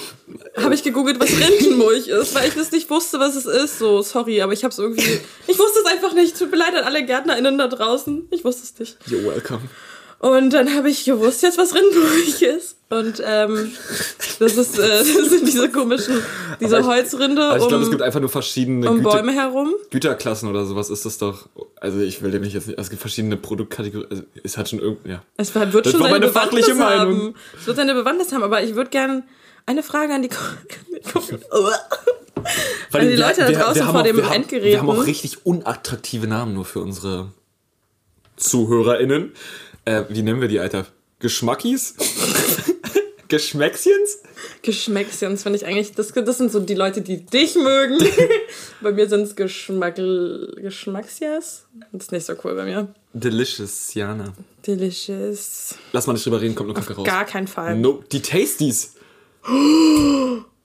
[0.57, 3.79] habe ich gegoogelt, was Rindenmulch ist, weil ich das nicht wusste, was es ist.
[3.79, 6.39] So, sorry, aber ich habe es irgendwie, ich wusste es einfach nicht.
[6.39, 8.27] Tut mir leid an alle GärtnerInnen da draußen.
[8.31, 8.97] Ich wusste es nicht.
[9.07, 9.61] You're welcome.
[10.21, 12.77] Und dann habe ich gewusst jetzt, was Rindenmulch ist.
[12.91, 13.71] Und ähm,
[14.41, 16.21] das, ist, äh, das sind diese komischen,
[16.61, 19.33] diese ich- Holzrinde Aber ich glaube, es um, gibt einfach nur verschiedene um Güte Bäume
[19.33, 19.75] herum.
[19.91, 21.49] Güterklassen oder sowas ist das doch.
[21.81, 22.79] Also ich will dem nicht jetzt nicht.
[22.79, 24.11] Es gibt verschiedene Produktkategorien.
[24.11, 25.11] Also es hat schon irgendwie.
[25.11, 25.23] Ja.
[25.37, 27.19] Es wird Das schon war seine meine Bewandtnis fachliche Meinung.
[27.21, 27.35] haben.
[27.61, 29.23] Es wird seine Bewandtnis haben, aber ich würde gerne
[29.67, 30.37] eine Frage an die, Ko-
[31.13, 31.37] die
[32.93, 34.69] Also die Leute da draußen haben vor auch, dem wir haben, Endgeräten.
[34.71, 37.29] Wir haben auch richtig unattraktive Namen nur für unsere
[38.37, 39.33] ZuhörerInnen.
[39.89, 40.87] Äh, wie nennen wir die, Alter?
[41.19, 41.95] Geschmackis?
[43.29, 44.19] Geschmäckschens?
[44.61, 47.99] Geschmäckschens finde ich eigentlich, das, das sind so die Leute, die dich mögen.
[48.83, 51.65] bei mir sind es Geschmack, Geschmacksjas.
[51.93, 52.89] Das ist nicht so cool bei mir.
[53.15, 54.35] Delicious, Jana.
[54.67, 55.75] Delicious.
[55.93, 57.07] Lass mal nicht drüber reden, kommt nur Kacke raus.
[57.07, 57.77] Gar keinen Fall.
[57.77, 58.93] No, die Tasties.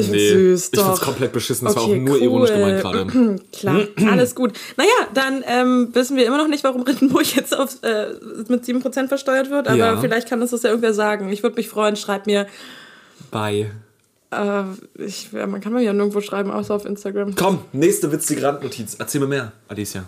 [0.00, 1.06] Ich find's Nee, süß, ich find's doch.
[1.06, 1.66] komplett beschissen.
[1.66, 2.22] Das war auch Okay, nur cool.
[2.22, 3.06] ironisch gemeint gerade.
[3.52, 4.52] Klar, alles gut.
[4.76, 8.06] Naja, dann ähm, wissen wir immer noch nicht, warum Rittenburg jetzt auf, äh,
[8.48, 10.00] mit 7% versteuert wird, aber Ja.
[10.00, 11.28] vielleicht kann uns das ja irgendwer sagen.
[11.30, 12.46] Ich würde mich freuen, schreibt mir.
[13.30, 13.70] Bye.
[14.32, 14.62] Äh,
[14.96, 17.34] ich, man kann mir ja nirgendwo schreiben, außer auf Instagram.
[17.34, 18.96] Komm, nächste witzige Randnotiz.
[18.98, 20.04] Erzähl mir mehr, Alicia.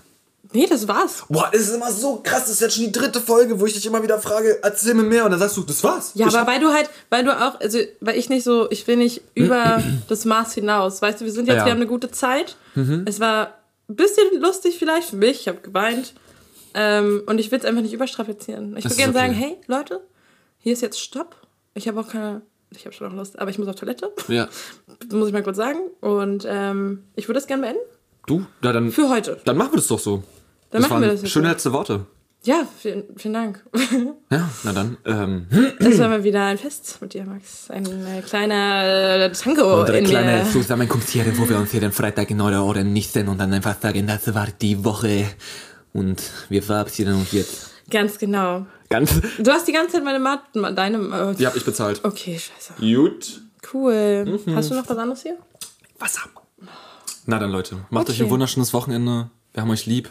[0.55, 1.25] Nee, das war's.
[1.29, 2.43] Boah, es ist immer so krass.
[2.43, 5.03] Das ist jetzt schon die dritte Folge, wo ich dich immer wieder frage, erzähl mir
[5.03, 5.25] mehr.
[5.25, 6.13] Und dann sagst du, das war's.
[6.15, 8.87] Ja, ich, aber weil du halt, weil du auch, also weil ich nicht so, ich
[8.87, 11.01] will nicht über das Maß hinaus.
[11.03, 11.65] Weißt du, wir sind jetzt, Ja.
[11.65, 12.57] wir haben eine gute Zeit.
[13.05, 13.55] Es war
[13.89, 16.15] ein bisschen lustig vielleicht für mich, ich habe geweint.
[16.75, 18.77] Ähm, und ich will es einfach nicht überstrapazieren.
[18.79, 19.41] Ich Das würde gerne sagen, okay.
[19.43, 20.01] hey, Leute,
[20.59, 21.37] hier ist jetzt Stopp.
[21.75, 22.41] Ich habe auch keine,
[22.71, 24.11] ich habe schon noch Lust, aber ich muss auf Toilette.
[24.29, 24.49] Ja.
[25.07, 25.81] Das muss ich mal kurz sagen.
[26.01, 27.81] Und ähm, ich würde es gerne beenden.
[28.27, 28.47] Du?
[28.63, 29.39] Ja, dann, Für heute.
[29.45, 30.23] dann machen wir das doch so.
[30.73, 32.07] Dann das machen wir das jetzt schöne letzte Worte.
[32.45, 33.65] Ja, vielen, vielen Dank.
[34.31, 34.97] Ja, na dann.
[35.05, 35.47] Ähm,
[35.79, 37.71] Das war mal wieder ein Fest mit dir, Max.
[37.71, 40.45] Ein äh, kleiner äh, Tango Unsere in kleine.
[40.51, 44.07] Zusammenkunft hier, wo wir uns jeden Freitag in eure Ohren nichten und dann einfach sagen,
[44.09, 45.27] das war die Woche.
[45.93, 47.71] Und wir verabschieden uns jetzt.
[47.91, 48.67] Ganz genau.
[48.89, 49.21] ganz.
[49.39, 51.33] Du hast die ganze Zeit meine Matten, deine.
[51.33, 52.01] Äh, Die hab ich bezahlt.
[52.03, 52.73] Okay, scheiße.
[52.81, 53.43] Gut.
[53.73, 54.41] Cool.
[54.55, 55.37] Hast du noch was anderes hier?
[55.99, 56.23] Wasser.
[57.27, 57.77] Na dann, Leute.
[57.91, 58.31] Macht euch ein Okay.
[58.31, 59.31] wunderschönes Wochenende.
[59.53, 60.11] Wir haben euch lieb.